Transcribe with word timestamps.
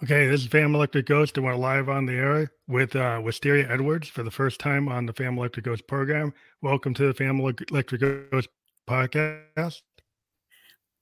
Okay, 0.00 0.28
this 0.28 0.42
is 0.42 0.46
Phantom 0.46 0.76
Electric 0.76 1.06
Ghost, 1.06 1.36
and 1.36 1.44
we're 1.44 1.56
live 1.56 1.88
on 1.88 2.06
the 2.06 2.12
air 2.12 2.52
with 2.68 2.94
uh, 2.94 3.20
Wysteria 3.20 3.68
Edwards 3.68 4.06
for 4.06 4.22
the 4.22 4.30
first 4.30 4.60
time 4.60 4.88
on 4.88 5.06
the 5.06 5.12
Phantom 5.12 5.36
Electric 5.36 5.64
Ghost 5.64 5.88
program. 5.88 6.32
Welcome 6.62 6.94
to 6.94 7.08
the 7.08 7.12
Phantom 7.12 7.40
Electric 7.40 8.30
Ghost 8.30 8.48
podcast. 8.88 9.82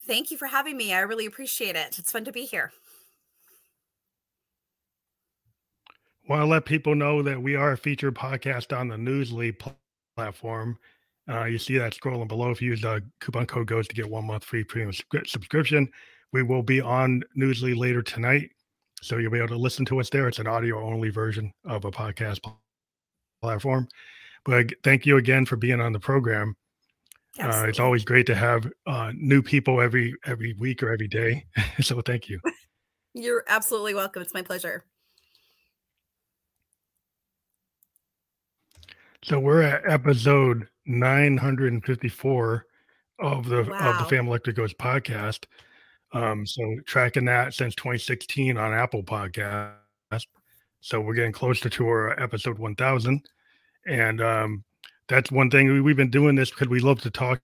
Thank 0.06 0.30
you 0.30 0.39
for 0.39 0.46
having 0.46 0.79
me. 0.79 0.95
I 0.95 1.00
really 1.00 1.27
appreciate 1.27 1.77
it. 1.77 1.98
It's 1.98 2.11
fun 2.11 2.25
to 2.25 2.32
be 2.32 2.46
here. 2.46 2.72
Want 6.26 6.40
to 6.40 6.46
let 6.46 6.64
people 6.64 6.94
know 6.94 7.21
that 7.21 7.43
we 7.43 7.54
are 7.54 7.72
a 7.72 7.76
featured 7.76 8.14
podcast 8.14 8.75
on 8.75 8.89
the 8.89 8.96
Newsly 8.96 9.54
platform. 10.17 10.79
Uh, 11.29 11.44
you 11.44 11.58
see 11.58 11.76
that 11.76 11.93
scrolling 11.93 12.29
below. 12.29 12.50
If 12.50 12.63
you 12.63 12.71
use 12.71 12.81
the 12.81 13.03
coupon 13.21 13.44
code 13.44 13.67
GHOST 13.67 13.90
to 13.90 13.94
get 13.94 14.08
one 14.08 14.26
month 14.26 14.44
free 14.44 14.64
premium 14.64 14.94
subscription, 15.26 15.86
we 16.32 16.43
will 16.43 16.63
be 16.63 16.81
on 16.81 17.22
Newsly 17.36 17.76
later 17.76 18.00
tonight 18.00 18.49
so 19.07 19.19
you'll 19.19 19.31
be 19.31 19.39
able 19.39 19.49
to 19.49 19.57
listen 19.57 19.85
to 19.85 20.01
us 20.01 20.11
there. 20.11 20.27
It's 20.27 20.41
an 20.41 20.49
audio 20.49 20.83
only 20.83 21.11
version 21.11 21.53
of 21.65 21.85
a 21.85 21.93
podcast 21.93 22.41
platform. 23.41 23.87
But 24.45 24.73
thank 24.82 25.07
you 25.07 25.17
again 25.17 25.46
for 25.46 25.55
being 25.55 25.81
on 25.81 25.93
the 25.93 26.01
program. 26.01 26.57
Uh, 27.41 27.67
it's 27.69 27.79
always 27.79 28.05
great 28.05 28.27
to 28.27 28.35
have 28.35 28.69
uh, 28.87 29.13
new 29.15 29.43
people 29.43 29.81
every 29.81 30.15
every 30.25 30.55
week 30.55 30.82
or 30.82 30.91
every 30.93 31.07
day. 31.07 31.45
so 31.81 32.01
thank 32.01 32.29
you. 32.29 32.41
You're 33.15 33.45
absolutely 33.47 33.95
welcome. 33.95 34.23
It's 34.23 34.34
my 34.34 34.42
pleasure. 34.42 34.84
So 39.23 39.39
we're 39.39 39.62
at 39.62 39.89
episode 39.89 40.67
954 40.87 42.67
of 43.20 43.48
the 43.48 43.62
wow. 43.62 43.91
of 43.91 43.98
the 43.98 44.05
Phantom 44.05 44.27
Electric 44.27 44.57
Ghost 44.57 44.77
podcast. 44.79 45.45
Um, 46.12 46.47
so 46.47 46.62
tracking 46.87 47.25
that 47.27 47.55
since 47.55 47.75
2016 47.75 48.57
on 48.57 48.73
Apple 48.73 49.03
Podcast. 49.03 49.75
So 50.81 51.01
we're 51.01 51.15
getting 51.15 51.33
closer 51.33 51.69
to 51.69 51.89
our 51.89 52.21
episode 52.23 52.59
1000. 52.59 53.29
And 53.87 54.21
um, 54.21 54.65
that's 55.09 55.31
one 55.31 55.51
thing 55.51 55.83
we've 55.83 55.97
been 55.97 56.11
doing 56.11 56.35
this 56.35 56.51
because 56.51 56.69
we 56.69 56.81
love 56.81 57.01
to 57.03 57.11
talk 57.11 57.41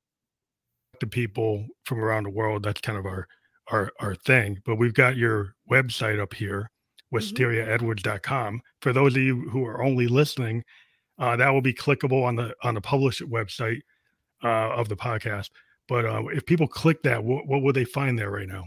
to 1.00 1.06
people 1.06 1.66
from 1.84 1.98
around 1.98 2.24
the 2.24 2.30
world. 2.30 2.62
That's 2.62 2.80
kind 2.80 2.98
of 2.98 3.06
our 3.06 3.26
our 3.70 3.90
our 4.00 4.14
thing. 4.14 4.60
But 4.64 4.76
we've 4.76 4.94
got 4.94 5.16
your 5.16 5.54
website 5.70 6.20
up 6.20 6.34
here, 6.34 6.70
mm-hmm. 7.12 7.16
wysteriaedwards.com. 7.16 8.60
For 8.80 8.92
those 8.92 9.16
of 9.16 9.22
you 9.22 9.48
who 9.50 9.64
are 9.64 9.82
only 9.82 10.08
listening, 10.08 10.64
uh, 11.18 11.36
that 11.36 11.50
will 11.50 11.62
be 11.62 11.74
clickable 11.74 12.24
on 12.24 12.36
the 12.36 12.54
on 12.62 12.74
the 12.74 12.80
published 12.80 13.22
website 13.22 13.80
uh, 14.42 14.70
of 14.70 14.88
the 14.88 14.96
podcast. 14.96 15.50
But 15.92 16.06
uh, 16.06 16.22
if 16.28 16.46
people 16.46 16.66
click 16.66 17.02
that, 17.02 17.22
what, 17.22 17.46
what 17.46 17.60
would 17.60 17.76
they 17.76 17.84
find 17.84 18.18
there 18.18 18.30
right 18.30 18.48
now? 18.48 18.64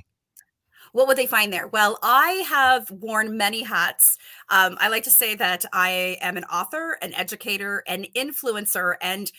What 0.91 1.07
would 1.07 1.17
they 1.17 1.25
find 1.25 1.51
there? 1.51 1.65
Well, 1.65 1.97
I 2.03 2.45
have 2.47 2.91
worn 2.91 3.35
many 3.35 3.63
hats. 3.63 4.19
Um, 4.49 4.77
I 4.79 4.89
like 4.89 5.05
to 5.05 5.09
say 5.09 5.33
that 5.33 5.65
I 5.73 6.17
am 6.21 6.37
an 6.37 6.43
author, 6.43 6.99
an 7.01 7.15
educator, 7.15 7.83
an 7.87 8.05
influencer, 8.15 8.93
and 9.01 9.31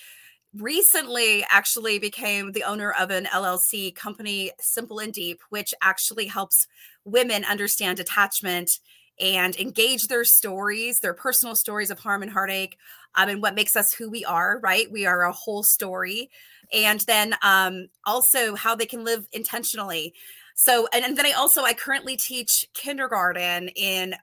recently 0.53 1.47
actually 1.49 2.01
became 2.01 2.51
the 2.51 2.65
owner 2.65 2.93
of 2.99 3.13
an 3.13 3.27
LLC 3.27 3.95
company, 3.95 4.51
Simple 4.61 4.99
and 4.99 5.13
Deep, 5.13 5.41
which 5.51 5.73
actually 5.81 6.27
helps 6.27 6.67
women 7.05 7.45
understand 7.45 8.01
attachment 8.01 8.81
and 9.21 9.55
engage 9.57 10.09
their 10.09 10.25
stories, 10.25 10.99
their 10.99 11.15
personal 11.15 11.55
stories 11.55 11.93
of 11.93 12.01
harm 12.01 12.23
and 12.23 12.33
heartache, 12.33 12.79
um, 13.17 13.29
and 13.29 13.43
what 13.43 13.55
makes 13.55 13.77
us 13.77 13.93
who 13.93 14.11
we 14.11 14.25
are, 14.25 14.61
right? 14.63 14.91
We 14.91 15.07
are 15.07 15.23
a 15.23 15.33
whole 15.33 15.63
story 15.63 16.31
and 16.73 17.01
then 17.01 17.35
um, 17.43 17.89
also 18.05 18.55
how 18.55 18.75
they 18.75 18.87
can 18.87 19.05
live 19.05 19.27
intentionally. 19.33 20.15
So, 20.55 20.89
and, 20.93 21.05
and 21.05 21.17
then 21.17 21.27
I 21.27 21.33
also 21.33 21.63
I 21.63 21.75
currently 21.75 22.17
teach 22.17 22.67
kindergarten 22.75 23.69
in 23.69 24.15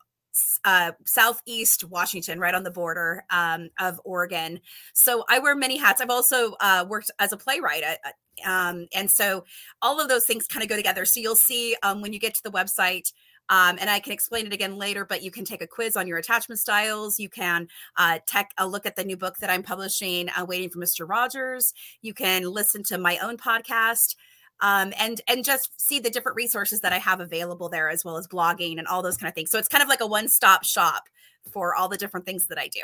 uh, 0.65 0.93
southeast 1.05 1.83
Washington, 1.83 2.39
right 2.39 2.55
on 2.55 2.63
the 2.63 2.71
border 2.71 3.23
um, 3.29 3.69
of 3.79 4.01
Oregon. 4.03 4.59
So 4.93 5.23
I 5.29 5.39
wear 5.39 5.55
many 5.55 5.77
hats. 5.77 6.01
I've 6.01 6.09
also 6.09 6.53
uh, 6.59 6.85
worked 6.87 7.11
as 7.19 7.31
a 7.33 7.37
playwright. 7.37 7.83
Uh, 7.83 8.49
um, 8.49 8.87
and 8.93 9.11
so 9.11 9.43
all 9.81 10.01
of 10.01 10.07
those 10.07 10.25
things 10.25 10.47
kind 10.47 10.63
of 10.63 10.69
go 10.69 10.75
together. 10.75 11.05
So 11.05 11.19
you'll 11.19 11.35
see 11.35 11.75
um, 11.83 12.01
when 12.01 12.13
you 12.13 12.19
get 12.19 12.33
to 12.33 12.43
the 12.43 12.51
website, 12.51 13.13
um, 13.49 13.77
and 13.79 13.89
I 13.89 13.99
can 13.99 14.13
explain 14.13 14.45
it 14.45 14.53
again 14.53 14.77
later, 14.77 15.05
but 15.05 15.21
you 15.21 15.31
can 15.31 15.45
take 15.45 15.61
a 15.61 15.67
quiz 15.67 15.95
on 15.95 16.07
your 16.07 16.17
attachment 16.17 16.59
styles. 16.59 17.19
You 17.19 17.29
can 17.29 17.67
uh, 17.97 18.19
take 18.25 18.47
a 18.57 18.67
look 18.67 18.85
at 18.85 18.95
the 18.95 19.03
new 19.03 19.17
book 19.17 19.37
that 19.37 19.49
I'm 19.49 19.63
publishing, 19.63 20.29
uh, 20.29 20.45
Waiting 20.45 20.69
for 20.69 20.79
Mr. 20.79 21.07
Rogers. 21.07 21.73
You 22.01 22.13
can 22.13 22.43
listen 22.43 22.83
to 22.83 22.97
my 22.97 23.17
own 23.19 23.37
podcast. 23.37 24.15
Um, 24.61 24.93
and 24.97 25.19
and 25.27 25.43
just 25.43 25.81
see 25.81 25.99
the 25.99 26.09
different 26.09 26.37
resources 26.37 26.79
that 26.81 26.93
I 26.93 26.99
have 26.99 27.19
available 27.19 27.67
there, 27.67 27.89
as 27.89 28.05
well 28.05 28.17
as 28.17 28.27
blogging 28.27 28.77
and 28.77 28.87
all 28.87 29.01
those 29.01 29.17
kind 29.17 29.27
of 29.27 29.35
things. 29.35 29.51
So 29.51 29.57
it's 29.57 29.67
kind 29.67 29.81
of 29.81 29.89
like 29.89 29.99
a 29.99 30.07
one-stop 30.07 30.63
shop 30.63 31.03
for 31.51 31.75
all 31.75 31.89
the 31.89 31.97
different 31.97 32.25
things 32.25 32.47
that 32.47 32.57
I 32.57 32.69
do. 32.69 32.81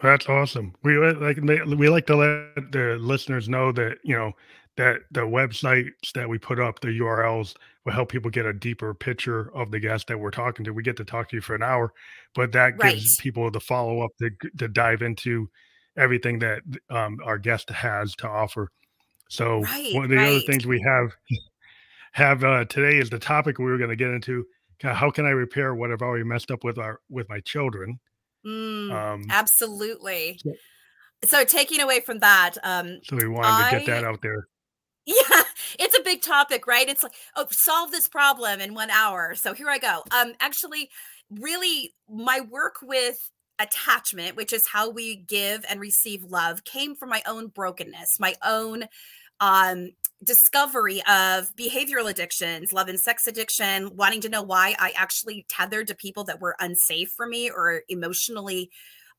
That's 0.00 0.26
awesome. 0.28 0.74
We 0.82 0.96
like 0.96 1.36
we 1.38 1.88
like 1.88 2.06
to 2.06 2.16
let 2.16 2.72
the 2.72 2.96
listeners 2.98 3.48
know 3.48 3.72
that 3.72 3.98
you 4.04 4.16
know 4.16 4.32
that 4.76 5.00
the 5.10 5.20
websites 5.20 6.12
that 6.14 6.28
we 6.28 6.38
put 6.38 6.58
up, 6.58 6.80
the 6.80 6.98
URLs 7.00 7.54
will 7.84 7.92
help 7.92 8.10
people 8.10 8.30
get 8.30 8.46
a 8.46 8.52
deeper 8.52 8.94
picture 8.94 9.54
of 9.54 9.70
the 9.70 9.80
guest 9.80 10.06
that 10.08 10.18
we're 10.18 10.30
talking 10.30 10.64
to. 10.64 10.72
We 10.72 10.82
get 10.82 10.96
to 10.98 11.04
talk 11.04 11.28
to 11.30 11.36
you 11.36 11.42
for 11.42 11.54
an 11.54 11.62
hour, 11.62 11.92
but 12.34 12.52
that 12.52 12.74
right. 12.78 12.94
gives 12.94 13.16
people 13.16 13.50
the 13.50 13.60
follow 13.60 14.04
up 14.04 14.10
to, 14.20 14.30
to 14.58 14.68
dive 14.68 15.02
into 15.02 15.48
everything 15.96 16.38
that 16.40 16.62
um, 16.90 17.18
our 17.24 17.38
guest 17.38 17.70
has 17.70 18.14
to 18.16 18.28
offer. 18.28 18.70
So 19.28 19.62
right, 19.62 19.94
one 19.94 20.04
of 20.04 20.10
the 20.10 20.16
right. 20.16 20.28
other 20.28 20.40
things 20.40 20.66
we 20.66 20.80
have 20.86 21.12
have 22.12 22.44
uh, 22.44 22.64
today 22.66 22.98
is 22.98 23.10
the 23.10 23.18
topic 23.18 23.58
we 23.58 23.64
were 23.64 23.78
going 23.78 23.90
to 23.90 23.96
get 23.96 24.10
into. 24.10 24.44
How 24.82 25.10
can 25.10 25.26
I 25.26 25.30
repair 25.30 25.74
what 25.74 25.90
I've 25.90 26.02
already 26.02 26.24
messed 26.24 26.50
up 26.50 26.64
with 26.64 26.78
our 26.78 27.00
with 27.08 27.28
my 27.28 27.40
children? 27.40 27.98
Mm, 28.44 28.92
um, 28.92 29.26
absolutely. 29.30 30.38
So, 31.24 31.44
taking 31.44 31.80
away 31.80 32.00
from 32.00 32.18
that, 32.18 32.56
um, 32.64 32.98
so 33.04 33.16
we 33.16 33.28
wanted 33.28 33.48
I, 33.48 33.70
to 33.70 33.78
get 33.78 33.86
that 33.86 34.04
out 34.04 34.20
there. 34.22 34.48
Yeah, 35.04 35.42
it's 35.80 35.98
a 35.98 36.02
big 36.02 36.22
topic, 36.22 36.66
right? 36.66 36.88
It's 36.88 37.02
like, 37.02 37.12
oh, 37.34 37.46
solve 37.50 37.90
this 37.90 38.06
problem 38.08 38.60
in 38.60 38.74
one 38.74 38.90
hour. 38.90 39.34
So 39.34 39.52
here 39.52 39.68
I 39.68 39.78
go. 39.78 40.02
Um, 40.16 40.34
actually, 40.40 40.90
really, 41.30 41.94
my 42.08 42.40
work 42.40 42.76
with 42.82 43.30
attachment, 43.58 44.36
which 44.36 44.52
is 44.52 44.68
how 44.68 44.90
we 44.90 45.16
give 45.16 45.64
and 45.68 45.80
receive 45.80 46.22
love, 46.24 46.64
came 46.64 46.94
from 46.94 47.08
my 47.08 47.22
own 47.26 47.48
brokenness, 47.48 48.18
my 48.20 48.34
own 48.44 48.84
um 49.40 49.90
discovery 50.22 51.00
of 51.08 51.50
behavioral 51.58 52.08
addictions, 52.08 52.72
love 52.72 52.88
and 52.88 53.00
sex 53.00 53.26
addiction, 53.26 53.90
wanting 53.96 54.20
to 54.20 54.28
know 54.28 54.42
why 54.42 54.76
I 54.78 54.92
actually 54.96 55.44
tethered 55.48 55.88
to 55.88 55.96
people 55.96 56.22
that 56.24 56.40
were 56.40 56.54
unsafe 56.60 57.10
for 57.16 57.26
me 57.26 57.50
or 57.50 57.82
emotionally 57.88 58.70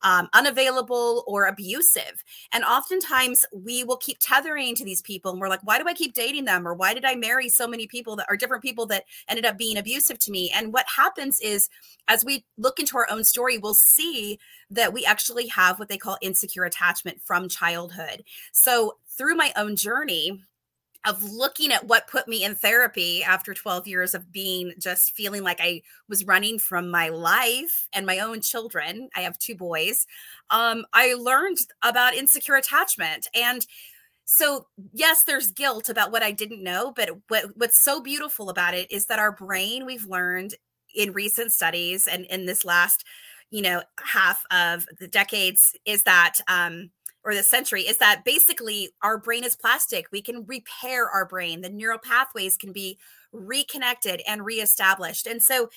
um, 0.03 0.29
unavailable 0.33 1.23
or 1.25 1.45
abusive. 1.45 2.23
And 2.51 2.63
oftentimes 2.63 3.45
we 3.53 3.83
will 3.83 3.97
keep 3.97 4.17
tethering 4.19 4.75
to 4.75 4.85
these 4.85 5.01
people 5.01 5.31
and 5.31 5.39
we're 5.39 5.49
like, 5.49 5.63
why 5.63 5.79
do 5.79 5.87
I 5.87 5.93
keep 5.93 6.13
dating 6.13 6.45
them? 6.45 6.67
Or 6.67 6.73
why 6.73 6.93
did 6.93 7.05
I 7.05 7.15
marry 7.15 7.49
so 7.49 7.67
many 7.67 7.87
people 7.87 8.15
that 8.17 8.27
are 8.29 8.37
different 8.37 8.63
people 8.63 8.85
that 8.87 9.05
ended 9.27 9.45
up 9.45 9.57
being 9.57 9.77
abusive 9.77 10.19
to 10.19 10.31
me? 10.31 10.51
And 10.53 10.73
what 10.73 10.85
happens 10.95 11.39
is, 11.39 11.69
as 12.07 12.23
we 12.25 12.45
look 12.57 12.79
into 12.79 12.97
our 12.97 13.07
own 13.09 13.23
story, 13.23 13.57
we'll 13.57 13.73
see 13.73 14.37
that 14.69 14.93
we 14.93 15.05
actually 15.05 15.47
have 15.47 15.79
what 15.79 15.87
they 15.89 15.97
call 15.97 16.17
insecure 16.21 16.65
attachment 16.65 17.21
from 17.23 17.47
childhood. 17.47 18.23
So 18.51 18.97
through 19.17 19.35
my 19.35 19.53
own 19.55 19.75
journey, 19.75 20.41
of 21.05 21.21
looking 21.23 21.71
at 21.71 21.87
what 21.87 22.07
put 22.07 22.27
me 22.27 22.43
in 22.43 22.55
therapy 22.55 23.23
after 23.23 23.53
12 23.53 23.87
years 23.87 24.15
of 24.15 24.31
being 24.31 24.73
just 24.79 25.13
feeling 25.15 25.43
like 25.43 25.59
I 25.59 25.81
was 26.07 26.25
running 26.25 26.59
from 26.59 26.89
my 26.89 27.09
life 27.09 27.87
and 27.93 28.05
my 28.05 28.19
own 28.19 28.41
children. 28.41 29.09
I 29.15 29.21
have 29.21 29.37
two 29.37 29.55
boys. 29.55 30.05
Um, 30.49 30.85
I 30.93 31.13
learned 31.15 31.57
about 31.81 32.15
insecure 32.15 32.55
attachment. 32.55 33.27
And 33.35 33.65
so, 34.25 34.67
yes, 34.93 35.23
there's 35.23 35.51
guilt 35.51 35.89
about 35.89 36.11
what 36.11 36.23
I 36.23 36.31
didn't 36.31 36.63
know, 36.63 36.93
but 36.95 37.09
what, 37.27 37.57
what's 37.57 37.83
so 37.83 38.01
beautiful 38.01 38.49
about 38.49 38.73
it 38.73 38.89
is 38.89 39.07
that 39.07 39.19
our 39.19 39.33
brain, 39.33 39.85
we've 39.85 40.05
learned 40.05 40.53
in 40.95 41.11
recent 41.11 41.51
studies 41.51 42.07
and 42.07 42.25
in 42.25 42.45
this 42.45 42.63
last, 42.63 43.03
you 43.51 43.61
know, 43.61 43.83
half 44.01 44.43
of 44.51 44.85
the 44.99 45.07
decades, 45.07 45.61
is 45.85 46.03
that 46.03 46.35
um, 46.47 46.91
or 47.23 47.33
the 47.33 47.43
century 47.43 47.83
is 47.83 47.97
that 47.97 48.23
basically 48.25 48.89
our 49.01 49.17
brain 49.17 49.43
is 49.43 49.55
plastic. 49.55 50.07
We 50.11 50.21
can 50.21 50.45
repair 50.45 51.09
our 51.09 51.25
brain. 51.25 51.61
The 51.61 51.69
neural 51.69 51.99
pathways 51.99 52.57
can 52.57 52.73
be 52.73 52.97
reconnected 53.31 54.21
and 54.27 54.45
reestablished. 54.45 55.27
And 55.27 55.41
so 55.41 55.69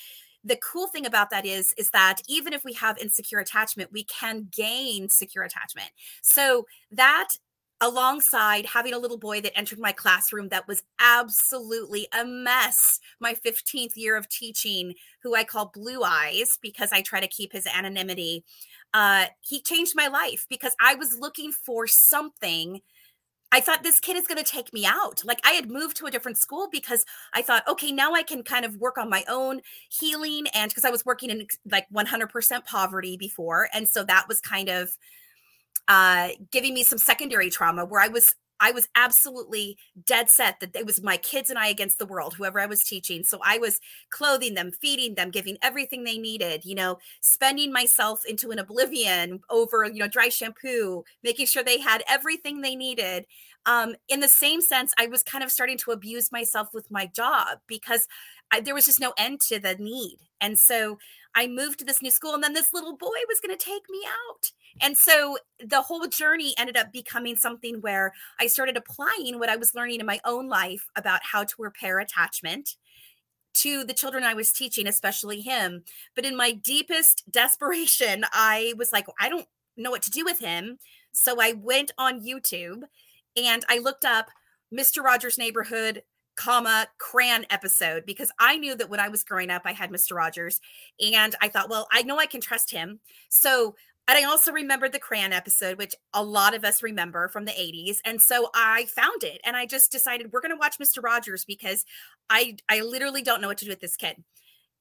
the 0.43 0.57
cool 0.57 0.87
thing 0.87 1.05
about 1.05 1.29
that 1.29 1.45
is 1.45 1.73
is 1.77 1.89
that 1.91 2.21
even 2.27 2.53
if 2.53 2.63
we 2.63 2.73
have 2.73 2.97
insecure 2.97 3.39
attachment, 3.39 3.91
we 3.91 4.03
can 4.03 4.47
gain 4.51 5.09
secure 5.09 5.43
attachment. 5.43 5.89
So 6.21 6.65
that 6.91 7.29
alongside 7.81 8.65
having 8.65 8.93
a 8.93 8.97
little 8.97 9.19
boy 9.19 9.39
that 9.39 9.55
entered 9.57 9.77
my 9.77 9.91
classroom 9.91 10.49
that 10.49 10.67
was 10.67 10.81
absolutely 10.99 12.07
a 12.17 12.25
mess 12.25 12.99
my 13.19 13.35
15th 13.35 13.95
year 13.95 14.17
of 14.17 14.27
teaching 14.29 14.95
who 15.21 15.35
i 15.35 15.43
call 15.43 15.71
blue 15.73 16.01
eyes 16.03 16.57
because 16.61 16.91
i 16.91 17.01
try 17.01 17.19
to 17.19 17.27
keep 17.27 17.53
his 17.53 17.67
anonymity 17.67 18.43
uh, 18.93 19.27
he 19.41 19.61
changed 19.61 19.93
my 19.95 20.07
life 20.07 20.45
because 20.49 20.75
I 20.79 20.95
was 20.95 21.17
looking 21.19 21.51
for 21.51 21.87
something 21.87 22.81
I 23.51 23.61
thought 23.61 23.83
this 23.83 23.99
kid 23.99 24.17
is 24.17 24.27
going 24.27 24.43
to 24.43 24.49
take 24.49 24.73
me 24.73 24.85
out. 24.85 25.21
Like 25.23 25.39
I 25.45 25.51
had 25.51 25.71
moved 25.71 25.95
to 25.97 26.05
a 26.05 26.11
different 26.11 26.37
school 26.37 26.67
because 26.71 27.05
I 27.33 27.41
thought, 27.41 27.67
okay, 27.67 27.91
now 27.91 28.13
I 28.13 28.23
can 28.23 28.43
kind 28.43 28.65
of 28.65 28.75
work 28.75 28.97
on 28.97 29.09
my 29.09 29.23
own 29.29 29.61
healing. 29.89 30.47
And 30.53 30.69
because 30.69 30.83
I 30.83 30.89
was 30.89 31.05
working 31.05 31.29
in 31.29 31.47
like 31.69 31.85
100% 31.93 32.65
poverty 32.65 33.15
before. 33.15 33.69
And 33.73 33.87
so 33.87 34.03
that 34.03 34.25
was 34.27 34.41
kind 34.41 34.69
of 34.69 34.97
uh, 35.87 36.29
giving 36.51 36.73
me 36.73 36.83
some 36.83 36.97
secondary 36.97 37.49
trauma 37.49 37.85
where 37.85 38.01
I 38.01 38.09
was 38.09 38.25
I 38.59 38.71
was 38.71 38.87
absolutely 38.95 39.77
dead 40.05 40.29
set 40.29 40.59
that 40.59 40.75
it 40.75 40.85
was 40.85 41.01
my 41.01 41.17
kids 41.17 41.49
and 41.49 41.59
I 41.59 41.67
against 41.67 41.99
the 41.99 42.05
world, 42.05 42.35
whoever 42.35 42.59
I 42.59 42.65
was 42.65 42.83
teaching. 42.83 43.23
So 43.23 43.39
I 43.43 43.57
was 43.57 43.79
clothing 44.09 44.53
them, 44.55 44.71
feeding 44.71 45.15
them, 45.15 45.31
giving 45.31 45.57
everything 45.61 46.03
they 46.03 46.17
needed, 46.17 46.65
you 46.65 46.75
know, 46.75 46.97
spending 47.21 47.71
myself 47.71 48.21
into 48.27 48.51
an 48.51 48.59
oblivion 48.59 49.41
over, 49.49 49.85
you 49.85 49.99
know, 49.99 50.07
dry 50.07 50.29
shampoo, 50.29 51.03
making 51.23 51.45
sure 51.45 51.63
they 51.63 51.79
had 51.79 52.03
everything 52.09 52.61
they 52.61 52.75
needed. 52.75 53.25
Um, 53.65 53.95
in 54.07 54.21
the 54.21 54.29
same 54.29 54.61
sense, 54.61 54.93
I 54.97 55.07
was 55.07 55.23
kind 55.23 55.43
of 55.43 55.51
starting 55.51 55.77
to 55.79 55.91
abuse 55.91 56.31
myself 56.31 56.69
with 56.73 56.89
my 56.89 57.05
job 57.05 57.59
because 57.67 58.07
I, 58.51 58.61
there 58.61 58.75
was 58.75 58.85
just 58.85 58.99
no 58.99 59.13
end 59.17 59.41
to 59.49 59.59
the 59.59 59.75
need. 59.75 60.17
And 60.39 60.57
so 60.57 60.97
I 61.35 61.47
moved 61.47 61.79
to 61.79 61.85
this 61.85 62.01
new 62.01 62.11
school, 62.11 62.33
and 62.33 62.43
then 62.43 62.53
this 62.53 62.73
little 62.73 62.95
boy 62.95 63.19
was 63.27 63.39
going 63.45 63.55
to 63.55 63.63
take 63.63 63.83
me 63.89 64.01
out. 64.07 64.51
And 64.81 64.97
so 64.97 65.37
the 65.63 65.83
whole 65.83 66.07
journey 66.07 66.53
ended 66.57 66.77
up 66.77 66.91
becoming 66.91 67.35
something 67.35 67.81
where 67.81 68.13
I 68.39 68.47
started 68.47 68.77
applying 68.77 69.39
what 69.39 69.49
I 69.49 69.55
was 69.55 69.75
learning 69.75 69.99
in 69.99 70.05
my 70.05 70.19
own 70.25 70.47
life 70.47 70.85
about 70.95 71.21
how 71.31 71.43
to 71.43 71.53
repair 71.57 71.99
attachment 71.99 72.75
to 73.55 73.83
the 73.83 73.93
children 73.93 74.23
I 74.23 74.35
was 74.35 74.51
teaching, 74.51 74.87
especially 74.87 75.41
him. 75.41 75.83
But 76.15 76.25
in 76.25 76.35
my 76.35 76.51
deepest 76.51 77.23
desperation, 77.29 78.25
I 78.31 78.73
was 78.77 78.91
like, 78.91 79.07
I 79.19 79.29
don't 79.29 79.47
know 79.75 79.91
what 79.91 80.03
to 80.03 80.11
do 80.11 80.23
with 80.23 80.39
him. 80.39 80.77
So 81.11 81.41
I 81.41 81.53
went 81.53 81.91
on 81.97 82.25
YouTube 82.25 82.83
and 83.35 83.65
I 83.69 83.79
looked 83.79 84.05
up 84.05 84.27
Mr. 84.73 85.03
Rogers' 85.03 85.37
Neighborhood 85.37 86.03
comma 86.37 86.87
crayon 86.97 87.45
episode 87.49 88.05
because 88.05 88.31
i 88.39 88.55
knew 88.57 88.75
that 88.75 88.89
when 88.89 88.99
i 88.99 89.09
was 89.09 89.23
growing 89.23 89.49
up 89.49 89.63
i 89.65 89.73
had 89.73 89.91
mr 89.91 90.15
rogers 90.15 90.61
and 90.99 91.35
i 91.41 91.47
thought 91.47 91.69
well 91.69 91.87
i 91.91 92.03
know 92.03 92.17
i 92.17 92.25
can 92.25 92.39
trust 92.39 92.71
him. 92.71 92.99
So 93.29 93.75
and 94.07 94.17
i 94.17 94.23
also 94.23 94.51
remembered 94.51 94.93
the 94.93 94.99
crayon 94.99 95.33
episode 95.33 95.77
which 95.77 95.95
a 96.13 96.23
lot 96.23 96.53
of 96.53 96.63
us 96.63 96.81
remember 96.83 97.27
from 97.27 97.45
the 97.45 97.51
80s 97.51 97.97
and 98.05 98.21
so 98.21 98.49
i 98.53 98.85
found 98.85 99.23
it 99.23 99.41
and 99.43 99.57
i 99.57 99.65
just 99.65 99.91
decided 99.91 100.31
we're 100.31 100.41
going 100.41 100.51
to 100.51 100.57
watch 100.57 100.77
mr 100.77 101.03
rogers 101.03 101.43
because 101.43 101.83
i 102.29 102.55
i 102.69 102.81
literally 102.81 103.21
don't 103.21 103.41
know 103.41 103.47
what 103.47 103.57
to 103.57 103.65
do 103.65 103.71
with 103.71 103.81
this 103.81 103.97
kid. 103.97 104.23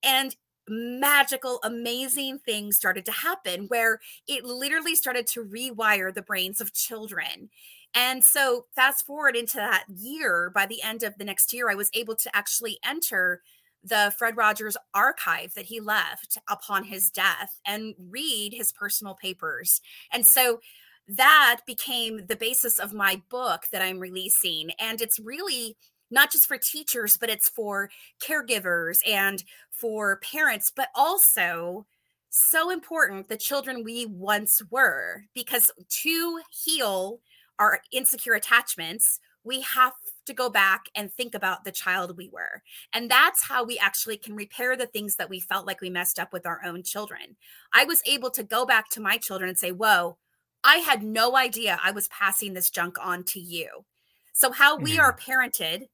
And 0.02 0.36
magical 0.68 1.60
amazing 1.62 2.40
things 2.40 2.76
started 2.76 3.04
to 3.04 3.12
happen 3.12 3.66
where 3.68 4.00
it 4.26 4.44
literally 4.44 4.96
started 4.96 5.26
to 5.28 5.44
rewire 5.44 6.12
the 6.12 6.22
brains 6.22 6.60
of 6.60 6.72
children 6.72 7.50
and 7.96 8.22
so, 8.22 8.66
fast 8.76 9.06
forward 9.06 9.36
into 9.36 9.56
that 9.56 9.84
year, 9.88 10.50
by 10.54 10.66
the 10.66 10.82
end 10.82 11.02
of 11.02 11.16
the 11.16 11.24
next 11.24 11.54
year, 11.54 11.70
I 11.70 11.74
was 11.74 11.90
able 11.94 12.14
to 12.16 12.36
actually 12.36 12.78
enter 12.84 13.40
the 13.82 14.12
Fred 14.18 14.36
Rogers 14.36 14.76
archive 14.92 15.54
that 15.54 15.66
he 15.66 15.80
left 15.80 16.36
upon 16.48 16.84
his 16.84 17.08
death 17.10 17.58
and 17.66 17.94
read 17.98 18.52
his 18.52 18.70
personal 18.72 19.14
papers. 19.14 19.80
And 20.12 20.26
so, 20.26 20.60
that 21.08 21.60
became 21.66 22.26
the 22.26 22.36
basis 22.36 22.78
of 22.78 22.92
my 22.92 23.22
book 23.30 23.64
that 23.72 23.80
I'm 23.80 23.98
releasing. 24.00 24.72
And 24.78 25.00
it's 25.00 25.18
really 25.18 25.76
not 26.10 26.30
just 26.30 26.46
for 26.46 26.58
teachers, 26.58 27.16
but 27.16 27.30
it's 27.30 27.48
for 27.48 27.90
caregivers 28.22 28.98
and 29.06 29.42
for 29.70 30.18
parents, 30.18 30.70
but 30.74 30.88
also 30.94 31.86
so 32.28 32.70
important 32.70 33.28
the 33.28 33.36
children 33.36 33.82
we 33.82 34.04
once 34.04 34.60
were 34.70 35.22
because 35.34 35.70
to 36.02 36.40
heal 36.50 37.20
our 37.58 37.80
insecure 37.92 38.34
attachments, 38.34 39.20
we 39.44 39.60
have 39.60 39.92
to 40.26 40.34
go 40.34 40.50
back 40.50 40.86
and 40.94 41.12
think 41.12 41.34
about 41.34 41.64
the 41.64 41.70
child 41.72 42.16
we 42.16 42.28
were. 42.28 42.62
And 42.92 43.10
that's 43.10 43.44
how 43.44 43.64
we 43.64 43.78
actually 43.78 44.16
can 44.16 44.34
repair 44.34 44.76
the 44.76 44.86
things 44.86 45.16
that 45.16 45.30
we 45.30 45.38
felt 45.38 45.66
like 45.66 45.80
we 45.80 45.88
messed 45.88 46.18
up 46.18 46.32
with 46.32 46.46
our 46.46 46.60
own 46.64 46.82
children. 46.82 47.36
I 47.72 47.84
was 47.84 48.02
able 48.06 48.30
to 48.30 48.42
go 48.42 48.66
back 48.66 48.90
to 48.90 49.00
my 49.00 49.18
children 49.18 49.48
and 49.48 49.58
say, 49.58 49.70
Whoa, 49.70 50.18
I 50.64 50.78
had 50.78 51.02
no 51.02 51.36
idea 51.36 51.78
I 51.82 51.92
was 51.92 52.08
passing 52.08 52.54
this 52.54 52.70
junk 52.70 52.96
on 53.00 53.22
to 53.24 53.40
you. 53.40 53.84
So, 54.32 54.50
how 54.50 54.76
we 54.76 54.98
are 54.98 55.16
mm-hmm. 55.16 55.30
parented, 55.30 55.86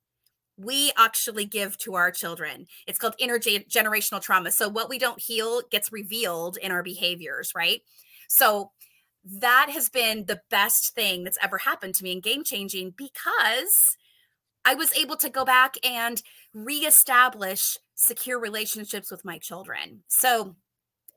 we 0.57 0.93
actually 0.97 1.45
give 1.45 1.77
to 1.79 1.95
our 1.95 2.11
children. 2.11 2.67
It's 2.87 2.99
called 2.99 3.15
intergenerational 3.23 4.23
trauma. 4.23 4.51
So, 4.51 4.69
what 4.69 4.89
we 4.89 4.99
don't 4.99 5.21
heal 5.21 5.63
gets 5.71 5.93
revealed 5.93 6.57
in 6.57 6.73
our 6.73 6.83
behaviors, 6.83 7.53
right? 7.55 7.83
So, 8.29 8.73
that 9.25 9.69
has 9.71 9.89
been 9.89 10.27
the 10.27 10.41
best 10.51 10.95
thing 10.95 11.25
that's 11.25 11.39
ever 11.43 11.59
happened 11.59 11.95
to 11.97 12.05
me 12.05 12.13
and 12.13 12.23
game 12.23 12.45
changing 12.45 12.95
because 12.97 13.97
I 14.65 14.75
was 14.75 14.95
able 14.95 15.17
to 15.17 15.29
go 15.29 15.45
back 15.45 15.77
and 15.85 16.23
reestablish 16.55 17.77
secure 17.95 18.39
relationships 18.39 19.11
with 19.11 19.25
my 19.25 19.39
children. 19.39 20.03
So, 20.09 20.57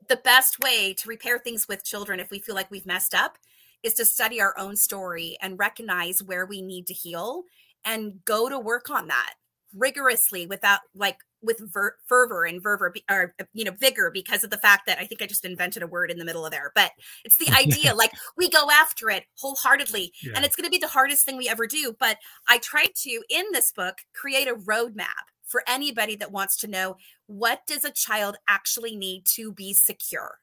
the 0.08 0.16
best 0.16 0.60
way 0.60 0.94
to 0.94 1.08
repair 1.08 1.38
things 1.38 1.66
with 1.68 1.84
children 1.84 2.20
if 2.20 2.30
we 2.30 2.38
feel 2.38 2.54
like 2.54 2.70
we've 2.70 2.86
messed 2.86 3.12
up 3.12 3.38
is 3.82 3.94
to 3.94 4.04
study 4.04 4.40
our 4.40 4.56
own 4.56 4.76
story 4.76 5.36
and 5.40 5.58
recognize 5.58 6.22
where 6.22 6.46
we 6.46 6.62
need 6.62 6.86
to 6.86 6.94
heal 6.94 7.42
and 7.84 8.24
go 8.24 8.48
to 8.48 8.58
work 8.58 8.88
on 8.88 9.08
that 9.08 9.34
rigorously 9.74 10.46
without 10.46 10.80
like 10.94 11.18
with 11.42 11.60
ver- 11.72 11.96
fervor 12.06 12.44
and 12.44 12.62
fervor 12.62 12.92
or 13.10 13.34
you 13.52 13.64
know 13.64 13.72
vigor 13.72 14.10
because 14.12 14.44
of 14.44 14.50
the 14.50 14.58
fact 14.58 14.86
that 14.86 14.98
I 14.98 15.06
think 15.06 15.22
I 15.22 15.26
just 15.26 15.44
invented 15.44 15.82
a 15.82 15.86
word 15.86 16.10
in 16.10 16.18
the 16.18 16.24
middle 16.24 16.44
of 16.44 16.52
there. 16.52 16.72
But 16.74 16.92
it's 17.24 17.38
the 17.38 17.52
idea 17.56 17.94
like 17.94 18.12
we 18.36 18.48
go 18.48 18.70
after 18.70 19.10
it 19.10 19.24
wholeheartedly 19.38 20.12
yeah. 20.22 20.32
and 20.34 20.44
it's 20.44 20.56
going 20.56 20.66
to 20.66 20.70
be 20.70 20.78
the 20.78 20.88
hardest 20.88 21.24
thing 21.24 21.36
we 21.36 21.48
ever 21.48 21.66
do. 21.66 21.94
But 21.98 22.18
I 22.48 22.58
tried 22.58 22.94
to 23.02 23.22
in 23.30 23.44
this 23.52 23.72
book 23.72 23.98
create 24.14 24.48
a 24.48 24.54
roadmap 24.54 25.26
for 25.46 25.62
anybody 25.66 26.16
that 26.16 26.32
wants 26.32 26.56
to 26.58 26.66
know 26.66 26.96
what 27.26 27.60
does 27.66 27.84
a 27.84 27.92
child 27.92 28.36
actually 28.48 28.96
need 28.96 29.24
to 29.36 29.52
be 29.52 29.72
secure? 29.72 30.38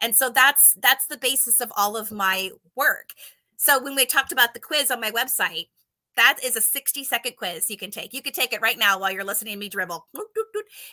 And 0.00 0.16
so 0.16 0.30
that's 0.30 0.76
that's 0.80 1.06
the 1.06 1.18
basis 1.18 1.60
of 1.60 1.72
all 1.76 1.96
of 1.96 2.10
my 2.10 2.50
work. 2.74 3.10
So 3.56 3.80
when 3.80 3.94
we 3.94 4.04
talked 4.04 4.32
about 4.32 4.54
the 4.54 4.60
quiz 4.60 4.90
on 4.90 5.00
my 5.00 5.10
website 5.10 5.68
that 6.16 6.38
is 6.44 6.56
a 6.56 6.60
60 6.60 7.04
second 7.04 7.36
quiz 7.36 7.70
you 7.70 7.76
can 7.76 7.90
take. 7.90 8.12
You 8.12 8.22
can 8.22 8.32
take 8.32 8.52
it 8.52 8.60
right 8.60 8.78
now 8.78 8.98
while 8.98 9.10
you're 9.10 9.24
listening 9.24 9.54
to 9.54 9.58
me 9.58 9.68
dribble. 9.68 10.06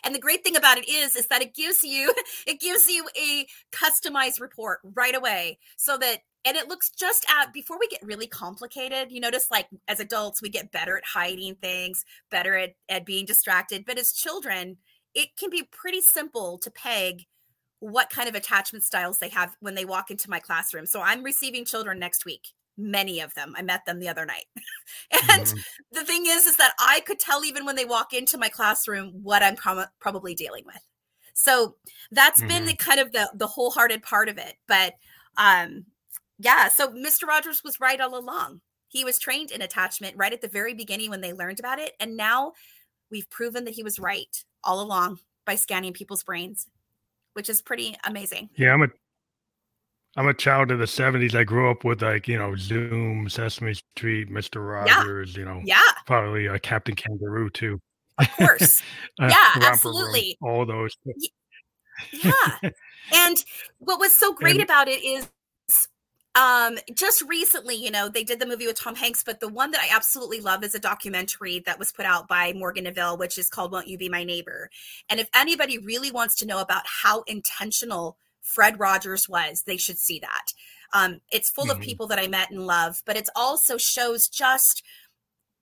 And 0.04 0.14
the 0.14 0.18
great 0.18 0.44
thing 0.44 0.56
about 0.56 0.78
it 0.78 0.88
is, 0.88 1.16
is 1.16 1.26
that 1.28 1.42
it 1.42 1.54
gives 1.54 1.82
you, 1.82 2.12
it 2.46 2.60
gives 2.60 2.88
you 2.88 3.06
a 3.16 3.46
customized 3.72 4.40
report 4.40 4.80
right 4.82 5.14
away 5.14 5.58
so 5.76 5.96
that, 5.98 6.18
and 6.44 6.56
it 6.56 6.68
looks 6.68 6.90
just 6.90 7.26
at, 7.30 7.52
before 7.52 7.78
we 7.78 7.86
get 7.88 8.02
really 8.02 8.26
complicated, 8.26 9.12
you 9.12 9.20
notice 9.20 9.46
like 9.50 9.68
as 9.88 10.00
adults, 10.00 10.40
we 10.40 10.48
get 10.48 10.72
better 10.72 10.96
at 10.96 11.04
hiding 11.04 11.54
things, 11.56 12.04
better 12.30 12.56
at, 12.56 12.74
at 12.88 13.04
being 13.04 13.26
distracted. 13.26 13.84
But 13.84 13.98
as 13.98 14.12
children, 14.12 14.78
it 15.14 15.36
can 15.38 15.50
be 15.50 15.68
pretty 15.70 16.00
simple 16.00 16.58
to 16.58 16.70
peg 16.70 17.26
what 17.80 18.10
kind 18.10 18.28
of 18.28 18.34
attachment 18.34 18.84
styles 18.84 19.18
they 19.18 19.30
have 19.30 19.56
when 19.60 19.74
they 19.74 19.84
walk 19.84 20.10
into 20.10 20.30
my 20.30 20.38
classroom. 20.38 20.86
So 20.86 21.00
I'm 21.00 21.22
receiving 21.22 21.64
children 21.64 21.98
next 21.98 22.24
week 22.24 22.48
many 22.80 23.20
of 23.20 23.34
them. 23.34 23.54
I 23.56 23.62
met 23.62 23.84
them 23.86 24.00
the 24.00 24.08
other 24.08 24.24
night. 24.24 24.46
and 25.12 25.42
mm-hmm. 25.42 25.58
the 25.92 26.04
thing 26.04 26.24
is 26.26 26.46
is 26.46 26.56
that 26.56 26.72
I 26.78 27.00
could 27.00 27.18
tell 27.18 27.44
even 27.44 27.64
when 27.64 27.76
they 27.76 27.84
walk 27.84 28.12
into 28.12 28.38
my 28.38 28.48
classroom 28.48 29.12
what 29.22 29.42
I'm 29.42 29.56
pro- 29.56 29.84
probably 30.00 30.34
dealing 30.34 30.64
with. 30.64 30.82
So 31.34 31.76
that's 32.10 32.40
mm-hmm. 32.40 32.48
been 32.48 32.64
the 32.66 32.76
kind 32.76 33.00
of 33.00 33.12
the 33.12 33.30
the 33.34 33.46
wholehearted 33.46 34.02
part 34.02 34.28
of 34.28 34.38
it. 34.38 34.54
But 34.66 34.94
um 35.36 35.86
yeah, 36.38 36.68
so 36.68 36.88
Mr. 36.88 37.26
Rogers 37.26 37.62
was 37.62 37.80
right 37.80 38.00
all 38.00 38.16
along. 38.16 38.62
He 38.88 39.04
was 39.04 39.18
trained 39.18 39.50
in 39.50 39.62
attachment 39.62 40.16
right 40.16 40.32
at 40.32 40.40
the 40.40 40.48
very 40.48 40.74
beginning 40.74 41.10
when 41.10 41.20
they 41.20 41.32
learned 41.32 41.60
about 41.60 41.78
it 41.78 41.92
and 42.00 42.16
now 42.16 42.52
we've 43.10 43.28
proven 43.30 43.64
that 43.64 43.74
he 43.74 43.82
was 43.82 43.98
right 43.98 44.44
all 44.64 44.80
along 44.80 45.18
by 45.44 45.54
scanning 45.56 45.92
people's 45.92 46.22
brains, 46.22 46.68
which 47.32 47.48
is 47.48 47.62
pretty 47.62 47.96
amazing. 48.04 48.50
Yeah, 48.56 48.72
I'm 48.72 48.82
a 48.82 48.88
I'm 50.16 50.26
a 50.26 50.34
child 50.34 50.70
of 50.70 50.78
the 50.78 50.86
70s. 50.86 51.34
I 51.34 51.44
grew 51.44 51.70
up 51.70 51.84
with 51.84 52.02
like, 52.02 52.26
you 52.26 52.38
know, 52.38 52.56
Zoom, 52.56 53.28
Sesame 53.28 53.74
Street, 53.74 54.28
Mr. 54.28 54.66
Rogers, 54.66 55.34
yeah. 55.34 55.38
you 55.38 55.44
know, 55.44 55.62
yeah, 55.64 55.80
probably 56.06 56.48
uh, 56.48 56.58
Captain 56.58 56.96
Kangaroo 56.96 57.50
too. 57.50 57.80
Of 58.18 58.30
course. 58.32 58.82
uh, 59.20 59.28
yeah, 59.30 59.68
absolutely. 59.68 60.36
Room, 60.40 60.52
all 60.52 60.66
those. 60.66 60.96
Yeah. 62.12 62.70
and 63.14 63.36
what 63.78 64.00
was 64.00 64.16
so 64.16 64.32
great 64.32 64.56
and, 64.56 64.64
about 64.64 64.88
it 64.88 65.04
is 65.04 65.28
um 66.34 66.78
just 66.94 67.22
recently 67.28 67.74
you 67.74 67.90
know 67.90 68.08
they 68.08 68.22
did 68.22 68.38
the 68.38 68.46
movie 68.46 68.66
with 68.66 68.78
tom 68.78 68.94
hanks 68.94 69.22
but 69.24 69.40
the 69.40 69.48
one 69.48 69.72
that 69.72 69.80
i 69.82 69.94
absolutely 69.94 70.40
love 70.40 70.62
is 70.62 70.76
a 70.76 70.78
documentary 70.78 71.58
that 71.66 71.78
was 71.78 71.90
put 71.90 72.06
out 72.06 72.28
by 72.28 72.52
morgan 72.52 72.84
neville 72.84 73.18
which 73.18 73.36
is 73.36 73.50
called 73.50 73.72
won't 73.72 73.88
you 73.88 73.98
be 73.98 74.08
my 74.08 74.22
neighbor 74.22 74.70
and 75.08 75.18
if 75.18 75.28
anybody 75.34 75.76
really 75.76 76.10
wants 76.10 76.36
to 76.36 76.46
know 76.46 76.60
about 76.60 76.82
how 76.86 77.22
intentional 77.22 78.16
Fred 78.42 78.80
Rogers 78.80 79.28
was, 79.28 79.62
they 79.66 79.76
should 79.76 79.98
see 79.98 80.18
that. 80.20 80.52
Um, 80.92 81.20
it's 81.30 81.50
full 81.50 81.66
mm-hmm. 81.66 81.80
of 81.80 81.86
people 81.86 82.06
that 82.08 82.18
I 82.18 82.26
met 82.26 82.50
and 82.50 82.66
love, 82.66 83.02
but 83.06 83.16
it 83.16 83.28
also 83.36 83.76
shows 83.76 84.28
just 84.28 84.82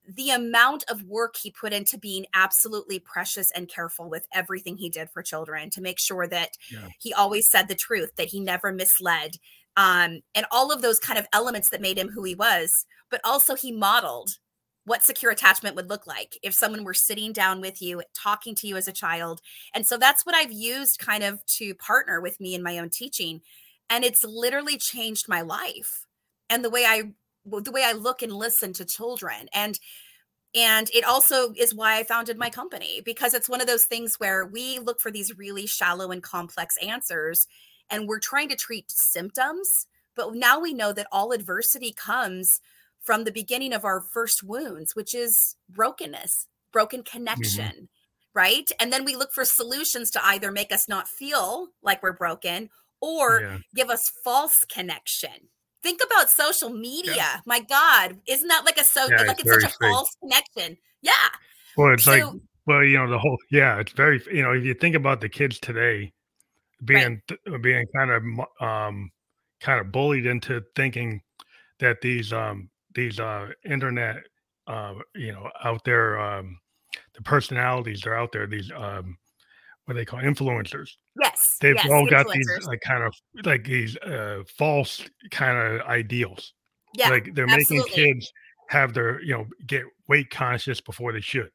the 0.06 0.30
amount 0.30 0.84
of 0.88 1.02
work 1.02 1.34
he 1.36 1.50
put 1.50 1.74
into 1.74 1.98
being 1.98 2.24
absolutely 2.32 2.98
precious 2.98 3.50
and 3.54 3.68
careful 3.68 4.08
with 4.08 4.26
everything 4.32 4.78
he 4.78 4.88
did 4.88 5.10
for 5.10 5.22
children 5.22 5.68
to 5.68 5.82
make 5.82 6.00
sure 6.00 6.26
that 6.26 6.52
yeah. 6.72 6.88
he 6.98 7.12
always 7.12 7.50
said 7.50 7.68
the 7.68 7.74
truth, 7.74 8.12
that 8.16 8.28
he 8.28 8.40
never 8.40 8.72
misled. 8.72 9.32
um, 9.78 10.22
and 10.34 10.44
all 10.50 10.72
of 10.72 10.82
those 10.82 10.98
kind 10.98 11.18
of 11.18 11.28
elements 11.32 11.70
that 11.70 11.80
made 11.80 11.96
him 11.96 12.08
who 12.08 12.24
he 12.24 12.34
was. 12.34 12.84
But 13.10 13.20
also, 13.24 13.54
he 13.54 13.72
modeled 13.72 14.30
what 14.88 15.04
secure 15.04 15.30
attachment 15.30 15.76
would 15.76 15.88
look 15.88 16.06
like 16.06 16.38
if 16.42 16.54
someone 16.54 16.82
were 16.82 16.94
sitting 16.94 17.32
down 17.32 17.60
with 17.60 17.82
you, 17.82 18.02
talking 18.14 18.54
to 18.56 18.66
you 18.66 18.76
as 18.76 18.88
a 18.88 18.92
child. 18.92 19.40
And 19.74 19.86
so 19.86 19.98
that's 19.98 20.24
what 20.24 20.34
I've 20.34 20.50
used 20.50 20.98
kind 20.98 21.22
of 21.22 21.44
to 21.46 21.74
partner 21.74 22.20
with 22.20 22.40
me 22.40 22.54
in 22.54 22.62
my 22.62 22.78
own 22.78 22.90
teaching. 22.90 23.42
And 23.90 24.04
it's 24.04 24.24
literally 24.24 24.78
changed 24.78 25.28
my 25.28 25.42
life 25.42 26.06
and 26.50 26.64
the 26.64 26.70
way 26.70 26.84
I 26.86 27.12
the 27.44 27.72
way 27.72 27.82
I 27.84 27.92
look 27.92 28.22
and 28.22 28.32
listen 28.32 28.72
to 28.74 28.84
children. 28.84 29.48
And 29.52 29.78
and 30.54 30.88
it 30.94 31.04
also 31.04 31.52
is 31.56 31.74
why 31.74 31.98
I 31.98 32.04
founded 32.04 32.38
my 32.38 32.48
company 32.48 33.02
because 33.04 33.34
it's 33.34 33.48
one 33.48 33.60
of 33.60 33.66
those 33.66 33.84
things 33.84 34.14
where 34.16 34.46
we 34.46 34.78
look 34.78 35.00
for 35.00 35.10
these 35.10 35.36
really 35.36 35.66
shallow 35.66 36.10
and 36.10 36.22
complex 36.22 36.76
answers 36.78 37.46
and 37.90 38.08
we're 38.08 38.18
trying 38.18 38.48
to 38.48 38.56
treat 38.56 38.90
symptoms. 38.90 39.68
But 40.16 40.34
now 40.34 40.58
we 40.58 40.72
know 40.72 40.92
that 40.94 41.06
all 41.12 41.32
adversity 41.32 41.92
comes 41.92 42.60
from 43.08 43.24
the 43.24 43.32
beginning 43.32 43.72
of 43.72 43.86
our 43.86 44.02
first 44.02 44.42
wounds, 44.42 44.94
which 44.94 45.14
is 45.14 45.56
brokenness, 45.66 46.46
broken 46.70 47.00
mm-hmm. 47.00 47.16
connection. 47.16 47.64
Mm-hmm. 47.64 47.84
Right. 48.34 48.70
And 48.78 48.92
then 48.92 49.06
we 49.06 49.16
look 49.16 49.32
for 49.32 49.46
solutions 49.46 50.10
to 50.10 50.20
either 50.22 50.52
make 50.52 50.70
us 50.70 50.90
not 50.90 51.08
feel 51.08 51.68
like 51.82 52.02
we're 52.02 52.12
broken 52.12 52.68
or 53.00 53.40
yeah. 53.40 53.58
give 53.74 53.88
us 53.88 54.12
false 54.22 54.66
connection. 54.70 55.48
Think 55.82 56.02
about 56.04 56.28
social 56.28 56.68
media. 56.68 57.14
Yeah. 57.16 57.40
My 57.46 57.60
God, 57.60 58.18
isn't 58.28 58.48
that 58.48 58.66
like 58.66 58.76
a 58.78 58.84
so 58.84 59.08
yeah, 59.08 59.22
like 59.22 59.40
it's, 59.40 59.48
it's 59.48 59.62
such 59.62 59.64
a 59.64 59.68
fake. 59.68 59.90
false 59.90 60.14
connection? 60.20 60.76
Yeah. 61.00 61.12
Well, 61.78 61.94
it's 61.94 62.04
so, 62.04 62.10
like 62.10 62.24
well, 62.66 62.84
you 62.84 62.98
know, 62.98 63.08
the 63.08 63.18
whole 63.18 63.38
yeah, 63.50 63.80
it's 63.80 63.92
very 63.92 64.22
you 64.30 64.42
know, 64.42 64.52
if 64.52 64.64
you 64.64 64.74
think 64.74 64.94
about 64.94 65.22
the 65.22 65.30
kids 65.30 65.58
today 65.58 66.12
being 66.84 67.22
right. 67.30 67.62
being 67.62 67.86
kind 67.96 68.10
of 68.10 68.22
um 68.60 69.10
kind 69.60 69.80
of 69.80 69.90
bullied 69.90 70.26
into 70.26 70.62
thinking 70.76 71.22
that 71.80 72.02
these 72.02 72.34
um 72.34 72.68
these 72.94 73.20
uh, 73.20 73.48
internet, 73.64 74.16
uh, 74.66 74.94
you 75.14 75.32
know, 75.32 75.50
out 75.64 75.84
there, 75.84 76.18
um, 76.18 76.58
the 77.14 77.22
personalities 77.22 78.06
are 78.06 78.14
out 78.14 78.32
there. 78.32 78.46
These 78.46 78.70
um, 78.74 79.16
what 79.84 79.94
they 79.94 80.04
call 80.04 80.20
influencers. 80.20 80.90
Yes, 81.20 81.56
they've 81.60 81.74
yes, 81.74 81.88
all 81.90 82.06
got 82.08 82.26
these 82.30 82.66
like 82.66 82.80
kind 82.80 83.02
of 83.02 83.14
like 83.44 83.64
these 83.64 83.96
uh, 83.98 84.42
false 84.56 85.02
kind 85.30 85.56
of 85.56 85.86
ideals. 85.86 86.52
Yeah, 86.94 87.10
like 87.10 87.34
they're 87.34 87.48
absolutely. 87.48 87.78
making 87.78 88.14
kids 88.14 88.32
have 88.68 88.92
their 88.92 89.20
you 89.22 89.34
know 89.34 89.46
get 89.66 89.84
weight 90.08 90.30
conscious 90.30 90.80
before 90.80 91.12
they 91.12 91.20
should. 91.20 91.50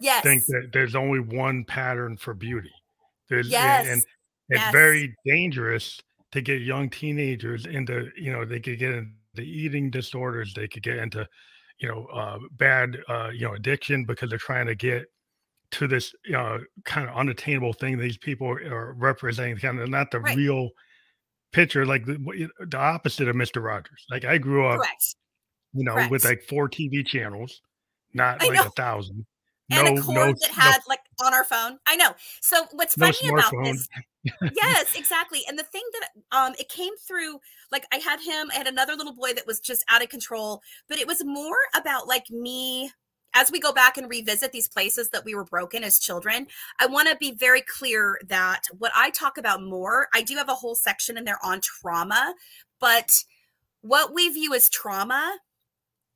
Yes, 0.00 0.22
think 0.22 0.44
that 0.46 0.70
there's 0.72 0.94
only 0.94 1.20
one 1.20 1.64
pattern 1.64 2.16
for 2.16 2.34
beauty. 2.34 2.72
There's 3.28 3.48
yes. 3.48 3.86
and 3.88 4.02
it's 4.48 4.60
yes. 4.60 4.72
very 4.72 5.14
dangerous 5.26 6.00
to 6.32 6.40
get 6.40 6.62
young 6.62 6.90
teenagers 6.90 7.66
into 7.66 8.10
you 8.16 8.32
know 8.32 8.44
they 8.44 8.60
could 8.60 8.78
get 8.78 8.92
in 8.92 9.14
the 9.34 9.42
eating 9.42 9.90
disorders. 9.90 10.54
They 10.54 10.68
could 10.68 10.82
get 10.82 10.96
into, 10.96 11.28
you 11.78 11.88
know, 11.88 12.06
uh, 12.06 12.38
bad, 12.52 12.98
uh, 13.08 13.30
you 13.32 13.46
know, 13.46 13.54
addiction 13.54 14.04
because 14.04 14.30
they're 14.30 14.38
trying 14.38 14.66
to 14.66 14.74
get 14.74 15.06
to 15.72 15.88
this 15.88 16.14
you 16.24 16.32
know, 16.32 16.60
kind 16.84 17.08
of 17.08 17.16
unattainable 17.16 17.72
thing. 17.72 17.98
These 17.98 18.18
people 18.18 18.48
are 18.48 18.94
representing 18.94 19.56
kind 19.56 19.80
of 19.80 19.88
not 19.88 20.10
the 20.10 20.20
right. 20.20 20.36
real 20.36 20.70
picture, 21.52 21.84
like 21.84 22.04
the, 22.04 22.48
the 22.68 22.78
opposite 22.78 23.28
of 23.28 23.36
Mister 23.36 23.60
Rogers. 23.60 24.06
Like 24.10 24.24
I 24.24 24.38
grew 24.38 24.66
up, 24.66 24.78
Correct. 24.78 25.16
you 25.72 25.84
know, 25.84 25.94
Correct. 25.94 26.10
with 26.10 26.24
like 26.24 26.42
four 26.42 26.68
TV 26.68 27.04
channels, 27.04 27.60
not 28.12 28.42
I 28.42 28.46
like 28.46 28.56
know. 28.56 28.66
a 28.66 28.70
thousand. 28.70 29.26
And 29.70 29.94
no, 29.94 30.00
a 30.00 30.04
cord 30.04 30.16
no, 30.16 30.26
that 30.26 30.50
had 30.50 30.76
no, 30.76 30.82
like 30.88 31.00
on 31.24 31.34
our 31.34 31.44
phone. 31.44 31.78
I 31.86 31.96
know. 31.96 32.10
So 32.40 32.66
what's 32.72 32.94
funny 32.94 33.28
about 33.28 33.52
this? 33.64 33.88
yes, 34.56 34.96
exactly. 34.96 35.40
And 35.48 35.58
the 35.58 35.64
thing 35.64 35.82
that 36.00 36.36
um 36.36 36.54
it 36.58 36.68
came 36.68 36.96
through 37.06 37.40
like 37.72 37.86
I 37.92 37.96
had 37.96 38.20
him, 38.20 38.50
I 38.52 38.54
had 38.54 38.66
another 38.66 38.94
little 38.94 39.14
boy 39.14 39.32
that 39.34 39.46
was 39.46 39.60
just 39.60 39.84
out 39.88 40.02
of 40.02 40.08
control, 40.08 40.62
but 40.88 40.98
it 40.98 41.06
was 41.06 41.24
more 41.24 41.58
about 41.74 42.06
like 42.06 42.30
me 42.30 42.90
as 43.34 43.50
we 43.50 43.58
go 43.58 43.72
back 43.72 43.98
and 43.98 44.08
revisit 44.08 44.52
these 44.52 44.68
places 44.68 45.10
that 45.10 45.24
we 45.24 45.34
were 45.34 45.44
broken 45.44 45.82
as 45.82 45.98
children, 45.98 46.46
I 46.78 46.86
want 46.86 47.08
to 47.08 47.16
be 47.16 47.32
very 47.32 47.62
clear 47.62 48.20
that 48.28 48.62
what 48.78 48.92
I 48.94 49.10
talk 49.10 49.38
about 49.38 49.60
more, 49.60 50.06
I 50.14 50.22
do 50.22 50.36
have 50.36 50.48
a 50.48 50.54
whole 50.54 50.76
section 50.76 51.18
in 51.18 51.24
there 51.24 51.44
on 51.44 51.60
trauma, 51.60 52.34
but 52.78 53.10
what 53.82 54.14
we 54.14 54.28
view 54.28 54.54
as 54.54 54.68
trauma 54.68 55.38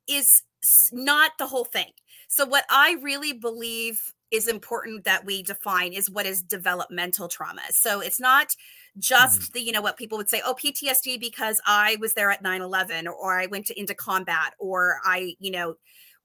is 0.07 0.43
not 0.91 1.31
the 1.37 1.47
whole 1.47 1.65
thing. 1.65 1.91
So, 2.27 2.45
what 2.45 2.65
I 2.69 2.97
really 3.01 3.33
believe 3.33 4.13
is 4.31 4.47
important 4.47 5.05
that 5.05 5.25
we 5.25 5.41
define 5.43 5.93
is 5.93 6.09
what 6.09 6.25
is 6.25 6.41
developmental 6.41 7.27
trauma. 7.27 7.61
So 7.71 7.99
it's 7.99 8.19
not 8.19 8.49
just 8.97 9.41
mm-hmm. 9.41 9.51
the, 9.53 9.61
you 9.61 9.71
know, 9.71 9.81
what 9.81 9.97
people 9.97 10.17
would 10.17 10.29
say, 10.29 10.41
oh, 10.45 10.55
PTSD 10.55 11.19
because 11.19 11.59
I 11.65 11.97
was 11.99 12.13
there 12.13 12.31
at 12.31 12.41
9 12.41 12.61
11 12.61 13.07
or 13.07 13.39
I 13.39 13.47
went 13.47 13.67
to, 13.67 13.79
into 13.79 13.95
combat 13.95 14.53
or 14.59 14.99
I, 15.03 15.35
you 15.39 15.51
know, 15.51 15.75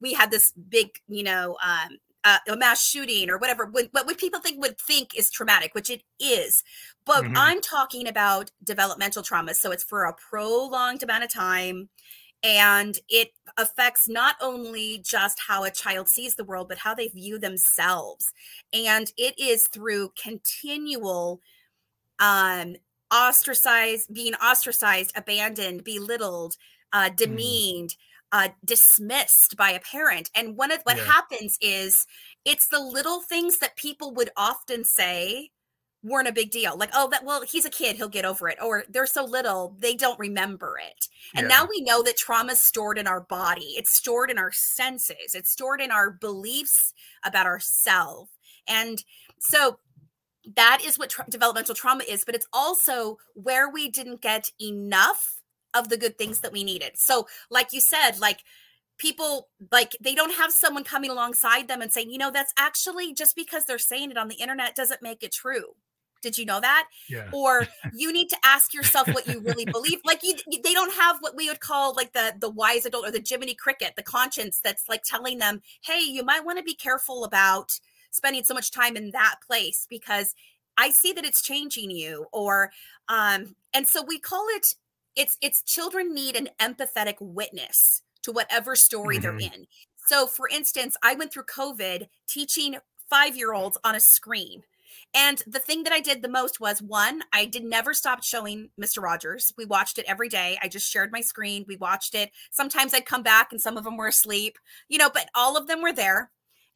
we 0.00 0.12
had 0.12 0.30
this 0.30 0.52
big, 0.52 0.88
you 1.08 1.22
know, 1.22 1.56
um, 1.64 1.98
uh, 2.24 2.38
a 2.48 2.56
mass 2.56 2.82
shooting 2.82 3.28
or 3.28 3.38
whatever, 3.38 3.66
what, 3.66 3.88
what 3.92 4.18
people 4.18 4.40
think 4.40 4.60
would 4.60 4.78
think 4.78 5.16
is 5.16 5.30
traumatic, 5.30 5.74
which 5.74 5.90
it 5.90 6.02
is. 6.18 6.62
But 7.04 7.24
mm-hmm. 7.24 7.36
I'm 7.36 7.60
talking 7.60 8.08
about 8.08 8.50
developmental 8.62 9.22
trauma. 9.22 9.54
So 9.54 9.70
it's 9.70 9.84
for 9.84 10.04
a 10.04 10.14
prolonged 10.14 11.02
amount 11.02 11.24
of 11.24 11.32
time 11.32 11.90
and 12.44 12.98
it 13.08 13.30
affects 13.56 14.06
not 14.06 14.36
only 14.40 15.00
just 15.02 15.40
how 15.48 15.64
a 15.64 15.70
child 15.70 16.08
sees 16.08 16.34
the 16.34 16.44
world 16.44 16.68
but 16.68 16.78
how 16.78 16.94
they 16.94 17.08
view 17.08 17.38
themselves 17.38 18.30
and 18.72 19.12
it 19.16 19.36
is 19.38 19.66
through 19.68 20.10
continual 20.22 21.40
um 22.20 22.76
ostracized 23.12 24.12
being 24.12 24.34
ostracized 24.34 25.12
abandoned 25.16 25.82
belittled 25.82 26.56
uh 26.92 27.08
mm. 27.08 27.16
demeaned 27.16 27.90
mm. 27.90 27.96
uh 28.32 28.48
dismissed 28.64 29.56
by 29.56 29.70
a 29.70 29.80
parent 29.80 30.30
and 30.34 30.56
one 30.56 30.70
of 30.70 30.80
what 30.82 30.96
yeah. 30.96 31.04
happens 31.04 31.56
is 31.60 32.06
it's 32.44 32.68
the 32.68 32.80
little 32.80 33.20
things 33.20 33.58
that 33.58 33.76
people 33.76 34.12
would 34.12 34.30
often 34.36 34.84
say 34.84 35.50
weren't 36.04 36.28
a 36.28 36.32
big 36.32 36.50
deal. 36.50 36.76
Like, 36.76 36.90
oh, 36.94 37.08
that 37.10 37.24
well, 37.24 37.42
he's 37.42 37.64
a 37.64 37.70
kid, 37.70 37.96
he'll 37.96 38.08
get 38.08 38.24
over 38.24 38.48
it. 38.48 38.58
Or 38.62 38.84
they're 38.88 39.06
so 39.06 39.24
little, 39.24 39.74
they 39.78 39.94
don't 39.94 40.18
remember 40.18 40.76
it. 40.78 41.08
And 41.34 41.48
yeah. 41.48 41.56
now 41.56 41.66
we 41.68 41.80
know 41.80 42.02
that 42.02 42.16
trauma 42.16 42.52
is 42.52 42.64
stored 42.64 42.98
in 42.98 43.06
our 43.06 43.22
body. 43.22 43.74
It's 43.76 43.96
stored 43.96 44.30
in 44.30 44.38
our 44.38 44.52
senses. 44.52 45.34
It's 45.34 45.50
stored 45.50 45.80
in 45.80 45.90
our 45.90 46.10
beliefs 46.10 46.92
about 47.24 47.46
ourselves. 47.46 48.30
And 48.68 49.02
so 49.40 49.78
that 50.54 50.82
is 50.84 50.98
what 50.98 51.10
tra- 51.10 51.24
developmental 51.28 51.74
trauma 51.74 52.04
is, 52.08 52.24
but 52.24 52.34
it's 52.34 52.46
also 52.52 53.16
where 53.34 53.68
we 53.68 53.90
didn't 53.90 54.20
get 54.20 54.50
enough 54.60 55.40
of 55.72 55.88
the 55.88 55.96
good 55.96 56.18
things 56.18 56.40
that 56.40 56.52
we 56.52 56.62
needed. 56.64 56.92
So, 56.94 57.26
like 57.50 57.72
you 57.72 57.80
said, 57.80 58.18
like 58.20 58.40
people 58.98 59.48
like 59.72 59.96
they 60.00 60.14
don't 60.14 60.34
have 60.34 60.52
someone 60.52 60.84
coming 60.84 61.10
alongside 61.10 61.66
them 61.66 61.82
and 61.82 61.92
saying, 61.92 62.10
you 62.10 62.18
know, 62.18 62.30
that's 62.30 62.52
actually 62.58 63.12
just 63.12 63.34
because 63.34 63.64
they're 63.64 63.78
saying 63.78 64.10
it 64.10 64.18
on 64.18 64.28
the 64.28 64.36
internet 64.36 64.76
doesn't 64.76 65.02
make 65.02 65.22
it 65.22 65.32
true. 65.32 65.74
Did 66.24 66.38
you 66.38 66.46
know 66.46 66.60
that? 66.60 66.88
Yeah. 67.06 67.28
Or 67.32 67.68
you 67.94 68.12
need 68.12 68.30
to 68.30 68.36
ask 68.42 68.72
yourself 68.72 69.06
what 69.08 69.28
you 69.28 69.40
really 69.40 69.66
believe. 69.66 70.00
Like 70.04 70.22
you, 70.22 70.34
they 70.62 70.72
don't 70.72 70.94
have 70.94 71.18
what 71.20 71.36
we 71.36 71.48
would 71.48 71.60
call 71.60 71.94
like 71.94 72.14
the 72.14 72.34
the 72.38 72.50
wise 72.50 72.86
adult 72.86 73.06
or 73.06 73.10
the 73.10 73.24
Jiminy 73.24 73.54
Cricket, 73.54 73.92
the 73.94 74.02
conscience 74.02 74.58
that's 74.64 74.88
like 74.88 75.02
telling 75.04 75.38
them, 75.38 75.60
"Hey, 75.82 76.00
you 76.00 76.24
might 76.24 76.44
want 76.44 76.58
to 76.58 76.64
be 76.64 76.74
careful 76.74 77.24
about 77.24 77.78
spending 78.10 78.42
so 78.42 78.54
much 78.54 78.70
time 78.70 78.96
in 78.96 79.10
that 79.10 79.36
place 79.46 79.86
because 79.90 80.34
I 80.78 80.90
see 80.90 81.12
that 81.12 81.24
it's 81.26 81.42
changing 81.42 81.90
you." 81.90 82.26
Or 82.32 82.72
um 83.08 83.54
and 83.74 83.86
so 83.86 84.02
we 84.02 84.18
call 84.18 84.46
it 84.56 84.74
it's 85.14 85.36
it's 85.42 85.62
children 85.62 86.14
need 86.14 86.36
an 86.36 86.48
empathetic 86.58 87.16
witness 87.20 88.02
to 88.22 88.32
whatever 88.32 88.74
story 88.74 89.16
mm-hmm. 89.16 89.22
they're 89.22 89.52
in. 89.52 89.66
So 90.06 90.26
for 90.26 90.48
instance, 90.48 90.96
I 91.02 91.14
went 91.14 91.32
through 91.32 91.44
COVID 91.44 92.08
teaching 92.26 92.76
5-year-olds 93.12 93.78
on 93.84 93.94
a 93.94 94.00
screen 94.00 94.62
and 95.14 95.42
the 95.46 95.58
thing 95.58 95.82
that 95.84 95.92
I 95.92 96.00
did 96.00 96.22
the 96.22 96.28
most 96.28 96.60
was 96.60 96.82
one, 96.82 97.22
I 97.32 97.44
did 97.46 97.64
never 97.64 97.94
stop 97.94 98.22
showing 98.22 98.70
Mr. 98.80 99.02
Rogers. 99.02 99.52
We 99.56 99.64
watched 99.64 99.98
it 99.98 100.06
every 100.08 100.28
day. 100.28 100.58
I 100.62 100.68
just 100.68 100.90
shared 100.90 101.12
my 101.12 101.20
screen. 101.20 101.64
We 101.68 101.76
watched 101.76 102.14
it. 102.14 102.30
Sometimes 102.50 102.94
I'd 102.94 103.06
come 103.06 103.22
back 103.22 103.48
and 103.52 103.60
some 103.60 103.76
of 103.76 103.84
them 103.84 103.96
were 103.96 104.08
asleep, 104.08 104.58
you 104.88 104.98
know, 104.98 105.10
but 105.12 105.28
all 105.34 105.56
of 105.56 105.66
them 105.66 105.82
were 105.82 105.92
there. 105.92 106.30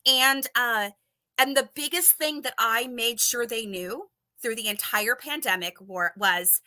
And 0.06 0.46
uh 0.54 0.90
and 1.38 1.56
the 1.56 1.68
biggest 1.74 2.12
thing 2.12 2.42
that 2.42 2.54
I 2.58 2.88
made 2.88 3.20
sure 3.20 3.46
they 3.46 3.64
knew 3.64 4.08
through 4.40 4.56
the 4.56 4.68
entire 4.68 5.14
pandemic 5.14 5.80
war, 5.80 6.12
was 6.16 6.60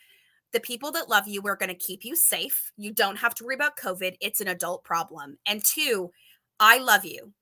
the 0.52 0.60
people 0.60 0.92
that 0.92 1.08
love 1.08 1.26
you 1.26 1.40
we're 1.40 1.56
going 1.56 1.68
to 1.68 1.74
keep 1.74 2.04
you 2.04 2.14
safe. 2.14 2.72
You 2.76 2.92
don't 2.92 3.16
have 3.16 3.34
to 3.36 3.44
worry 3.44 3.54
about 3.54 3.78
COVID. 3.78 4.16
It's 4.20 4.40
an 4.40 4.48
adult 4.48 4.84
problem. 4.84 5.38
And 5.46 5.64
two, 5.64 6.10
I 6.60 6.78
love 6.78 7.04
you 7.04 7.32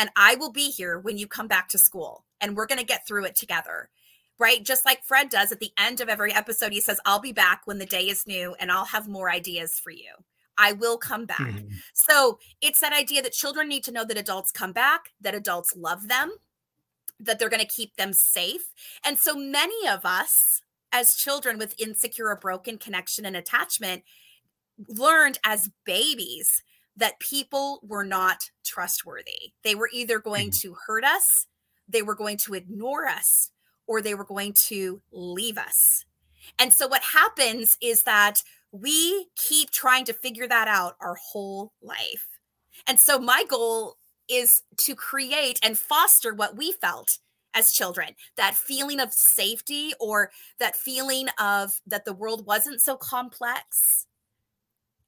and 0.00 0.08
I 0.16 0.34
will 0.34 0.50
be 0.50 0.70
here 0.70 0.98
when 0.98 1.18
you 1.18 1.26
come 1.26 1.46
back 1.46 1.68
to 1.68 1.78
school 1.78 2.24
and 2.40 2.56
we're 2.56 2.66
going 2.66 2.78
to 2.78 2.86
get 2.86 3.06
through 3.06 3.26
it 3.26 3.36
together. 3.36 3.90
Right? 4.38 4.64
Just 4.64 4.86
like 4.86 5.04
Fred 5.04 5.28
does 5.28 5.52
at 5.52 5.60
the 5.60 5.72
end 5.78 6.00
of 6.00 6.08
every 6.08 6.32
episode, 6.32 6.72
he 6.72 6.80
says, 6.80 6.98
I'll 7.04 7.20
be 7.20 7.32
back 7.32 7.60
when 7.66 7.76
the 7.76 7.84
day 7.84 8.08
is 8.08 8.26
new 8.26 8.56
and 8.58 8.72
I'll 8.72 8.86
have 8.86 9.06
more 9.06 9.30
ideas 9.30 9.78
for 9.78 9.90
you. 9.90 10.12
I 10.56 10.72
will 10.72 10.96
come 10.96 11.26
back. 11.26 11.38
Mm-hmm. 11.40 11.74
So 11.92 12.38
it's 12.62 12.80
that 12.80 12.94
idea 12.94 13.20
that 13.20 13.32
children 13.32 13.68
need 13.68 13.84
to 13.84 13.92
know 13.92 14.06
that 14.06 14.16
adults 14.16 14.50
come 14.50 14.72
back, 14.72 15.10
that 15.20 15.34
adults 15.34 15.74
love 15.76 16.08
them, 16.08 16.32
that 17.18 17.38
they're 17.38 17.50
going 17.50 17.60
to 17.60 17.68
keep 17.68 17.96
them 17.96 18.14
safe. 18.14 18.72
And 19.04 19.18
so 19.18 19.36
many 19.36 19.86
of 19.86 20.06
us 20.06 20.62
as 20.90 21.14
children 21.14 21.58
with 21.58 21.78
insecure 21.78 22.28
or 22.28 22.36
broken 22.36 22.78
connection 22.78 23.26
and 23.26 23.36
attachment 23.36 24.04
learned 24.88 25.38
as 25.44 25.68
babies 25.84 26.62
that 27.00 27.18
people 27.18 27.80
were 27.82 28.04
not 28.04 28.50
trustworthy. 28.64 29.52
They 29.64 29.74
were 29.74 29.90
either 29.92 30.18
going 30.20 30.50
mm-hmm. 30.50 30.68
to 30.68 30.76
hurt 30.86 31.04
us, 31.04 31.46
they 31.88 32.02
were 32.02 32.14
going 32.14 32.36
to 32.44 32.54
ignore 32.54 33.06
us, 33.06 33.50
or 33.86 34.00
they 34.00 34.14
were 34.14 34.24
going 34.24 34.54
to 34.68 35.02
leave 35.10 35.58
us. 35.58 36.04
And 36.58 36.72
so 36.72 36.86
what 36.86 37.02
happens 37.02 37.76
is 37.82 38.04
that 38.04 38.36
we 38.70 39.26
keep 39.36 39.70
trying 39.70 40.04
to 40.04 40.12
figure 40.12 40.46
that 40.46 40.68
out 40.68 40.94
our 41.00 41.16
whole 41.32 41.72
life. 41.82 42.28
And 42.86 43.00
so 43.00 43.18
my 43.18 43.44
goal 43.48 43.96
is 44.28 44.62
to 44.86 44.94
create 44.94 45.58
and 45.62 45.76
foster 45.76 46.32
what 46.32 46.56
we 46.56 46.72
felt 46.72 47.08
as 47.52 47.72
children 47.72 48.14
that 48.36 48.54
feeling 48.54 49.00
of 49.00 49.12
safety 49.12 49.92
or 49.98 50.30
that 50.60 50.76
feeling 50.76 51.26
of 51.36 51.80
that 51.84 52.04
the 52.04 52.12
world 52.12 52.46
wasn't 52.46 52.80
so 52.80 52.96
complex 52.96 54.06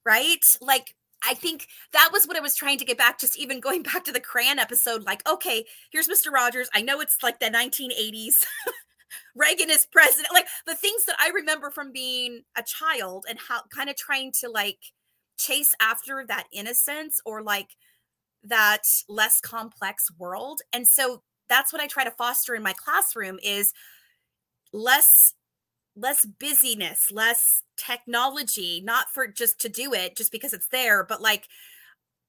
right 0.05 0.41
like 0.61 0.97
i 1.29 1.35
think 1.35 1.69
that 1.93 2.11
was 2.13 2.27
what 2.27 2.37
i 2.37 2.41
was 2.41 2.55
trying 2.55 2.79
to 2.79 2.85
get 2.85 2.99
back 2.99 3.19
just 3.19 3.39
even 3.39 3.61
going 3.61 3.83
back 3.95 4.05
to 4.05 4.13
the 4.13 4.21
crayon 4.21 4.59
episode 4.59 5.05
like 5.05 5.27
okay 5.29 5.65
here's 5.91 6.09
mr 6.09 6.33
rogers. 6.33 6.69
I 6.75 6.83
know 6.83 7.01
it's 7.01 7.19
like 7.23 7.41
the 7.41 7.47
1980s 7.47 8.45
reagan 9.37 9.71
is 9.71 9.87
president. 9.87 10.33
Like 10.33 10.47
the 10.67 10.75
things 10.75 11.05
that 11.07 11.17
i 11.19 11.29
remember 11.29 11.71
from 11.71 11.93
being 11.93 12.43
a 12.57 12.63
child 12.63 13.25
and 13.29 13.39
how 13.49 13.63
kind 13.75 13.91
of 13.91 13.97
trying 13.97 14.33
to 14.41 14.49
like 14.49 14.79
chase 15.39 15.75
after 15.81 16.25
that 16.29 16.47
innocence 16.53 17.21
or 17.25 17.43
like 17.43 17.69
that 18.45 18.83
less 19.09 19.41
complex 19.41 20.09
world. 20.19 20.61
And 20.73 20.87
so 20.87 21.23
that's 21.49 21.73
what 21.73 21.83
i 21.83 21.87
try 21.87 22.05
to 22.05 22.11
foster 22.13 22.55
in 22.55 22.63
my 22.63 22.73
classroom 22.73 23.39
is 23.43 23.73
less 24.73 25.35
less 25.97 26.25
busyness 26.25 27.11
less 27.11 27.63
technology 27.77 28.81
not 28.85 29.07
for 29.13 29.27
just 29.27 29.61
to 29.61 29.69
do 29.69 29.93
it 29.93 30.17
just 30.17 30.33
because 30.33 30.53
it's 30.53 30.69
there 30.69 31.05
but 31.05 31.21
like 31.21 31.49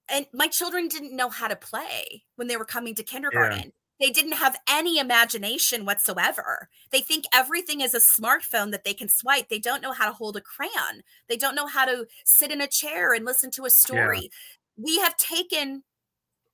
and 0.09 0.25
my 0.33 0.47
children 0.47 0.87
didn't 0.87 1.15
know 1.15 1.29
how 1.29 1.47
to 1.47 1.55
play 1.55 2.23
when 2.35 2.47
they 2.47 2.57
were 2.57 2.65
coming 2.65 2.93
to 2.93 3.03
kindergarten 3.03 3.57
yeah. 3.99 4.05
they 4.05 4.09
didn't 4.09 4.33
have 4.33 4.57
any 4.69 4.99
imagination 4.99 5.85
whatsoever 5.85 6.67
they 6.91 6.99
think 6.99 7.23
everything 7.33 7.79
is 7.79 7.93
a 7.93 8.21
smartphone 8.21 8.71
that 8.71 8.83
they 8.83 8.93
can 8.93 9.07
swipe 9.07 9.47
they 9.47 9.59
don't 9.59 9.81
know 9.81 9.93
how 9.93 10.07
to 10.07 10.13
hold 10.15 10.35
a 10.35 10.41
crayon 10.41 11.01
they 11.29 11.37
don't 11.37 11.55
know 11.55 11.67
how 11.67 11.85
to 11.85 12.05
sit 12.25 12.51
in 12.51 12.59
a 12.59 12.67
chair 12.67 13.13
and 13.13 13.23
listen 13.23 13.49
to 13.49 13.65
a 13.65 13.69
story 13.69 14.23
yeah. 14.23 14.83
we 14.85 14.99
have 14.99 15.15
taken 15.15 15.83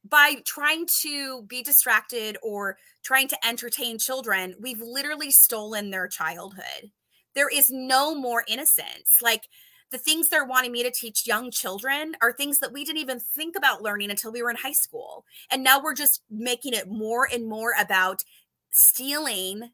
by 0.07 0.35
trying 0.45 0.87
to 1.01 1.43
be 1.43 1.61
distracted 1.61 2.37
or 2.41 2.77
trying 3.03 3.27
to 3.27 3.47
entertain 3.47 3.97
children, 3.97 4.55
we've 4.59 4.81
literally 4.81 5.31
stolen 5.31 5.91
their 5.91 6.07
childhood. 6.07 6.91
There 7.35 7.49
is 7.49 7.69
no 7.69 8.15
more 8.15 8.43
innocence. 8.47 9.19
Like 9.21 9.47
the 9.91 9.97
things 9.97 10.29
they're 10.29 10.45
wanting 10.45 10.71
me 10.71 10.83
to 10.83 10.91
teach 10.91 11.27
young 11.27 11.51
children 11.51 12.15
are 12.21 12.31
things 12.31 12.59
that 12.59 12.73
we 12.73 12.85
didn't 12.85 12.99
even 12.99 13.19
think 13.19 13.55
about 13.55 13.81
learning 13.81 14.11
until 14.11 14.31
we 14.31 14.41
were 14.41 14.49
in 14.49 14.55
high 14.55 14.71
school. 14.71 15.25
And 15.51 15.63
now 15.63 15.81
we're 15.81 15.95
just 15.95 16.21
making 16.29 16.73
it 16.73 16.87
more 16.87 17.27
and 17.31 17.47
more 17.47 17.73
about 17.79 18.23
stealing 18.71 19.71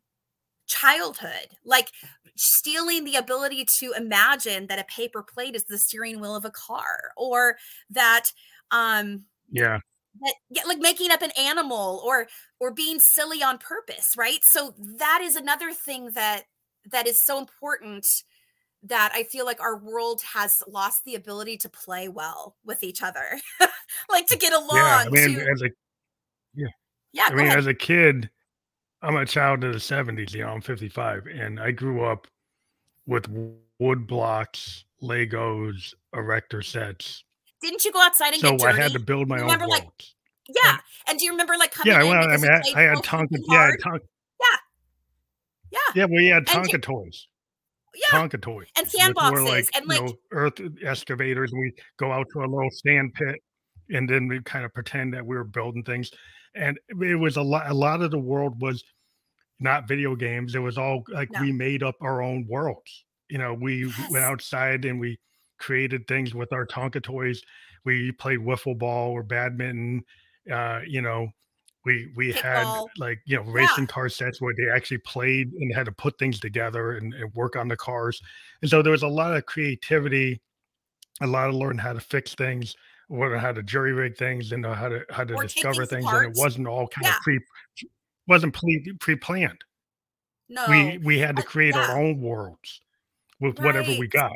childhood, 0.67 1.49
like 1.63 1.91
stealing 2.35 3.03
the 3.03 3.15
ability 3.15 3.65
to 3.79 3.93
imagine 3.93 4.67
that 4.67 4.79
a 4.79 4.83
paper 4.85 5.23
plate 5.23 5.55
is 5.55 5.65
the 5.65 5.77
steering 5.77 6.19
wheel 6.19 6.35
of 6.35 6.45
a 6.45 6.51
car 6.51 7.11
or 7.17 7.57
that 7.89 8.25
um 8.71 9.25
yeah 9.49 9.79
that, 10.49 10.67
like 10.67 10.79
making 10.79 11.11
up 11.11 11.21
an 11.21 11.31
animal 11.37 12.01
or 12.05 12.27
or 12.59 12.71
being 12.71 12.99
silly 12.99 13.43
on 13.43 13.57
purpose 13.57 14.13
right 14.17 14.39
so 14.43 14.73
that 14.97 15.19
is 15.21 15.35
another 15.35 15.71
thing 15.71 16.11
that 16.11 16.43
that 16.91 17.07
is 17.07 17.23
so 17.23 17.37
important 17.37 18.05
that 18.83 19.11
i 19.13 19.23
feel 19.23 19.45
like 19.45 19.61
our 19.61 19.77
world 19.77 20.21
has 20.21 20.61
lost 20.67 21.03
the 21.05 21.15
ability 21.15 21.57
to 21.57 21.69
play 21.69 22.07
well 22.07 22.55
with 22.65 22.83
each 22.83 23.01
other 23.01 23.39
like 24.09 24.27
to 24.27 24.37
get 24.37 24.53
along 24.53 24.77
yeah, 24.77 25.05
I 25.05 25.09
mean, 25.09 25.35
to, 25.35 25.51
as 25.51 25.61
a 25.61 25.69
yeah 26.53 26.67
yeah 27.13 27.27
i 27.27 27.33
mean 27.33 27.47
ahead. 27.47 27.57
as 27.57 27.67
a 27.67 27.73
kid 27.73 28.29
i'm 29.01 29.15
a 29.15 29.25
child 29.25 29.63
of 29.63 29.73
the 29.73 29.79
70s 29.79 30.33
you 30.33 30.43
know 30.43 30.49
i'm 30.49 30.61
55 30.61 31.27
and 31.27 31.59
i 31.59 31.71
grew 31.71 32.03
up 32.03 32.27
with 33.07 33.27
wood 33.79 34.07
blocks 34.07 34.85
legos 35.01 35.93
erector 36.13 36.61
sets 36.61 37.23
didn't 37.65 37.85
you 37.85 37.91
go 37.91 38.01
outside 38.01 38.33
and 38.33 38.41
so 38.41 38.51
get 38.51 38.59
dirty? 38.59 38.79
I 38.79 38.83
had 38.83 38.91
to 38.91 38.99
build 38.99 39.27
my 39.27 39.37
remember, 39.37 39.65
own 39.65 39.71
like, 39.71 39.87
yeah. 40.47 40.77
And 41.07 41.17
do 41.17 41.25
you 41.25 41.31
remember 41.31 41.55
like 41.57 41.71
coming 41.71 41.93
yeah, 41.93 42.03
well, 42.03 42.29
I 42.29 42.37
mean, 42.37 42.51
I, 42.51 42.61
I, 42.75 42.81
had 42.83 42.97
Tonka, 42.99 43.37
yeah, 43.49 43.71
Tonka, 43.81 44.01
yeah, 45.95 46.01
yeah. 46.01 46.05
We 46.05 46.27
had 46.27 46.45
Tonka 46.45 46.73
you, 46.73 46.79
toys, 46.79 47.27
yeah, 47.95 48.17
Tonka 48.17 48.41
toys, 48.41 48.67
and 48.77 48.87
sandboxes, 48.87 49.47
like, 49.47 49.69
and 49.75 49.87
like 49.87 50.01
know, 50.01 50.13
earth 50.31 50.61
excavators. 50.83 51.51
We 51.53 51.73
go 51.97 52.11
out 52.11 52.27
to 52.33 52.39
a 52.39 52.47
little 52.47 52.69
sand 52.71 53.13
pit, 53.13 53.35
and 53.89 54.09
then 54.09 54.27
we 54.27 54.41
kind 54.41 54.65
of 54.65 54.73
pretend 54.73 55.13
that 55.13 55.25
we 55.25 55.35
were 55.35 55.43
building 55.43 55.83
things. 55.83 56.11
And 56.55 56.79
it 56.89 57.19
was 57.19 57.37
a 57.37 57.41
lot. 57.41 57.69
A 57.69 57.73
lot 57.73 58.01
of 58.01 58.11
the 58.11 58.19
world 58.19 58.61
was 58.61 58.83
not 59.59 59.87
video 59.87 60.15
games. 60.15 60.55
It 60.55 60.59
was 60.59 60.77
all 60.77 61.03
like 61.09 61.31
no. 61.31 61.41
we 61.41 61.51
made 61.51 61.83
up 61.83 61.95
our 62.01 62.21
own 62.21 62.45
worlds. 62.47 63.05
You 63.29 63.37
know, 63.37 63.53
we 63.53 63.85
yes. 63.85 64.11
went 64.11 64.25
outside 64.25 64.85
and 64.85 64.99
we 64.99 65.19
created 65.59 66.07
things 66.07 66.33
with 66.33 66.51
our 66.53 66.65
Tonka 66.65 67.01
toys. 67.01 67.41
We 67.83 68.11
played 68.11 68.39
wiffle 68.39 68.77
ball 68.77 69.11
or 69.11 69.23
badminton. 69.23 70.03
Uh, 70.51 70.81
you 70.87 71.01
know, 71.01 71.29
we 71.85 72.11
we 72.15 72.31
had 72.31 72.65
like 72.97 73.21
you 73.25 73.37
know 73.37 73.43
racing 73.43 73.83
yeah. 73.83 73.93
car 73.93 74.09
sets 74.09 74.41
where 74.41 74.53
they 74.57 74.69
actually 74.69 74.97
played 74.99 75.51
and 75.53 75.73
had 75.73 75.85
to 75.85 75.91
put 75.91 76.17
things 76.17 76.39
together 76.39 76.93
and, 76.97 77.13
and, 77.13 77.33
work 77.33 77.55
on 77.55 77.67
the 77.67 77.77
cars. 77.77 78.21
And 78.61 78.69
so 78.69 78.81
there 78.81 78.91
was 78.91 79.03
a 79.03 79.07
lot 79.07 79.35
of 79.35 79.45
creativity, 79.45 80.41
a 81.21 81.27
lot 81.27 81.49
of 81.49 81.55
learning 81.55 81.79
how 81.79 81.93
to 81.93 81.99
fix 81.99 82.33
things, 82.33 82.75
learn 83.09 83.39
how 83.39 83.51
to 83.51 83.63
jury 83.63 83.93
rig 83.93 84.17
things, 84.17 84.51
and 84.51 84.63
know 84.63 84.73
how 84.73 84.89
to 84.89 85.05
how 85.11 85.23
to 85.23 85.35
or 85.35 85.43
discover 85.43 85.85
things. 85.85 86.05
And 86.07 86.25
it 86.25 86.33
wasn't 86.35 86.67
all 86.67 86.87
kind 86.87 87.05
yeah. 87.05 87.15
of 87.15 87.21
pre 87.21 87.39
wasn't 88.27 88.53
pre 88.53 88.93
pre 88.99 89.15
planned. 89.15 89.63
No, 90.49 90.65
we 90.69 90.97
we 90.97 91.19
had 91.19 91.35
to 91.37 91.43
create 91.43 91.75
yeah. 91.75 91.87
our 91.87 92.01
own 92.01 92.19
worlds 92.19 92.81
with 93.39 93.59
right. 93.59 93.65
whatever 93.65 93.97
we 93.99 94.07
got. 94.07 94.33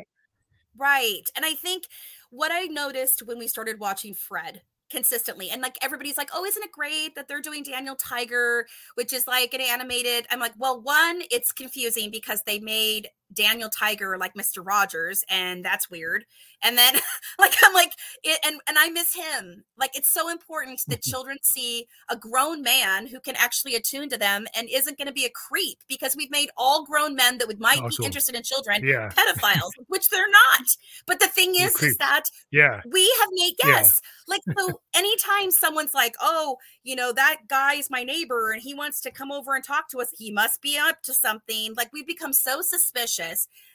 Right. 0.76 1.24
And 1.36 1.44
I 1.44 1.54
think 1.54 1.84
what 2.30 2.52
I 2.52 2.64
noticed 2.64 3.22
when 3.26 3.38
we 3.38 3.48
started 3.48 3.80
watching 3.80 4.14
Fred 4.14 4.62
consistently 4.90 5.50
and 5.50 5.62
like 5.62 5.78
everybody's 5.82 6.18
like 6.18 6.30
oh 6.34 6.44
isn't 6.44 6.62
it 6.62 6.72
great 6.72 7.14
that 7.14 7.28
they're 7.28 7.40
doing 7.40 7.62
daniel 7.62 7.96
tiger 7.96 8.66
which 8.94 9.12
is 9.12 9.26
like 9.26 9.54
an 9.54 9.60
animated 9.60 10.26
i'm 10.30 10.40
like 10.40 10.52
well 10.58 10.80
one 10.80 11.22
it's 11.30 11.52
confusing 11.52 12.10
because 12.10 12.42
they 12.42 12.58
made 12.58 13.08
daniel 13.32 13.68
tiger 13.68 14.18
like 14.18 14.34
mr 14.34 14.64
rogers 14.64 15.24
and 15.28 15.64
that's 15.64 15.90
weird. 15.90 16.24
And 16.62 16.76
then 16.76 16.94
like 17.38 17.54
i'm 17.64 17.72
like 17.72 17.92
it, 18.22 18.38
and 18.44 18.60
and 18.68 18.78
i 18.78 18.90
miss 18.90 19.14
him. 19.14 19.64
Like 19.78 19.90
it's 19.94 20.12
so 20.12 20.30
important 20.30 20.82
that 20.88 21.02
children 21.02 21.38
see 21.42 21.86
a 22.10 22.16
grown 22.16 22.62
man 22.62 23.06
who 23.06 23.20
can 23.20 23.36
actually 23.36 23.74
attune 23.74 24.08
to 24.10 24.18
them 24.18 24.46
and 24.54 24.68
isn't 24.70 24.98
going 24.98 25.06
to 25.06 25.12
be 25.12 25.24
a 25.24 25.30
creep 25.30 25.78
because 25.88 26.14
we've 26.16 26.30
made 26.30 26.50
all 26.56 26.84
grown 26.84 27.14
men 27.14 27.38
that 27.38 27.48
would 27.48 27.60
might 27.60 27.80
oh, 27.82 27.88
be 27.88 28.04
interested 28.04 28.34
in 28.34 28.42
children 28.42 28.84
yeah. 28.84 29.08
pedophiles 29.10 29.70
which 29.88 30.08
they're 30.08 30.28
not. 30.28 30.66
But 31.06 31.20
the 31.20 31.28
thing 31.28 31.54
is 31.54 31.74
is 31.82 31.96
that 31.96 32.24
yeah. 32.50 32.80
we 32.90 33.12
have 33.20 33.28
made 33.32 33.54
yes. 33.64 34.00
Yeah. 34.28 34.34
like 34.34 34.58
so 34.58 34.80
anytime 34.94 35.50
someone's 35.50 35.94
like 35.94 36.14
oh 36.20 36.56
you 36.82 36.96
know 36.96 37.12
that 37.12 37.42
guy 37.48 37.74
is 37.74 37.90
my 37.90 38.02
neighbor 38.02 38.52
and 38.52 38.62
he 38.62 38.74
wants 38.74 39.00
to 39.02 39.10
come 39.10 39.32
over 39.32 39.54
and 39.54 39.64
talk 39.64 39.88
to 39.90 40.00
us 40.00 40.08
he 40.16 40.30
must 40.30 40.60
be 40.60 40.78
up 40.78 41.02
to 41.02 41.14
something. 41.14 41.74
Like 41.76 41.92
we 41.92 42.02
become 42.02 42.32
so 42.32 42.60
suspicious 42.62 43.19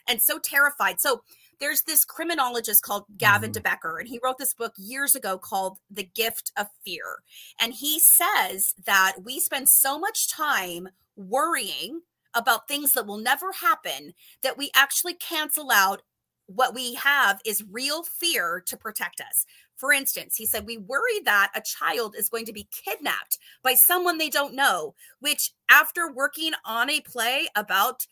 and 0.07 0.21
so 0.21 0.39
terrified 0.39 0.99
so 0.99 1.21
there's 1.59 1.83
this 1.83 2.03
criminologist 2.03 2.83
called 2.83 3.05
Gavin 3.17 3.51
mm. 3.51 3.53
de 3.53 3.61
Becker, 3.61 3.97
and 3.97 4.07
he 4.07 4.19
wrote 4.23 4.37
this 4.37 4.53
book 4.53 4.73
years 4.77 5.15
ago 5.15 5.37
called 5.37 5.77
The 5.89 6.03
Gift 6.03 6.51
of 6.57 6.67
Fear. 6.85 7.23
And 7.59 7.73
he 7.73 7.99
says 7.99 8.73
that 8.85 9.17
we 9.23 9.39
spend 9.39 9.69
so 9.69 9.97
much 9.97 10.29
time 10.29 10.89
worrying 11.15 12.01
about 12.33 12.67
things 12.67 12.93
that 12.93 13.07
will 13.07 13.17
never 13.17 13.53
happen 13.53 14.13
that 14.43 14.57
we 14.57 14.69
actually 14.75 15.13
cancel 15.13 15.71
out 15.71 16.01
what 16.47 16.75
we 16.75 16.93
have 16.95 17.39
is 17.45 17.63
real 17.71 18.03
fear 18.03 18.61
to 18.67 18.77
protect 18.77 19.19
us. 19.19 19.45
For 19.77 19.91
instance, 19.91 20.35
he 20.37 20.45
said, 20.45 20.65
We 20.65 20.77
worry 20.77 21.19
that 21.23 21.51
a 21.55 21.61
child 21.61 22.15
is 22.17 22.29
going 22.29 22.45
to 22.45 22.53
be 22.53 22.67
kidnapped 22.71 23.39
by 23.63 23.73
someone 23.73 24.17
they 24.17 24.29
don't 24.29 24.53
know, 24.53 24.93
which, 25.19 25.53
after 25.69 26.11
working 26.11 26.51
on 26.63 26.89
a 26.89 27.01
play 27.01 27.47
about 27.55 28.05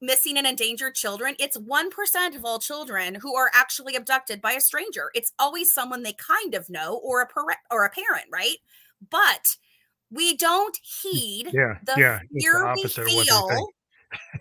missing 0.00 0.36
and 0.36 0.46
endangered 0.46 0.94
children, 0.94 1.34
it's 1.38 1.56
1% 1.56 2.36
of 2.36 2.44
all 2.44 2.58
children 2.58 3.16
who 3.16 3.34
are 3.34 3.50
actually 3.54 3.96
abducted 3.96 4.40
by 4.40 4.52
a 4.52 4.60
stranger. 4.60 5.10
It's 5.14 5.32
always 5.38 5.72
someone 5.72 6.02
they 6.02 6.14
kind 6.14 6.54
of 6.54 6.68
know 6.68 7.00
or 7.02 7.22
a 7.22 7.26
par- 7.26 7.56
or 7.70 7.84
a 7.84 7.90
parent, 7.90 8.26
right? 8.30 8.56
But 9.10 9.56
we 10.10 10.36
don't 10.36 10.78
heed 10.82 11.50
yeah, 11.52 11.78
the 11.84 11.94
yeah, 11.96 12.20
fear 12.38 12.72
the 12.74 13.04
we 13.04 13.24
feel. 13.24 13.68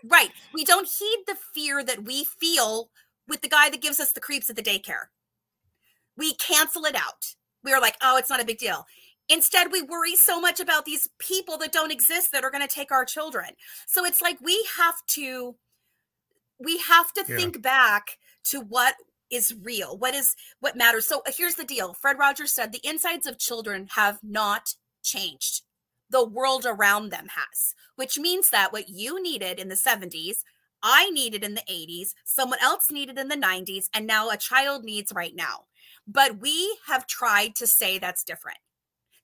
right. 0.05 0.29
We 0.53 0.65
don't 0.65 0.87
heed 0.87 1.23
the 1.27 1.37
fear 1.53 1.83
that 1.83 2.03
we 2.03 2.25
feel 2.25 2.89
with 3.27 3.41
the 3.41 3.49
guy 3.49 3.69
that 3.69 3.81
gives 3.81 3.99
us 3.99 4.11
the 4.11 4.19
creeps 4.19 4.49
at 4.49 4.55
the 4.55 4.61
daycare. 4.63 5.07
We 6.15 6.35
cancel 6.35 6.85
it 6.85 6.95
out. 6.95 7.33
We 7.63 7.73
are 7.73 7.81
like, 7.81 7.95
oh, 8.01 8.17
it's 8.17 8.29
not 8.29 8.41
a 8.41 8.45
big 8.45 8.59
deal. 8.59 8.85
Instead, 9.29 9.71
we 9.71 9.81
worry 9.81 10.15
so 10.15 10.39
much 10.39 10.59
about 10.59 10.85
these 10.85 11.07
people 11.17 11.57
that 11.57 11.71
don't 11.71 11.91
exist 11.91 12.31
that 12.31 12.43
are 12.43 12.51
going 12.51 12.65
to 12.65 12.73
take 12.73 12.91
our 12.91 13.05
children. 13.05 13.51
So 13.87 14.05
it's 14.05 14.21
like 14.21 14.39
we 14.41 14.67
have 14.77 14.95
to 15.11 15.55
we 16.59 16.77
have 16.79 17.11
to 17.13 17.25
yeah. 17.27 17.35
think 17.35 17.61
back 17.61 18.17
to 18.45 18.61
what 18.61 18.95
is 19.31 19.55
real 19.63 19.97
what 19.97 20.13
is 20.13 20.35
what 20.59 20.75
matters. 20.75 21.07
So 21.07 21.21
uh, 21.25 21.31
here's 21.35 21.55
the 21.55 21.63
deal. 21.63 21.93
Fred 21.93 22.19
rogers 22.19 22.53
said 22.53 22.71
the 22.71 22.81
insides 22.83 23.25
of 23.25 23.39
children 23.39 23.87
have 23.95 24.19
not 24.21 24.75
changed. 25.03 25.61
The 26.09 26.25
world 26.25 26.65
around 26.67 27.09
them 27.09 27.27
has 27.29 27.73
which 27.95 28.17
means 28.17 28.49
that 28.49 28.73
what 28.73 28.89
you 28.89 29.21
needed 29.21 29.59
in 29.59 29.69
the 29.69 29.75
70s 29.75 30.37
i 30.81 31.09
needed 31.11 31.43
in 31.43 31.53
the 31.53 31.63
80s 31.69 32.09
someone 32.25 32.59
else 32.61 32.91
needed 32.91 33.17
in 33.17 33.27
the 33.27 33.35
90s 33.35 33.85
and 33.93 34.05
now 34.05 34.29
a 34.29 34.37
child 34.37 34.83
needs 34.83 35.11
right 35.13 35.35
now. 35.35 35.65
But 36.05 36.41
we 36.41 36.77
have 36.87 37.07
tried 37.07 37.55
to 37.55 37.67
say 37.67 37.97
that's 37.97 38.23
different 38.23 38.57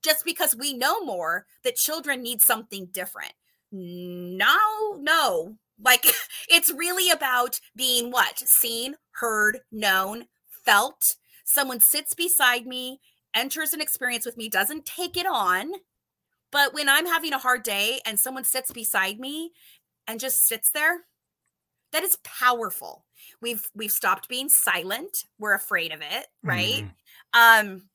just 0.03 0.23
because 0.25 0.55
we 0.55 0.73
know 0.73 1.03
more 1.03 1.45
that 1.63 1.75
children 1.75 2.21
need 2.21 2.41
something 2.41 2.87
different 2.91 3.33
no 3.71 4.57
no 4.99 5.55
like 5.83 6.05
it's 6.49 6.71
really 6.73 7.09
about 7.09 7.59
being 7.75 8.11
what? 8.11 8.39
Seen, 8.39 8.95
heard, 9.11 9.59
known, 9.71 10.25
felt. 10.65 11.01
Someone 11.45 11.79
sits 11.79 12.13
beside 12.13 12.65
me, 12.65 12.99
enters 13.33 13.73
an 13.73 13.81
experience 13.81 14.25
with 14.25 14.37
me, 14.37 14.49
doesn't 14.49 14.85
take 14.85 15.17
it 15.17 15.25
on. 15.25 15.71
But 16.51 16.73
when 16.73 16.89
I'm 16.89 17.05
having 17.05 17.33
a 17.33 17.39
hard 17.39 17.63
day 17.63 17.99
and 18.05 18.19
someone 18.19 18.43
sits 18.43 18.71
beside 18.71 19.19
me 19.19 19.51
and 20.07 20.19
just 20.19 20.47
sits 20.47 20.71
there, 20.71 21.05
that 21.91 22.03
is 22.03 22.17
powerful. 22.23 23.05
We've 23.41 23.67
we've 23.75 23.91
stopped 23.91 24.29
being 24.29 24.49
silent. 24.49 25.25
We're 25.39 25.53
afraid 25.53 25.91
of 25.91 26.01
it, 26.01 26.27
right? 26.43 26.85
Mm. 27.33 27.63
Um 27.63 27.88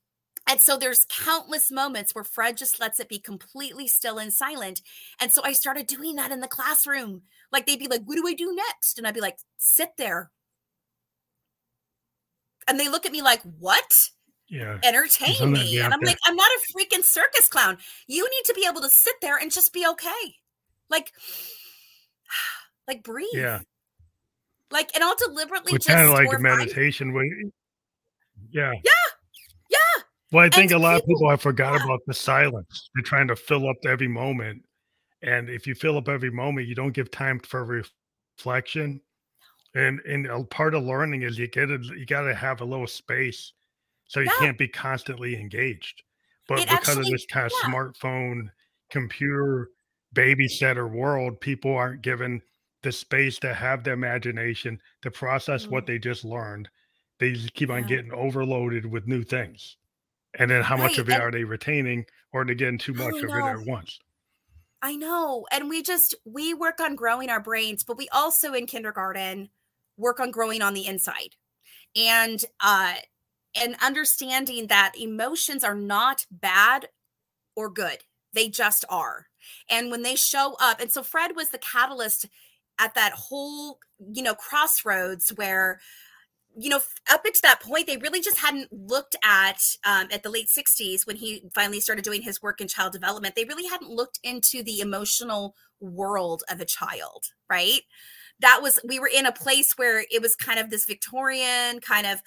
and 0.47 0.61
so 0.61 0.77
there's 0.77 1.07
countless 1.09 1.71
moments 1.71 2.15
where 2.15 2.25
Fred 2.25 2.57
just 2.57 2.79
lets 2.79 3.01
it 3.01 3.09
be 3.09 3.19
completely 3.19 3.89
still 3.89 4.19
and 4.19 4.33
silent. 4.33 4.83
And 5.19 5.33
so 5.33 5.43
I 5.43 5.53
started 5.53 5.87
doing 5.87 6.17
that 6.17 6.31
in 6.31 6.41
the 6.41 6.49
classroom. 6.49 7.23
Like 7.51 7.67
they'd 7.67 7.79
be 7.79 7.89
like, 7.89 8.03
what 8.05 8.17
do 8.17 8.27
I 8.27 8.35
do 8.35 8.55
next? 8.55 8.99
And 8.99 9.07
I'd 9.07 9.15
be 9.15 9.21
like, 9.21 9.39
sit 9.57 9.93
there. 9.97 10.31
And 12.69 12.79
they 12.79 12.89
look 12.89 13.07
at 13.07 13.13
me 13.13 13.23
like, 13.23 13.41
what? 13.59 13.91
Yeah. 14.49 14.79
Entertain 14.83 15.53
me. 15.53 15.79
And 15.79 15.95
I'm 15.95 16.01
there. 16.01 16.09
like, 16.09 16.19
I'm 16.27 16.37
not 16.37 16.51
a 16.51 16.73
freaking 16.73 17.03
circus 17.03 17.49
clown. 17.49 17.79
You 18.07 18.25
need 18.25 18.45
to 18.47 18.55
be 18.55 18.67
able 18.69 18.83
to 18.83 18.91
sit 18.91 19.15
there 19.23 19.39
and 19.39 19.51
just 19.51 19.73
be 19.73 19.87
okay. 19.87 20.35
Like, 20.91 21.13
like 22.89 23.03
breathe. 23.03 23.29
Yeah. 23.33 23.61
Like, 24.71 24.91
and 24.95 25.03
I'll 25.03 25.17
deliberately 25.17 25.73
it's 25.73 25.87
kind 25.87 26.01
of 26.01 26.11
like 26.11 26.41
meditation. 26.41 27.15
When, 27.15 27.53
yeah. 28.51 28.73
Yeah. 28.85 28.91
Well, 30.35 30.45
I 30.45 30.49
think 30.49 30.73
a 30.73 30.79
lot 30.79 30.97
people, 30.97 31.15
of 31.15 31.19
people 31.19 31.31
have 31.31 31.41
forgot 31.43 31.81
about 31.81 32.01
the 32.09 32.13
silence. 32.13 32.91
They're 32.93 33.05
trying 33.05 33.29
to 33.29 33.37
fill 33.37 33.69
up 33.69 33.77
every 33.87 34.09
moment. 34.09 34.65
And 35.23 35.49
if 35.49 35.65
you 35.65 35.77
fill 35.77 35.97
up 35.97 36.09
every 36.09 36.33
moment, 36.33 36.67
you 36.67 36.75
don't 36.75 36.91
give 36.91 37.13
time 37.13 37.39
for 37.39 37.65
reflection. 37.65 39.01
And 39.77 40.01
and 40.01 40.27
a 40.27 40.43
part 40.43 40.75
of 40.75 40.83
learning 40.83 41.23
is 41.23 41.39
you 41.39 41.47
get 41.47 41.71
it, 41.71 41.85
you 41.85 42.05
got 42.05 42.23
to 42.23 42.35
have 42.35 42.63
a 42.63 42.65
little 42.65 42.89
space, 42.89 43.53
so 44.09 44.19
you 44.19 44.27
yeah. 44.27 44.47
can't 44.47 44.59
be 44.59 44.67
constantly 44.67 45.37
engaged. 45.37 46.03
But 46.49 46.59
it 46.59 46.69
because 46.69 46.89
actually, 46.89 47.07
of 47.07 47.13
this 47.13 47.27
kind 47.27 47.47
of 47.47 47.53
yeah. 47.63 47.71
smartphone, 47.71 48.49
computer, 48.91 49.71
babysitter 50.17 50.91
world, 50.91 51.41
people 51.41 51.77
aren't 51.77 52.03
given 52.03 52.43
the 52.83 52.91
space 52.91 53.39
to 53.39 53.55
have 53.55 53.85
the 53.85 53.93
imagination 53.93 54.81
to 55.03 55.13
process 55.13 55.63
mm-hmm. 55.63 55.75
what 55.75 55.87
they 55.87 56.01
just 56.01 56.25
learned. 56.25 56.69
They 57.21 57.35
just 57.35 57.55
keep 57.55 57.69
yeah. 57.69 57.77
on 57.77 57.87
getting 57.87 58.13
overloaded 58.13 58.85
with 58.85 59.07
new 59.07 59.23
things 59.23 59.77
and 60.39 60.51
then 60.51 60.63
how 60.63 60.77
right. 60.77 60.85
much 60.85 60.99
of 60.99 61.09
it 61.09 61.15
and, 61.15 61.23
are 61.23 61.31
they 61.31 61.45
retaining 61.45 62.05
or 62.33 62.43
are 62.43 62.45
they 62.45 62.55
getting 62.55 62.79
too 62.79 62.95
much 62.95 63.15
of 63.23 63.31
it 63.31 63.31
at 63.31 63.61
once 63.61 63.99
i 64.83 64.95
know 64.95 65.47
and 65.53 65.69
we 65.69 65.83
just 65.83 66.15
we 66.25 66.55
work 66.55 66.81
on 66.81 66.95
growing 66.95 67.31
our 67.31 67.41
brains 67.41 67.85
but 67.85 67.97
we 67.97 68.09
also 68.11 68.53
in 68.53 68.67
kindergarten 68.67 69.49
work 69.97 70.21
on 70.21 70.31
growing 70.31 70.63
on 70.63 70.75
the 70.75 70.87
inside 70.87 71.37
and 71.97 72.45
uh 72.61 72.95
and 73.57 73.77
understanding 73.81 74.67
that 74.67 74.93
emotions 75.01 75.63
are 75.63 75.77
not 75.77 76.27
bad 76.31 76.89
or 77.57 77.71
good 77.71 77.99
they 78.33 78.49
just 78.49 78.85
are 78.89 79.27
and 79.71 79.91
when 79.91 80.03
they 80.03 80.17
show 80.17 80.57
up 80.61 80.81
and 80.81 80.91
so 80.91 81.03
fred 81.03 81.37
was 81.37 81.51
the 81.51 81.59
catalyst 81.59 82.27
at 82.79 82.95
that 82.95 83.13
whole 83.13 83.79
you 84.13 84.23
know 84.23 84.35
crossroads 84.35 85.31
where 85.37 85.81
you 86.57 86.71
know, 86.71 86.81
up 87.11 87.25
until 87.25 87.41
that 87.43 87.61
point, 87.61 87.87
they 87.87 87.97
really 87.97 88.21
just 88.21 88.39
hadn't 88.39 88.73
looked 88.73 89.17
at 89.25 89.59
um, 89.85 90.09
at 90.13 90.23
the 90.23 90.31
late 90.31 90.49
'60s 90.49 91.07
when 91.07 91.17
he 91.17 91.43
finally 91.55 91.81
started 91.81 92.05
doing 92.05 92.23
his 92.23 92.43
work 92.43 92.61
in 92.61 92.69
child 92.69 92.93
development. 92.93 93.35
They 93.35 93.45
really 93.45 93.69
hadn't 93.69 93.91
looked 93.91 94.21
into 94.23 94.63
the 94.63 94.81
emotional 94.81 95.55
world 95.81 96.43
of 96.49 96.61
a 96.61 96.65
child, 96.65 97.27
right? 97.51 97.81
That 98.41 98.61
was 98.63 98.79
we 98.87 98.99
were 98.99 99.11
in 99.13 99.27
a 99.27 99.33
place 99.33 99.75
where 99.77 100.05
it 100.11 100.23
was 100.23 100.37
kind 100.37 100.59
of 100.59 100.71
this 100.71 100.85
Victorian 100.85 101.81
kind 101.81 102.07
of 102.07 102.23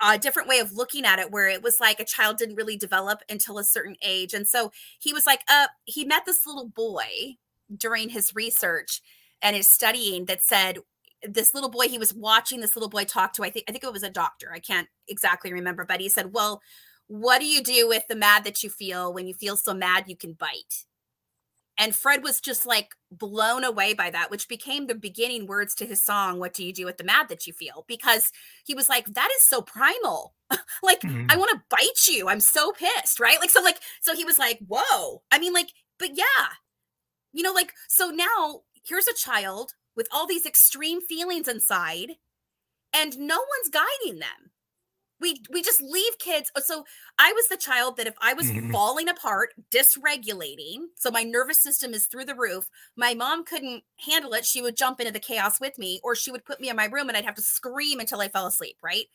a 0.00 0.06
uh, 0.06 0.16
different 0.16 0.48
way 0.48 0.60
of 0.60 0.72
looking 0.72 1.04
at 1.04 1.18
it 1.18 1.32
where 1.32 1.48
it 1.48 1.62
was 1.62 1.80
like 1.80 1.98
a 1.98 2.04
child 2.04 2.36
didn't 2.36 2.54
really 2.54 2.76
develop 2.76 3.20
until 3.28 3.58
a 3.58 3.64
certain 3.64 3.96
age 4.00 4.32
and 4.32 4.46
so 4.46 4.70
he 5.00 5.12
was 5.12 5.26
like 5.26 5.40
uh 5.48 5.66
he 5.84 6.04
met 6.04 6.24
this 6.24 6.46
little 6.46 6.68
boy 6.68 7.34
during 7.76 8.10
his 8.10 8.32
research 8.32 9.00
and 9.42 9.56
his 9.56 9.74
studying 9.74 10.26
that 10.26 10.40
said 10.40 10.78
this 11.28 11.54
little 11.54 11.70
boy 11.70 11.88
he 11.88 11.98
was 11.98 12.12
watching 12.14 12.60
this 12.60 12.74
little 12.74 12.88
boy 12.88 13.04
talk 13.04 13.32
to 13.32 13.44
i 13.44 13.50
think 13.50 13.64
i 13.68 13.72
think 13.72 13.84
it 13.84 13.92
was 13.92 14.02
a 14.02 14.10
doctor 14.10 14.52
i 14.52 14.58
can't 14.58 14.88
exactly 15.08 15.52
remember 15.52 15.84
but 15.84 16.00
he 16.00 16.08
said 16.08 16.32
well 16.32 16.60
what 17.12 17.40
do 17.40 17.46
you 17.46 17.62
do 17.62 17.86
with 17.88 18.06
the 18.08 18.16
mad 18.16 18.44
that 18.44 18.62
you 18.62 18.70
feel 18.70 19.12
when 19.12 19.26
you 19.26 19.34
feel 19.34 19.56
so 19.56 19.74
mad 19.74 20.04
you 20.06 20.16
can 20.16 20.32
bite? 20.32 20.86
And 21.76 21.94
fred 21.94 22.22
was 22.22 22.40
just 22.40 22.64
like 22.64 22.90
blown 23.10 23.64
away 23.64 23.92
by 23.92 24.08
that 24.10 24.30
which 24.30 24.48
became 24.48 24.86
the 24.86 24.94
beginning 24.94 25.46
words 25.46 25.74
to 25.74 25.86
his 25.86 26.02
song 26.02 26.38
what 26.38 26.54
do 26.54 26.64
you 26.64 26.72
do 26.72 26.86
with 26.86 26.96
the 26.96 27.04
mad 27.04 27.28
that 27.28 27.46
you 27.46 27.52
feel? 27.52 27.84
Because 27.86 28.30
he 28.64 28.74
was 28.74 28.88
like 28.88 29.06
that 29.06 29.28
is 29.36 29.46
so 29.46 29.60
primal. 29.62 30.34
Like 30.82 31.00
mm-hmm. 31.00 31.26
i 31.30 31.36
want 31.36 31.50
to 31.50 31.62
bite 31.70 32.06
you 32.08 32.28
i'm 32.28 32.40
so 32.40 32.72
pissed 32.72 33.20
right? 33.20 33.38
Like 33.40 33.50
so 33.50 33.62
like 33.62 33.78
so 34.00 34.14
he 34.14 34.24
was 34.24 34.38
like 34.38 34.58
whoa. 34.66 35.22
I 35.30 35.38
mean 35.38 35.52
like 35.52 35.68
but 35.98 36.16
yeah. 36.16 36.46
You 37.32 37.42
know 37.42 37.52
like 37.52 37.72
so 37.88 38.10
now 38.10 38.60
here's 38.86 39.06
a 39.06 39.14
child 39.14 39.72
with 39.96 40.08
all 40.12 40.26
these 40.26 40.46
extreme 40.46 41.00
feelings 41.00 41.48
inside 41.48 42.12
and 42.94 43.18
no 43.18 43.36
one's 43.36 43.70
guiding 43.70 44.20
them. 44.20 44.50
We 45.20 45.40
we 45.50 45.62
just 45.62 45.80
leave 45.80 46.18
kids 46.18 46.50
uh, 46.56 46.60
so 46.60 46.84
i 47.16 47.32
was 47.32 47.46
the 47.46 47.56
child 47.56 47.96
that 47.96 48.08
if 48.08 48.14
i 48.20 48.34
was 48.34 48.50
falling 48.72 49.08
apart 49.08 49.50
dysregulating 49.70 50.86
so 50.96 51.12
my 51.12 51.22
nervous 51.22 51.62
system 51.62 51.94
is 51.94 52.06
through 52.06 52.24
the 52.24 52.34
roof 52.34 52.64
my 52.96 53.14
mom 53.14 53.44
couldn't 53.44 53.84
handle 54.04 54.32
it 54.32 54.44
she 54.44 54.60
would 54.60 54.76
jump 54.76 54.98
into 54.98 55.12
the 55.12 55.20
chaos 55.20 55.60
with 55.60 55.78
me 55.78 56.00
or 56.02 56.16
she 56.16 56.32
would 56.32 56.44
put 56.44 56.60
me 56.60 56.70
in 56.70 56.74
my 56.74 56.86
room 56.86 57.06
and 57.06 57.16
i'd 57.16 57.24
have 57.24 57.36
to 57.36 57.40
scream 57.40 58.00
until 58.00 58.20
i 58.20 58.26
fell 58.26 58.48
asleep 58.48 58.76
right 58.82 59.06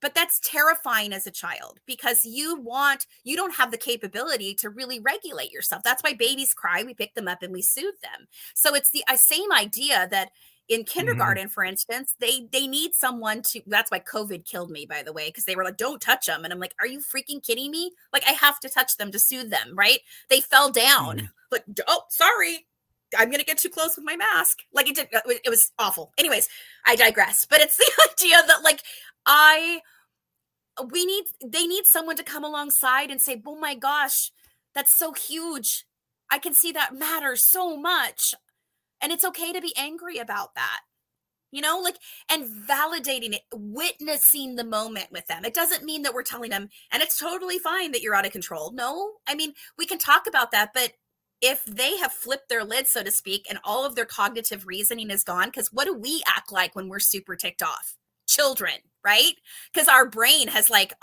but 0.00 0.14
that's 0.14 0.40
terrifying 0.40 1.12
as 1.12 1.26
a 1.26 1.30
child 1.30 1.80
because 1.86 2.24
you 2.24 2.60
want 2.60 3.06
you 3.24 3.36
don't 3.36 3.56
have 3.56 3.70
the 3.70 3.78
capability 3.78 4.54
to 4.54 4.68
really 4.70 5.00
regulate 5.00 5.52
yourself 5.52 5.82
that's 5.82 6.02
why 6.02 6.12
babies 6.12 6.54
cry 6.54 6.82
we 6.82 6.94
pick 6.94 7.14
them 7.14 7.28
up 7.28 7.42
and 7.42 7.52
we 7.52 7.62
soothe 7.62 8.00
them 8.02 8.26
so 8.54 8.74
it's 8.74 8.90
the 8.90 9.04
uh, 9.08 9.16
same 9.16 9.52
idea 9.52 10.06
that 10.10 10.30
in 10.68 10.80
mm-hmm. 10.80 10.98
kindergarten 10.98 11.44
mm-hmm. 11.44 11.52
for 11.52 11.64
instance 11.64 12.14
they 12.20 12.48
they 12.52 12.66
need 12.66 12.94
someone 12.94 13.42
to 13.42 13.60
that's 13.66 13.90
why 13.90 13.98
covid 13.98 14.44
killed 14.44 14.70
me 14.70 14.86
by 14.86 15.02
the 15.02 15.12
way 15.12 15.28
because 15.28 15.44
they 15.44 15.56
were 15.56 15.64
like 15.64 15.76
don't 15.76 16.00
touch 16.00 16.26
them 16.26 16.44
and 16.44 16.52
i'm 16.52 16.60
like 16.60 16.74
are 16.80 16.86
you 16.86 17.00
freaking 17.00 17.44
kidding 17.44 17.70
me 17.70 17.92
like 18.12 18.24
i 18.28 18.32
have 18.32 18.58
to 18.60 18.68
touch 18.68 18.96
them 18.96 19.10
to 19.10 19.18
soothe 19.18 19.50
them 19.50 19.74
right 19.74 20.00
they 20.30 20.40
fell 20.40 20.70
down 20.70 21.18
mm-hmm. 21.18 21.26
like 21.50 21.64
oh 21.86 22.02
sorry 22.08 22.66
i'm 23.18 23.30
gonna 23.30 23.44
get 23.44 23.58
too 23.58 23.68
close 23.68 23.96
with 23.96 24.04
my 24.04 24.16
mask 24.16 24.60
like 24.72 24.88
it 24.88 24.96
did 24.96 25.08
it 25.44 25.50
was 25.50 25.70
awful 25.78 26.12
anyways 26.18 26.48
i 26.86 26.96
digress 26.96 27.46
but 27.48 27.60
it's 27.60 27.76
the 27.78 27.90
idea 28.12 28.36
that 28.46 28.62
like 28.62 28.80
i 29.26 29.80
we 30.90 31.06
need 31.06 31.24
they 31.44 31.66
need 31.66 31.86
someone 31.86 32.16
to 32.16 32.22
come 32.22 32.44
alongside 32.44 33.10
and 33.10 33.20
say 33.20 33.40
oh 33.46 33.58
my 33.58 33.74
gosh 33.74 34.30
that's 34.74 34.98
so 34.98 35.12
huge. 35.12 35.86
I 36.30 36.38
can 36.38 36.52
see 36.52 36.72
that 36.72 36.94
matters 36.94 37.48
so 37.48 37.76
much. 37.76 38.34
And 39.00 39.12
it's 39.12 39.24
okay 39.24 39.52
to 39.52 39.60
be 39.60 39.74
angry 39.76 40.18
about 40.18 40.54
that 40.54 40.80
you 41.52 41.60
know 41.60 41.78
like 41.78 41.96
and 42.28 42.48
validating 42.68 43.32
it 43.32 43.42
witnessing 43.52 44.56
the 44.56 44.64
moment 44.64 45.12
with 45.12 45.26
them. 45.26 45.44
It 45.44 45.54
doesn't 45.54 45.84
mean 45.84 46.02
that 46.02 46.12
we're 46.12 46.24
telling 46.24 46.50
them 46.50 46.68
and 46.90 47.02
it's 47.02 47.18
totally 47.18 47.58
fine 47.58 47.92
that 47.92 48.02
you're 48.02 48.14
out 48.14 48.26
of 48.26 48.32
control. 48.32 48.72
No 48.72 49.12
i 49.28 49.34
mean 49.36 49.52
we 49.78 49.86
can 49.86 49.98
talk 49.98 50.26
about 50.26 50.50
that 50.50 50.70
but 50.74 50.94
if 51.40 51.64
they 51.64 51.96
have 51.98 52.12
flipped 52.12 52.48
their 52.48 52.64
lid 52.64 52.88
so 52.88 53.02
to 53.04 53.10
speak 53.12 53.46
and 53.48 53.60
all 53.62 53.84
of 53.84 53.94
their 53.94 54.04
cognitive 54.04 54.66
reasoning 54.66 55.10
is 55.10 55.22
gone 55.22 55.46
because 55.46 55.68
what 55.72 55.84
do 55.84 55.94
we 55.94 56.22
act 56.26 56.50
like 56.50 56.74
when 56.74 56.88
we're 56.88 56.98
super 56.98 57.36
ticked 57.36 57.62
off 57.62 57.96
children 58.34 58.80
right? 59.04 59.34
Because 59.72 59.88
our 59.88 60.08
brain 60.08 60.48
has 60.48 60.70
like 60.70 60.94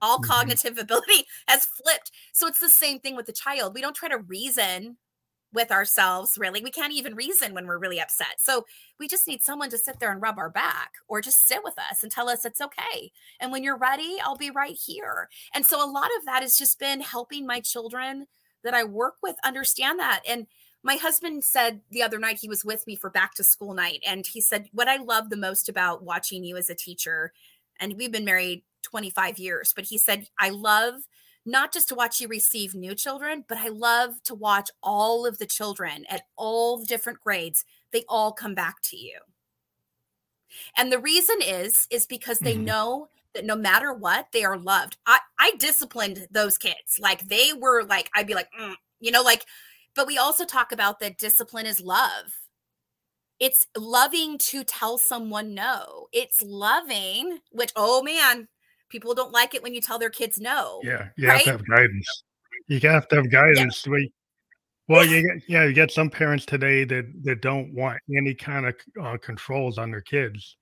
all 0.00 0.18
mm-hmm. 0.18 0.30
cognitive 0.30 0.78
ability 0.80 1.26
has 1.46 1.66
flipped. 1.66 2.10
So 2.32 2.46
it's 2.46 2.60
the 2.60 2.68
same 2.68 2.98
thing 2.98 3.14
with 3.14 3.26
the 3.26 3.32
child. 3.32 3.74
We 3.74 3.80
don't 3.80 3.94
try 3.94 4.08
to 4.08 4.18
reason 4.18 4.96
with 5.54 5.70
ourselves 5.70 6.30
really. 6.38 6.62
We 6.62 6.70
can't 6.70 6.94
even 6.94 7.14
reason 7.14 7.52
when 7.52 7.66
we're 7.66 7.78
really 7.78 8.00
upset. 8.00 8.36
So 8.38 8.64
we 8.98 9.06
just 9.06 9.28
need 9.28 9.42
someone 9.42 9.68
to 9.68 9.76
sit 9.76 10.00
there 10.00 10.10
and 10.10 10.22
rub 10.22 10.38
our 10.38 10.48
back 10.48 10.92
or 11.08 11.20
just 11.20 11.46
sit 11.46 11.60
with 11.62 11.78
us 11.78 12.02
and 12.02 12.10
tell 12.10 12.30
us 12.30 12.46
it's 12.46 12.62
okay. 12.62 13.12
And 13.38 13.52
when 13.52 13.62
you're 13.62 13.76
ready, 13.76 14.16
I'll 14.24 14.36
be 14.36 14.50
right 14.50 14.76
here. 14.86 15.28
And 15.54 15.66
so 15.66 15.84
a 15.84 15.90
lot 15.90 16.08
of 16.18 16.24
that 16.24 16.40
has 16.40 16.56
just 16.56 16.78
been 16.78 17.02
helping 17.02 17.46
my 17.46 17.60
children 17.60 18.26
that 18.64 18.72
I 18.72 18.84
work 18.84 19.16
with 19.22 19.36
understand 19.44 19.98
that. 19.98 20.22
And 20.26 20.46
my 20.82 20.96
husband 20.96 21.44
said 21.44 21.80
the 21.90 22.02
other 22.02 22.18
night 22.18 22.38
he 22.40 22.48
was 22.48 22.64
with 22.64 22.86
me 22.86 22.96
for 22.96 23.10
back 23.10 23.34
to 23.34 23.44
school 23.44 23.74
night 23.74 24.02
and 24.06 24.26
he 24.26 24.40
said 24.40 24.68
what 24.72 24.88
i 24.88 24.96
love 24.96 25.30
the 25.30 25.36
most 25.36 25.68
about 25.68 26.02
watching 26.02 26.44
you 26.44 26.56
as 26.56 26.70
a 26.70 26.74
teacher 26.74 27.32
and 27.80 27.96
we've 27.96 28.12
been 28.12 28.24
married 28.24 28.62
25 28.82 29.38
years 29.38 29.72
but 29.74 29.84
he 29.86 29.98
said 29.98 30.26
i 30.38 30.50
love 30.50 30.94
not 31.44 31.72
just 31.72 31.88
to 31.88 31.94
watch 31.94 32.20
you 32.20 32.28
receive 32.28 32.74
new 32.74 32.94
children 32.94 33.44
but 33.48 33.58
i 33.58 33.68
love 33.68 34.22
to 34.24 34.34
watch 34.34 34.70
all 34.82 35.26
of 35.26 35.38
the 35.38 35.46
children 35.46 36.04
at 36.08 36.22
all 36.36 36.78
the 36.78 36.86
different 36.86 37.20
grades 37.20 37.64
they 37.92 38.04
all 38.08 38.32
come 38.32 38.54
back 38.54 38.80
to 38.82 38.96
you. 38.96 39.18
And 40.76 40.90
the 40.90 40.98
reason 40.98 41.36
is 41.40 41.86
is 41.90 42.06
because 42.06 42.40
they 42.40 42.54
mm-hmm. 42.54 42.64
know 42.64 43.08
that 43.34 43.44
no 43.44 43.56
matter 43.56 43.94
what 43.94 44.28
they 44.32 44.44
are 44.44 44.58
loved. 44.58 44.96
I 45.06 45.20
i 45.38 45.52
disciplined 45.58 46.26
those 46.30 46.58
kids. 46.58 46.98
Like 46.98 47.28
they 47.28 47.52
were 47.52 47.84
like 47.84 48.10
i'd 48.14 48.26
be 48.26 48.34
like 48.34 48.48
mm, 48.58 48.74
you 49.00 49.10
know 49.10 49.22
like 49.22 49.44
but 49.94 50.06
we 50.06 50.18
also 50.18 50.44
talk 50.44 50.72
about 50.72 51.00
that 51.00 51.18
discipline 51.18 51.66
is 51.66 51.80
love. 51.80 52.40
It's 53.40 53.66
loving 53.76 54.38
to 54.38 54.64
tell 54.64 54.98
someone 54.98 55.54
no. 55.54 56.06
It's 56.12 56.40
loving, 56.42 57.40
which, 57.50 57.72
oh 57.74 58.02
man, 58.02 58.48
people 58.88 59.14
don't 59.14 59.32
like 59.32 59.54
it 59.54 59.62
when 59.62 59.74
you 59.74 59.80
tell 59.80 59.98
their 59.98 60.10
kids 60.10 60.38
no. 60.38 60.80
Yeah, 60.84 61.08
you 61.16 61.28
right? 61.28 61.38
have 61.38 61.44
to 61.44 61.50
have 61.52 61.68
guidance. 61.68 62.22
You 62.68 62.80
have 62.80 63.08
to 63.08 63.16
have 63.16 63.30
guidance. 63.30 63.84
Yeah. 63.86 64.06
Well, 64.88 65.06
you 65.06 65.22
get, 65.22 65.48
yeah, 65.48 65.64
you 65.64 65.72
get 65.72 65.90
some 65.90 66.10
parents 66.10 66.44
today 66.44 66.84
that 66.84 67.06
that 67.24 67.40
don't 67.40 67.72
want 67.74 67.98
any 68.16 68.34
kind 68.34 68.66
of 68.66 68.74
uh, 69.00 69.16
controls 69.18 69.78
on 69.78 69.90
their 69.90 70.00
kids, 70.00 70.56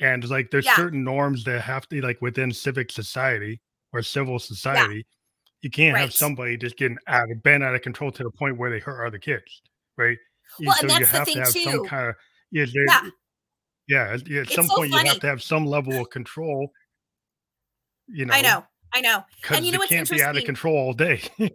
and 0.00 0.28
like 0.28 0.50
there's 0.50 0.66
yeah. 0.66 0.76
certain 0.76 1.04
norms 1.04 1.44
that 1.44 1.60
have 1.60 1.88
to 1.88 2.00
like 2.00 2.22
within 2.22 2.52
civic 2.52 2.90
society 2.90 3.60
or 3.92 4.02
civil 4.02 4.38
society. 4.38 4.96
Yeah 4.96 5.02
you 5.62 5.70
can't 5.70 5.94
right. 5.94 6.00
have 6.00 6.12
somebody 6.12 6.56
just 6.56 6.76
getting 6.76 6.98
out 7.06 7.30
of 7.30 7.42
bent 7.42 7.62
out 7.62 7.74
of 7.74 7.82
control 7.82 8.10
to 8.12 8.22
the 8.22 8.30
point 8.30 8.56
where 8.56 8.70
they 8.70 8.78
hurt 8.78 9.06
other 9.06 9.18
kids, 9.18 9.62
right? 9.96 10.16
Well, 10.58 10.74
so 10.74 10.82
and 10.82 10.90
that's 10.90 11.00
you 11.00 11.06
have 11.06 11.20
the 11.20 11.24
thing 11.24 11.34
to 11.34 11.40
have 11.40 11.52
too. 11.52 11.62
some 11.62 11.86
kind 11.86 12.08
of 12.08 12.14
yeah, 12.50 12.66
yeah. 13.88 14.16
yeah. 14.26 14.40
At 14.40 14.50
some 14.50 14.66
so 14.66 14.76
point, 14.76 14.92
funny. 14.92 15.04
you 15.04 15.12
have 15.12 15.20
to 15.20 15.26
have 15.26 15.42
some 15.42 15.66
level 15.66 16.00
of 16.00 16.10
control. 16.10 16.72
You 18.08 18.26
know, 18.26 18.34
I 18.34 18.40
know, 18.40 18.64
I 18.92 19.00
know, 19.00 19.22
and 19.50 19.64
you 19.64 19.72
know 19.72 19.78
what's 19.78 19.90
can't 19.90 20.10
be 20.10 20.22
out 20.22 20.36
of 20.36 20.44
control 20.44 20.76
all 20.76 20.92
day. 20.92 21.22
Uh, 21.40 21.48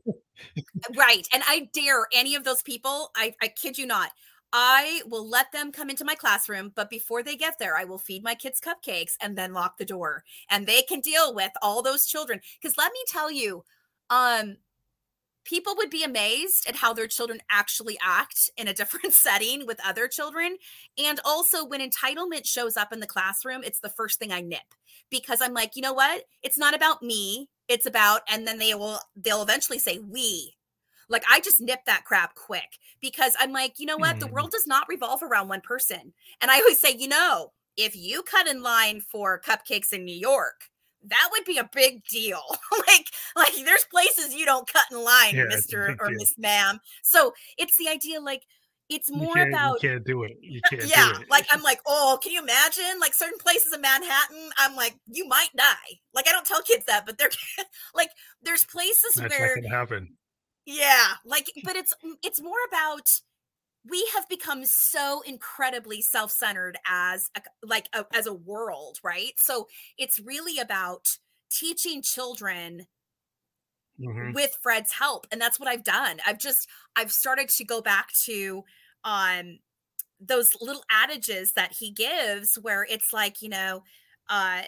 right, 0.97 1.25
and 1.31 1.43
I 1.47 1.69
dare 1.73 2.07
any 2.13 2.35
of 2.35 2.43
those 2.43 2.61
people. 2.61 3.09
I, 3.15 3.33
I 3.41 3.47
kid 3.47 3.77
you 3.77 3.85
not. 3.85 4.11
I 4.51 5.01
will 5.07 5.27
let 5.27 5.51
them 5.51 5.71
come 5.71 5.89
into 5.89 6.05
my 6.05 6.15
classroom, 6.15 6.71
but 6.75 6.89
before 6.89 7.23
they 7.23 7.35
get 7.35 7.57
there, 7.59 7.75
I 7.75 7.83
will 7.83 7.97
feed 7.97 8.23
my 8.23 8.35
kids 8.35 8.61
cupcakes 8.61 9.13
and 9.19 9.37
then 9.37 9.53
lock 9.53 9.77
the 9.77 9.85
door. 9.85 10.23
And 10.49 10.65
they 10.65 10.81
can 10.81 11.01
deal 11.01 11.33
with 11.33 11.51
all 11.61 11.81
those 11.81 12.05
children. 12.05 12.39
Because 12.61 12.77
let 12.77 12.93
me 12.93 12.99
tell 13.07 13.29
you, 13.29 13.63
um 14.09 14.57
people 15.45 15.75
would 15.77 15.89
be 15.89 16.03
amazed 16.03 16.67
at 16.67 16.75
how 16.75 16.91
their 16.91 17.07
children 17.07 17.39
actually 17.49 17.97
act 18.03 18.49
in 18.57 18.67
a 18.67 18.73
different 18.73 19.13
setting 19.13 19.65
with 19.65 19.79
other 19.85 20.07
children. 20.07 20.57
And 20.97 21.19
also 21.23 21.63
when 21.63 21.87
entitlement 21.87 22.45
shows 22.45 22.75
up 22.75 22.91
in 22.91 22.99
the 22.99 23.07
classroom 23.07 23.61
it's 23.63 23.79
the 23.79 23.89
first 23.89 24.19
thing 24.19 24.31
i 24.31 24.41
nip 24.41 24.73
because 25.09 25.41
i'm 25.41 25.53
like 25.53 25.75
you 25.75 25.81
know 25.81 25.93
what? 25.93 26.23
It's 26.43 26.57
not 26.57 26.75
about 26.75 27.01
me. 27.01 27.49
It's 27.67 27.85
about 27.85 28.21
and 28.27 28.45
then 28.45 28.59
they 28.59 28.73
will 28.73 28.99
they'll 29.15 29.43
eventually 29.43 29.79
say 29.79 29.99
we. 29.99 30.55
Like 31.07 31.23
i 31.29 31.39
just 31.39 31.61
nip 31.61 31.81
that 31.85 32.03
crap 32.03 32.35
quick 32.35 32.79
because 32.99 33.35
i'm 33.39 33.53
like 33.53 33.75
you 33.77 33.85
know 33.85 33.97
what? 33.97 34.17
Mm. 34.17 34.19
the 34.19 34.27
world 34.27 34.51
does 34.51 34.67
not 34.67 34.89
revolve 34.89 35.23
around 35.23 35.47
one 35.47 35.61
person. 35.61 36.13
And 36.41 36.51
i 36.51 36.59
always 36.59 36.81
say 36.81 36.95
you 36.97 37.07
know 37.07 37.53
if 37.77 37.95
you 37.95 38.23
cut 38.23 38.47
in 38.47 38.63
line 38.63 39.01
for 39.01 39.39
cupcakes 39.41 39.93
in 39.93 40.05
new 40.05 40.15
york 40.15 40.69
that 41.09 41.29
would 41.31 41.45
be 41.45 41.57
a 41.57 41.69
big 41.73 42.03
deal. 42.05 42.41
like, 42.87 43.07
like 43.35 43.53
there's 43.65 43.85
places 43.85 44.33
you 44.33 44.45
don't 44.45 44.71
cut 44.71 44.85
in 44.91 45.03
line, 45.03 45.35
yeah, 45.35 45.45
Mister 45.45 45.95
or 45.99 46.09
Miss 46.11 46.37
Ma'am. 46.37 46.79
So 47.03 47.33
it's 47.57 47.77
the 47.77 47.89
idea, 47.89 48.19
like 48.21 48.43
it's 48.89 49.11
more 49.11 49.37
about 49.39 49.81
you 49.81 49.89
can't 49.89 50.05
do 50.05 50.23
it. 50.23 50.37
You 50.41 50.61
can't. 50.69 50.87
yeah, 50.87 51.13
like 51.29 51.45
I'm 51.51 51.61
like, 51.61 51.79
oh, 51.85 52.19
can 52.21 52.31
you 52.31 52.41
imagine? 52.41 52.99
Like 52.99 53.13
certain 53.13 53.39
places 53.39 53.73
in 53.73 53.81
Manhattan, 53.81 54.49
I'm 54.57 54.75
like, 54.75 54.95
you 55.07 55.27
might 55.27 55.49
die. 55.55 55.99
Like 56.13 56.27
I 56.27 56.31
don't 56.31 56.45
tell 56.45 56.61
kids 56.61 56.85
that, 56.85 57.05
but 57.05 57.17
they're 57.17 57.29
like, 57.95 58.09
there's 58.43 58.63
places 58.65 59.15
That's 59.15 59.37
where 59.37 59.55
can 59.55 59.63
happen. 59.63 60.15
Yeah, 60.65 61.05
like, 61.25 61.51
but 61.63 61.75
it's 61.75 61.93
it's 62.23 62.41
more 62.41 62.57
about 62.67 63.07
we 63.89 64.09
have 64.13 64.27
become 64.27 64.63
so 64.65 65.21
incredibly 65.25 66.01
self-centered 66.01 66.77
as 66.87 67.29
a, 67.35 67.41
like 67.63 67.87
a, 67.93 68.05
as 68.13 68.25
a 68.25 68.33
world 68.33 68.97
right 69.03 69.33
so 69.37 69.67
it's 69.97 70.19
really 70.19 70.59
about 70.59 71.05
teaching 71.51 72.01
children 72.01 72.87
mm-hmm. 73.99 74.33
with 74.33 74.57
fred's 74.61 74.93
help 74.93 75.27
and 75.31 75.39
that's 75.39 75.59
what 75.59 75.69
i've 75.69 75.83
done 75.83 76.17
i've 76.25 76.39
just 76.39 76.67
i've 76.95 77.11
started 77.11 77.49
to 77.49 77.63
go 77.63 77.81
back 77.81 78.07
to 78.25 78.63
um 79.03 79.59
those 80.19 80.51
little 80.61 80.83
adages 81.03 81.51
that 81.55 81.73
he 81.79 81.91
gives 81.91 82.55
where 82.61 82.85
it's 82.89 83.13
like 83.13 83.41
you 83.41 83.49
know 83.49 83.83
uh 84.29 84.61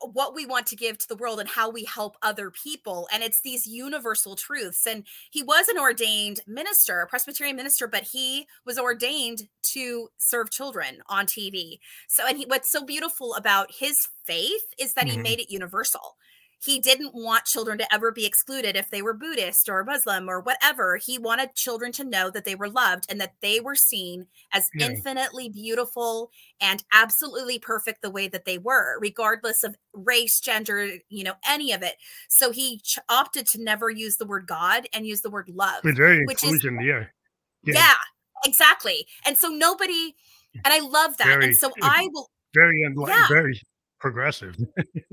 what 0.00 0.34
we 0.34 0.46
want 0.46 0.66
to 0.66 0.76
give 0.76 0.98
to 0.98 1.08
the 1.08 1.16
world 1.16 1.40
and 1.40 1.48
how 1.48 1.70
we 1.70 1.84
help 1.84 2.16
other 2.22 2.50
people. 2.50 3.08
And 3.12 3.22
it's 3.22 3.40
these 3.40 3.66
universal 3.66 4.36
truths. 4.36 4.86
And 4.86 5.04
he 5.30 5.42
was 5.42 5.68
an 5.68 5.78
ordained 5.78 6.40
minister, 6.46 7.00
a 7.00 7.06
Presbyterian 7.06 7.56
minister, 7.56 7.86
but 7.86 8.04
he 8.12 8.46
was 8.64 8.78
ordained 8.78 9.48
to 9.74 10.08
serve 10.18 10.50
children 10.50 10.98
on 11.08 11.26
TV. 11.26 11.78
So, 12.08 12.26
and 12.26 12.38
he, 12.38 12.46
what's 12.46 12.70
so 12.70 12.84
beautiful 12.84 13.34
about 13.34 13.72
his 13.78 13.96
faith 14.24 14.74
is 14.78 14.94
that 14.94 15.06
mm-hmm. 15.06 15.16
he 15.16 15.22
made 15.22 15.40
it 15.40 15.50
universal 15.50 16.16
he 16.60 16.80
didn't 16.80 17.14
want 17.14 17.44
children 17.44 17.78
to 17.78 17.94
ever 17.94 18.10
be 18.10 18.26
excluded 18.26 18.76
if 18.76 18.90
they 18.90 19.00
were 19.00 19.14
Buddhist 19.14 19.68
or 19.68 19.84
Muslim 19.84 20.28
or 20.28 20.40
whatever. 20.40 20.96
He 20.96 21.18
wanted 21.18 21.54
children 21.54 21.92
to 21.92 22.04
know 22.04 22.30
that 22.30 22.44
they 22.44 22.56
were 22.56 22.68
loved 22.68 23.06
and 23.08 23.20
that 23.20 23.34
they 23.40 23.60
were 23.60 23.76
seen 23.76 24.26
as 24.52 24.68
yeah. 24.74 24.86
infinitely 24.86 25.48
beautiful 25.48 26.30
and 26.60 26.82
absolutely 26.92 27.58
perfect 27.58 28.02
the 28.02 28.10
way 28.10 28.26
that 28.28 28.44
they 28.44 28.58
were, 28.58 28.98
regardless 29.00 29.62
of 29.62 29.76
race, 29.92 30.40
gender, 30.40 30.88
you 31.08 31.22
know, 31.22 31.34
any 31.48 31.72
of 31.72 31.82
it. 31.82 31.94
So 32.28 32.50
he 32.50 32.80
ch- 32.80 32.98
opted 33.08 33.46
to 33.48 33.62
never 33.62 33.88
use 33.88 34.16
the 34.16 34.26
word 34.26 34.46
God 34.46 34.88
and 34.92 35.06
use 35.06 35.20
the 35.20 35.30
word 35.30 35.48
love. 35.48 35.80
But 35.84 35.96
very 35.96 36.22
inclusion, 36.22 36.80
is, 36.80 36.86
yeah. 36.86 37.04
yeah. 37.62 37.74
Yeah, 37.74 37.94
exactly. 38.44 39.06
And 39.24 39.38
so 39.38 39.48
nobody, 39.48 40.16
and 40.64 40.74
I 40.74 40.80
love 40.80 41.16
that. 41.18 41.26
Very, 41.26 41.44
and 41.44 41.56
so 41.56 41.70
I 41.82 42.08
will. 42.12 42.30
Very, 42.54 42.82
yeah. 42.82 43.28
very 43.28 43.60
progressive. 43.98 44.56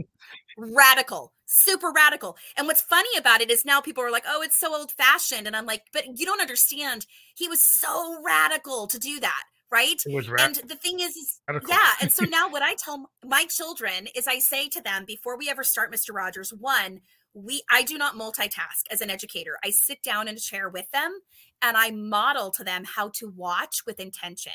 radical, 0.57 1.33
super 1.45 1.91
radical. 1.95 2.37
And 2.57 2.67
what's 2.67 2.81
funny 2.81 3.09
about 3.17 3.41
it 3.41 3.51
is 3.51 3.65
now 3.65 3.81
people 3.81 4.03
are 4.03 4.11
like, 4.11 4.25
oh, 4.27 4.41
it's 4.41 4.59
so 4.59 4.75
old 4.75 4.91
fashioned. 4.91 5.47
And 5.47 5.55
I'm 5.55 5.65
like, 5.65 5.83
but 5.93 6.05
you 6.17 6.25
don't 6.25 6.41
understand. 6.41 7.05
He 7.35 7.47
was 7.47 7.61
so 7.63 8.21
radical 8.25 8.87
to 8.87 8.99
do 8.99 9.19
that. 9.19 9.43
Right. 9.71 10.01
Ra- 10.07 10.37
and 10.39 10.55
the 10.67 10.75
thing 10.75 10.99
is, 10.99 11.15
is 11.17 11.41
yeah. 11.67 11.89
And 11.99 12.11
so 12.11 12.23
now 12.29 12.49
what 12.49 12.61
I 12.61 12.75
tell 12.75 13.09
my 13.25 13.45
children 13.49 14.07
is 14.15 14.27
I 14.27 14.39
say 14.39 14.69
to 14.69 14.81
them 14.81 15.05
before 15.05 15.37
we 15.37 15.49
ever 15.49 15.63
start 15.63 15.91
Mr. 15.91 16.13
Rogers, 16.13 16.53
one, 16.53 17.01
we 17.33 17.63
I 17.69 17.83
do 17.83 17.97
not 17.97 18.15
multitask 18.15 18.85
as 18.89 19.01
an 19.01 19.09
educator. 19.09 19.57
I 19.63 19.71
sit 19.71 20.01
down 20.01 20.27
in 20.27 20.35
a 20.35 20.39
chair 20.39 20.69
with 20.69 20.89
them 20.91 21.19
and 21.61 21.75
I 21.75 21.91
model 21.91 22.51
to 22.51 22.63
them 22.63 22.85
how 22.85 23.09
to 23.15 23.27
watch 23.27 23.79
with 23.85 23.99
intention 23.99 24.53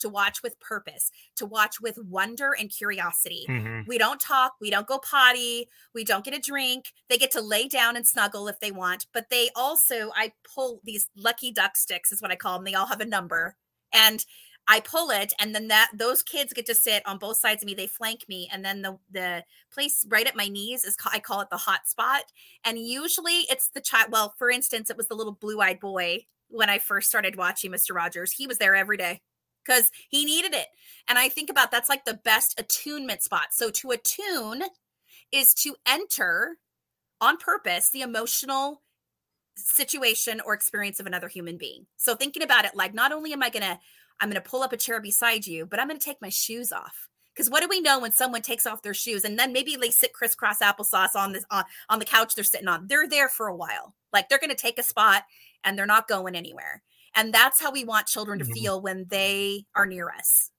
to 0.00 0.08
watch 0.08 0.42
with 0.42 0.60
purpose, 0.60 1.10
to 1.36 1.46
watch 1.46 1.80
with 1.80 1.98
wonder 1.98 2.54
and 2.58 2.70
curiosity. 2.70 3.46
Mm-hmm. 3.48 3.82
We 3.86 3.98
don't 3.98 4.20
talk, 4.20 4.54
we 4.60 4.70
don't 4.70 4.86
go 4.86 4.98
potty, 4.98 5.68
we 5.94 6.04
don't 6.04 6.24
get 6.24 6.34
a 6.34 6.40
drink. 6.40 6.86
They 7.08 7.18
get 7.18 7.30
to 7.32 7.40
lay 7.40 7.68
down 7.68 7.96
and 7.96 8.06
snuggle 8.06 8.48
if 8.48 8.60
they 8.60 8.70
want, 8.72 9.06
but 9.12 9.26
they 9.30 9.50
also, 9.54 10.10
I 10.16 10.32
pull 10.54 10.80
these 10.84 11.08
lucky 11.16 11.52
duck 11.52 11.76
sticks, 11.76 12.12
is 12.12 12.22
what 12.22 12.30
I 12.30 12.36
call 12.36 12.58
them. 12.58 12.64
They 12.64 12.74
all 12.74 12.86
have 12.86 13.00
a 13.00 13.06
number. 13.06 13.56
And 13.92 14.24
I 14.68 14.78
pull 14.78 15.10
it, 15.10 15.32
and 15.40 15.52
then 15.52 15.66
that 15.68 15.90
those 15.92 16.22
kids 16.22 16.52
get 16.52 16.66
to 16.66 16.76
sit 16.76 17.02
on 17.04 17.18
both 17.18 17.38
sides 17.38 17.62
of 17.62 17.66
me. 17.66 17.74
They 17.74 17.88
flank 17.88 18.26
me, 18.28 18.48
and 18.52 18.64
then 18.64 18.82
the 18.82 18.98
the 19.10 19.44
place 19.72 20.06
right 20.08 20.26
at 20.26 20.36
my 20.36 20.46
knees 20.46 20.84
is 20.84 20.96
I 21.12 21.18
call 21.18 21.40
it 21.40 21.50
the 21.50 21.56
hot 21.56 21.88
spot. 21.88 22.24
And 22.64 22.78
usually 22.78 23.46
it's 23.50 23.70
the 23.70 23.80
child. 23.80 24.12
Well, 24.12 24.34
for 24.38 24.48
instance, 24.48 24.88
it 24.88 24.96
was 24.96 25.08
the 25.08 25.16
little 25.16 25.32
blue 25.32 25.60
eyed 25.60 25.80
boy 25.80 26.26
when 26.48 26.70
I 26.70 26.78
first 26.78 27.08
started 27.08 27.36
watching 27.36 27.72
Mr. 27.72 27.94
Rogers. 27.94 28.32
He 28.32 28.46
was 28.46 28.58
there 28.58 28.76
every 28.76 28.96
day 28.96 29.22
because 29.64 29.90
he 30.08 30.24
needed 30.24 30.54
it. 30.54 30.66
And 31.08 31.18
I 31.18 31.28
think 31.28 31.50
about 31.50 31.70
that's 31.70 31.88
like 31.88 32.04
the 32.04 32.20
best 32.24 32.58
attunement 32.58 33.22
spot. 33.22 33.48
So 33.52 33.70
to 33.70 33.90
attune 33.90 34.62
is 35.32 35.54
to 35.54 35.76
enter 35.86 36.56
on 37.20 37.36
purpose 37.36 37.90
the 37.90 38.02
emotional 38.02 38.82
situation 39.56 40.40
or 40.44 40.54
experience 40.54 41.00
of 41.00 41.06
another 41.06 41.28
human 41.28 41.56
being. 41.58 41.86
So 41.96 42.14
thinking 42.14 42.42
about 42.42 42.64
it 42.64 42.74
like 42.74 42.94
not 42.94 43.12
only 43.12 43.32
am 43.32 43.42
I 43.42 43.50
going 43.50 43.62
to 43.62 43.78
I'm 44.20 44.28
going 44.28 44.42
to 44.42 44.48
pull 44.48 44.62
up 44.62 44.72
a 44.72 44.76
chair 44.76 45.00
beside 45.00 45.46
you, 45.46 45.64
but 45.64 45.80
I'm 45.80 45.88
going 45.88 45.98
to 45.98 46.04
take 46.04 46.20
my 46.20 46.28
shoes 46.28 46.72
off. 46.72 47.08
Because 47.34 47.48
what 47.48 47.60
do 47.62 47.68
we 47.68 47.80
know 47.80 48.00
when 48.00 48.12
someone 48.12 48.42
takes 48.42 48.66
off 48.66 48.82
their 48.82 48.92
shoes 48.92 49.24
and 49.24 49.38
then 49.38 49.52
maybe 49.52 49.76
they 49.76 49.90
sit 49.90 50.12
crisscross 50.12 50.58
applesauce 50.58 51.14
on 51.14 51.32
this 51.32 51.44
on, 51.50 51.64
on 51.88 51.98
the 51.98 52.04
couch 52.04 52.34
they're 52.34 52.44
sitting 52.44 52.68
on? 52.68 52.86
They're 52.86 53.08
there 53.08 53.28
for 53.28 53.46
a 53.46 53.56
while. 53.56 53.94
Like 54.12 54.28
they're 54.28 54.38
going 54.38 54.50
to 54.50 54.56
take 54.56 54.78
a 54.78 54.82
spot 54.82 55.22
and 55.64 55.78
they're 55.78 55.86
not 55.86 56.08
going 56.08 56.34
anywhere. 56.34 56.82
And 57.14 57.34
that's 57.34 57.60
how 57.60 57.72
we 57.72 57.84
want 57.84 58.06
children 58.06 58.38
to 58.38 58.44
mm-hmm. 58.44 58.54
feel 58.54 58.80
when 58.80 59.06
they 59.10 59.64
are 59.74 59.86
near 59.86 60.10
us 60.10 60.50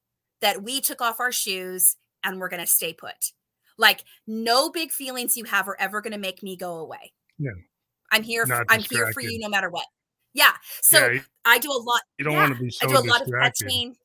that 0.41 0.63
we 0.63 0.81
took 0.81 1.01
off 1.01 1.19
our 1.19 1.31
shoes 1.31 1.95
and 2.23 2.39
we're 2.39 2.49
going 2.49 2.61
to 2.61 2.67
stay 2.67 2.93
put. 2.93 3.31
Like, 3.77 4.03
no 4.27 4.69
big 4.69 4.91
feelings 4.91 5.37
you 5.37 5.45
have 5.45 5.67
are 5.67 5.77
ever 5.79 6.01
going 6.01 6.13
to 6.13 6.19
make 6.19 6.43
me 6.43 6.55
go 6.57 6.77
away. 6.77 7.13
Yeah. 7.39 7.51
I'm 8.11 8.23
here. 8.23 8.45
For, 8.45 8.65
I'm 8.69 8.81
here 8.81 9.11
for 9.13 9.21
you 9.21 9.39
no 9.39 9.49
matter 9.49 9.69
what. 9.69 9.85
Yeah. 10.33 10.51
So 10.81 11.07
yeah, 11.11 11.21
I 11.45 11.57
do 11.59 11.71
a 11.71 11.81
lot. 11.81 12.01
You 12.17 12.25
don't 12.25 12.33
yeah, 12.33 12.43
want 12.43 12.57
to 12.57 12.63
be 12.63 12.69
so 12.69 12.85
I 12.85 12.91
do 12.91 12.97
a 12.97 13.01
distracted. 13.01 13.31
lot 13.31 13.41
of 13.41 13.53
fetching. 13.57 13.95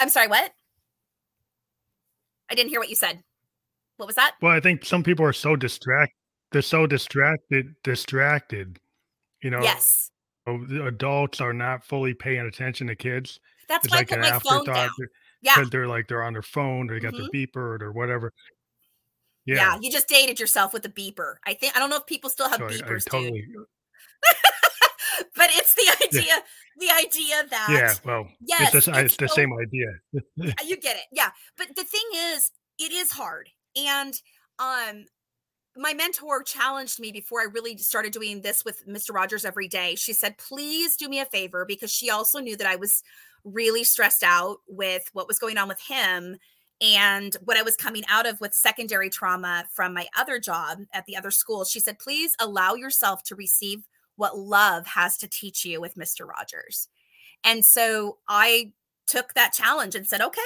I'm 0.00 0.08
sorry, 0.08 0.28
what? 0.28 0.52
I 2.50 2.54
didn't 2.54 2.70
hear 2.70 2.80
what 2.80 2.88
you 2.88 2.96
said. 2.96 3.22
What 3.96 4.06
was 4.06 4.16
that? 4.16 4.36
Well, 4.40 4.52
I 4.52 4.60
think 4.60 4.84
some 4.84 5.02
people 5.02 5.24
are 5.24 5.32
so 5.32 5.56
distracted. 5.56 6.14
They're 6.52 6.62
so 6.62 6.86
distracted, 6.86 7.74
distracted. 7.82 8.78
You 9.42 9.50
know. 9.50 9.60
Yes. 9.60 10.10
Adults 10.48 11.40
are 11.40 11.52
not 11.52 11.84
fully 11.84 12.14
paying 12.14 12.46
attention 12.46 12.86
to 12.88 12.96
kids. 12.96 13.40
That's 13.68 13.84
it's 13.84 13.92
why 13.92 13.98
like 13.98 14.12
I 14.12 14.16
put 14.16 14.32
my 14.32 14.38
phone 14.38 14.64
down. 14.64 14.90
Yeah. 15.40 15.54
Because 15.54 15.70
they're 15.70 15.86
like 15.86 16.08
they're 16.08 16.24
on 16.24 16.32
their 16.32 16.42
phone 16.42 16.90
or 16.90 16.94
they 16.94 17.00
got 17.00 17.12
mm-hmm. 17.12 17.28
their 17.32 17.46
beeper 17.46 17.80
or 17.80 17.92
whatever. 17.92 18.32
Yeah. 19.46 19.56
yeah. 19.56 19.78
you 19.80 19.90
just 19.90 20.08
dated 20.08 20.40
yourself 20.40 20.72
with 20.72 20.84
a 20.84 20.88
beeper. 20.88 21.34
I 21.46 21.54
think 21.54 21.76
I 21.76 21.78
don't 21.78 21.90
know 21.90 21.96
if 21.96 22.06
people 22.06 22.30
still 22.30 22.48
have 22.48 22.58
so 22.58 22.66
beepers. 22.66 23.06
I, 23.12 23.16
I 23.16 23.20
totally, 23.20 23.46
but 25.36 25.50
it's 25.52 25.74
the 25.74 26.04
idea, 26.04 26.28
yeah. 26.28 26.40
the 26.78 26.90
idea 27.06 27.44
that 27.50 27.68
yeah, 27.70 27.94
well, 28.04 28.28
yes, 28.40 28.74
it's, 28.74 28.86
the, 28.86 28.92
it's, 28.92 29.00
it's 29.00 29.16
the 29.16 29.28
so, 29.28 29.34
same 29.34 29.52
idea. 29.54 29.86
you 30.66 30.76
get 30.76 30.96
it, 30.96 31.04
yeah. 31.12 31.30
But 31.56 31.68
the 31.76 31.84
thing 31.84 32.02
is, 32.14 32.50
it 32.78 32.92
is 32.92 33.12
hard, 33.12 33.48
and 33.76 34.14
um, 34.58 35.06
my 35.78 35.94
mentor 35.94 36.42
challenged 36.42 37.00
me 37.00 37.12
before 37.12 37.40
I 37.40 37.44
really 37.44 37.76
started 37.78 38.12
doing 38.12 38.42
this 38.42 38.64
with 38.64 38.86
Mr. 38.86 39.14
Rogers 39.14 39.44
every 39.44 39.68
day. 39.68 39.94
She 39.94 40.12
said, 40.12 40.36
"Please 40.38 40.96
do 40.96 41.08
me 41.08 41.20
a 41.20 41.26
favor," 41.26 41.64
because 41.64 41.92
she 41.92 42.10
also 42.10 42.40
knew 42.40 42.56
that 42.56 42.66
I 42.66 42.76
was 42.76 43.02
really 43.44 43.84
stressed 43.84 44.22
out 44.22 44.58
with 44.66 45.08
what 45.12 45.28
was 45.28 45.38
going 45.38 45.56
on 45.56 45.68
with 45.68 45.80
him 45.80 46.36
and 46.80 47.34
what 47.44 47.56
I 47.56 47.62
was 47.62 47.76
coming 47.76 48.04
out 48.08 48.26
of 48.26 48.40
with 48.40 48.54
secondary 48.54 49.10
trauma 49.10 49.66
from 49.72 49.94
my 49.94 50.08
other 50.16 50.38
job 50.38 50.80
at 50.92 51.06
the 51.06 51.16
other 51.16 51.30
school. 51.30 51.64
She 51.64 51.80
said, 51.80 51.98
"Please 51.98 52.34
allow 52.38 52.74
yourself 52.74 53.22
to 53.24 53.34
receive 53.34 53.84
what 54.18 54.36
love 54.36 54.84
has 54.88 55.16
to 55.16 55.28
teach 55.28 55.64
you 55.64 55.80
with 55.80 55.94
Mr. 55.94 56.26
Rogers. 56.26 56.88
And 57.44 57.64
so 57.64 58.18
I 58.28 58.72
took 59.06 59.34
that 59.34 59.52
challenge 59.52 59.94
and 59.94 60.06
said, 60.06 60.20
okay. 60.20 60.40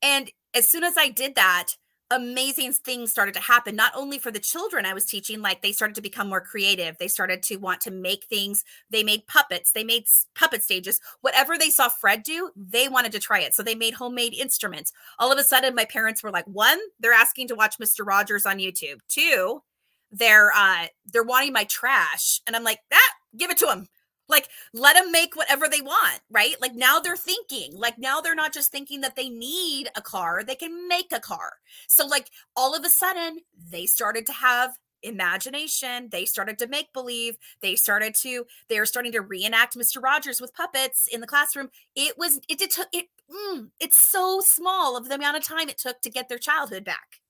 And 0.00 0.30
as 0.54 0.68
soon 0.68 0.84
as 0.84 0.96
I 0.96 1.08
did 1.08 1.34
that, 1.34 1.74
amazing 2.10 2.72
things 2.72 3.10
started 3.10 3.34
to 3.34 3.40
happen 3.40 3.76
not 3.76 3.92
only 3.94 4.18
for 4.18 4.30
the 4.30 4.38
children 4.38 4.86
i 4.86 4.94
was 4.94 5.04
teaching 5.04 5.42
like 5.42 5.60
they 5.60 5.72
started 5.72 5.94
to 5.94 6.00
become 6.00 6.28
more 6.28 6.40
creative. 6.40 6.96
They 6.98 7.08
started 7.08 7.42
to 7.44 7.56
want 7.56 7.80
to 7.82 7.90
make 7.90 8.24
things. 8.24 8.64
They 8.90 9.02
made 9.02 9.26
puppets. 9.26 9.72
They 9.72 9.84
made 9.84 10.04
puppet 10.34 10.62
stages. 10.62 11.00
Whatever 11.20 11.58
they 11.58 11.70
saw 11.70 11.88
fred 11.88 12.22
do 12.22 12.50
they 12.56 12.88
wanted 12.88 13.12
to 13.12 13.18
try 13.18 13.40
it. 13.40 13.54
So 13.54 13.62
they 13.62 13.74
made 13.74 13.94
homemade 13.94 14.34
instruments. 14.34 14.92
All 15.18 15.32
of 15.32 15.38
a 15.38 15.44
sudden 15.44 15.74
my 15.74 15.84
parents 15.84 16.22
were 16.22 16.30
like 16.30 16.46
one 16.46 16.78
they're 16.98 17.12
asking 17.12 17.48
to 17.48 17.54
watch 17.54 17.78
mr 17.78 18.06
rogers 18.06 18.46
on 18.46 18.58
youtube. 18.58 19.00
Two 19.08 19.62
they're 20.10 20.50
uh 20.52 20.86
they're 21.12 21.22
wanting 21.22 21.52
my 21.52 21.64
trash. 21.64 22.40
And 22.46 22.56
i'm 22.56 22.64
like 22.64 22.80
that 22.90 23.10
ah, 23.12 23.16
give 23.36 23.50
it 23.50 23.58
to 23.58 23.66
them 23.66 23.86
like 24.28 24.48
let 24.72 24.94
them 24.94 25.10
make 25.10 25.36
whatever 25.36 25.68
they 25.68 25.80
want 25.80 26.20
right 26.30 26.56
like 26.60 26.74
now 26.74 26.98
they're 26.98 27.16
thinking 27.16 27.72
like 27.74 27.98
now 27.98 28.20
they're 28.20 28.34
not 28.34 28.52
just 28.52 28.70
thinking 28.70 29.00
that 29.00 29.16
they 29.16 29.28
need 29.28 29.88
a 29.96 30.02
car 30.02 30.42
they 30.44 30.54
can 30.54 30.88
make 30.88 31.12
a 31.12 31.20
car 31.20 31.54
so 31.86 32.06
like 32.06 32.30
all 32.56 32.74
of 32.74 32.84
a 32.84 32.90
sudden 32.90 33.38
they 33.70 33.86
started 33.86 34.26
to 34.26 34.32
have 34.32 34.78
imagination 35.02 36.08
they 36.10 36.24
started 36.24 36.58
to 36.58 36.66
make 36.66 36.92
believe 36.92 37.36
they 37.62 37.76
started 37.76 38.14
to 38.14 38.44
they 38.68 38.80
were 38.80 38.86
starting 38.86 39.12
to 39.12 39.20
reenact 39.20 39.76
mr 39.76 40.02
rogers 40.02 40.40
with 40.40 40.52
puppets 40.52 41.06
in 41.12 41.20
the 41.20 41.26
classroom 41.26 41.70
it 41.94 42.18
was 42.18 42.40
it 42.48 42.58
did 42.58 42.70
took 42.70 42.88
it 42.92 43.06
mm, 43.32 43.68
it's 43.78 44.10
so 44.10 44.40
small 44.42 44.96
of 44.96 45.08
the 45.08 45.14
amount 45.14 45.36
of 45.36 45.44
time 45.44 45.68
it 45.68 45.78
took 45.78 46.00
to 46.00 46.10
get 46.10 46.28
their 46.28 46.38
childhood 46.38 46.84
back 46.84 47.20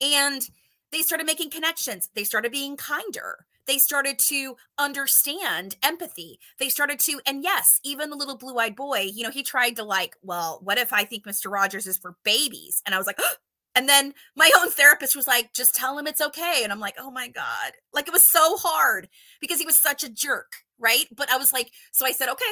and 0.00 0.48
they 0.92 1.02
started 1.02 1.26
making 1.26 1.50
connections. 1.50 2.08
They 2.14 2.24
started 2.24 2.52
being 2.52 2.76
kinder. 2.76 3.46
They 3.66 3.78
started 3.78 4.18
to 4.28 4.56
understand 4.78 5.76
empathy. 5.82 6.38
They 6.58 6.68
started 6.68 6.98
to, 7.00 7.20
and 7.26 7.42
yes, 7.42 7.66
even 7.84 8.10
the 8.10 8.16
little 8.16 8.36
blue 8.36 8.58
eyed 8.58 8.76
boy, 8.76 9.08
you 9.12 9.22
know, 9.22 9.30
he 9.30 9.42
tried 9.42 9.76
to 9.76 9.84
like, 9.84 10.16
well, 10.22 10.60
what 10.62 10.78
if 10.78 10.92
I 10.92 11.04
think 11.04 11.24
Mr. 11.24 11.50
Rogers 11.50 11.86
is 11.86 11.98
for 11.98 12.16
babies? 12.24 12.82
And 12.84 12.94
I 12.94 12.98
was 12.98 13.06
like, 13.06 13.18
oh. 13.18 13.34
and 13.74 13.88
then 13.88 14.14
my 14.36 14.50
own 14.60 14.70
therapist 14.70 15.16
was 15.16 15.26
like, 15.26 15.52
just 15.54 15.74
tell 15.74 15.98
him 15.98 16.06
it's 16.06 16.20
okay. 16.20 16.60
And 16.62 16.72
I'm 16.72 16.80
like, 16.80 16.96
oh 16.98 17.10
my 17.10 17.28
God. 17.28 17.72
Like 17.92 18.06
it 18.06 18.12
was 18.12 18.30
so 18.30 18.56
hard 18.56 19.08
because 19.40 19.58
he 19.58 19.66
was 19.66 19.80
such 19.80 20.04
a 20.04 20.12
jerk. 20.12 20.52
Right. 20.78 21.06
But 21.14 21.30
I 21.30 21.36
was 21.36 21.52
like, 21.52 21.70
so 21.92 22.04
I 22.04 22.12
said, 22.12 22.28
okay, 22.28 22.44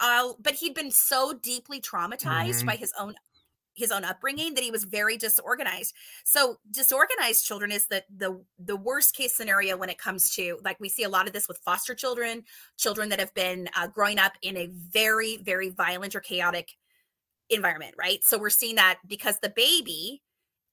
I'll, 0.00 0.36
but 0.40 0.54
he'd 0.54 0.74
been 0.74 0.90
so 0.90 1.32
deeply 1.32 1.80
traumatized 1.80 2.56
mm-hmm. 2.56 2.66
by 2.66 2.76
his 2.76 2.92
own 2.98 3.14
his 3.76 3.92
own 3.92 4.04
upbringing 4.04 4.54
that 4.54 4.64
he 4.64 4.70
was 4.70 4.84
very 4.84 5.16
disorganized. 5.16 5.94
So 6.24 6.56
disorganized 6.70 7.44
children 7.44 7.70
is 7.70 7.86
the 7.86 8.02
the 8.14 8.42
the 8.58 8.76
worst 8.76 9.14
case 9.14 9.34
scenario 9.34 9.76
when 9.76 9.90
it 9.90 9.98
comes 9.98 10.30
to 10.36 10.58
like 10.64 10.80
we 10.80 10.88
see 10.88 11.04
a 11.04 11.08
lot 11.08 11.26
of 11.26 11.32
this 11.32 11.48
with 11.48 11.58
foster 11.58 11.94
children, 11.94 12.44
children 12.78 13.08
that 13.10 13.20
have 13.20 13.34
been 13.34 13.68
uh, 13.76 13.86
growing 13.86 14.18
up 14.18 14.32
in 14.42 14.56
a 14.56 14.70
very 14.72 15.36
very 15.38 15.68
violent 15.68 16.16
or 16.16 16.20
chaotic 16.20 16.72
environment, 17.50 17.94
right? 17.98 18.24
So 18.24 18.38
we're 18.38 18.50
seeing 18.50 18.76
that 18.76 18.98
because 19.06 19.38
the 19.38 19.52
baby 19.54 20.22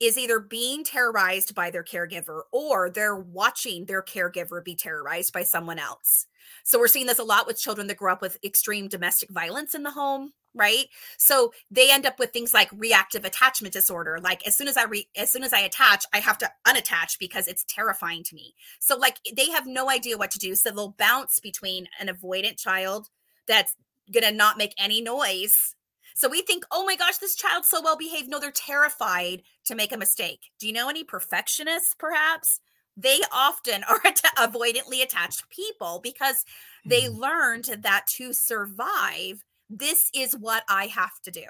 is 0.06 0.18
either 0.18 0.40
being 0.40 0.84
terrorized 0.84 1.56
by 1.56 1.70
their 1.70 1.84
caregiver 1.84 2.42
or 2.52 2.90
they're 2.90 3.16
watching 3.16 3.86
their 3.86 4.02
caregiver 4.02 4.64
be 4.64 4.76
terrorized 4.76 5.34
by 5.34 5.44
someone 5.44 5.80
else. 5.80 6.28
So 6.64 6.80
we're 6.80 6.88
seeing 6.88 7.08
this 7.08 7.20
a 7.20 7.24
lot 7.24 7.48
with 7.48 7.60
children 7.60 7.88
that 7.88 7.98
grow 7.98 8.14
up 8.14 8.22
with 8.22 8.38
extreme 8.44 8.88
domestic 8.88 9.30
violence 9.30 9.76
in 9.76 9.84
the 9.84 9.92
home, 9.92 10.34
right? 10.54 10.86
So 11.18 11.54
they 11.72 11.92
end 11.92 12.06
up 12.06 12.20
with 12.20 12.32
things 12.32 12.54
like 12.54 12.70
reactive 12.74 13.26
attachment 13.26 13.74
disorder. 13.74 14.20
Like 14.22 14.46
as 14.48 14.58
soon 14.58 14.68
as 14.68 14.78
I 14.78 14.84
re- 14.86 15.10
as 15.18 15.32
soon 15.32 15.44
as 15.44 15.54
I 15.54 15.60
attach, 15.60 16.06
I 16.14 16.20
have 16.20 16.38
to 16.40 16.52
unattach 16.68 17.18
because 17.20 17.48
it's 17.48 17.66
terrifying 17.68 18.24
to 18.24 18.36
me. 18.36 18.56
So 18.80 18.98
like 18.98 19.18
they 19.36 19.50
have 19.52 19.68
no 19.68 19.90
idea 19.90 20.18
what 20.18 20.32
to 20.32 20.40
do. 20.40 20.56
So 20.56 20.72
they'll 20.72 20.96
bounce 20.98 21.40
between 21.40 21.88
an 22.00 22.08
avoidant 22.08 22.58
child 22.58 23.10
that's 23.48 23.76
going 24.12 24.24
to 24.24 24.32
not 24.32 24.58
make 24.58 24.74
any 24.78 25.02
noise. 25.02 25.76
So 26.16 26.30
we 26.30 26.42
think, 26.42 26.66
"Oh 26.72 26.86
my 26.86 26.96
gosh, 26.96 27.18
this 27.18 27.36
child's 27.36 27.68
so 27.68 27.82
well 27.82 27.98
behaved." 27.98 28.30
No, 28.30 28.40
they're 28.40 28.52
terrified 28.52 29.44
to 29.66 29.76
make 29.76 29.92
a 29.92 29.98
mistake. 29.98 30.52
Do 30.60 30.68
you 30.68 30.74
know 30.74 30.90
any 30.90 31.04
perfectionists 31.04 31.96
perhaps? 31.98 32.60
they 32.96 33.22
often 33.32 33.84
are 33.90 34.00
avoidantly 34.38 35.02
attached 35.02 35.50
people 35.50 36.00
because 36.04 36.46
they 36.86 37.04
mm. 37.04 37.18
learned 37.18 37.66
that 37.80 38.06
to 38.08 38.34
survive, 38.34 39.44
this 39.70 40.10
is 40.14 40.36
what 40.36 40.64
I 40.70 40.88
have 40.88 41.20
to 41.24 41.32
do. 41.32 41.46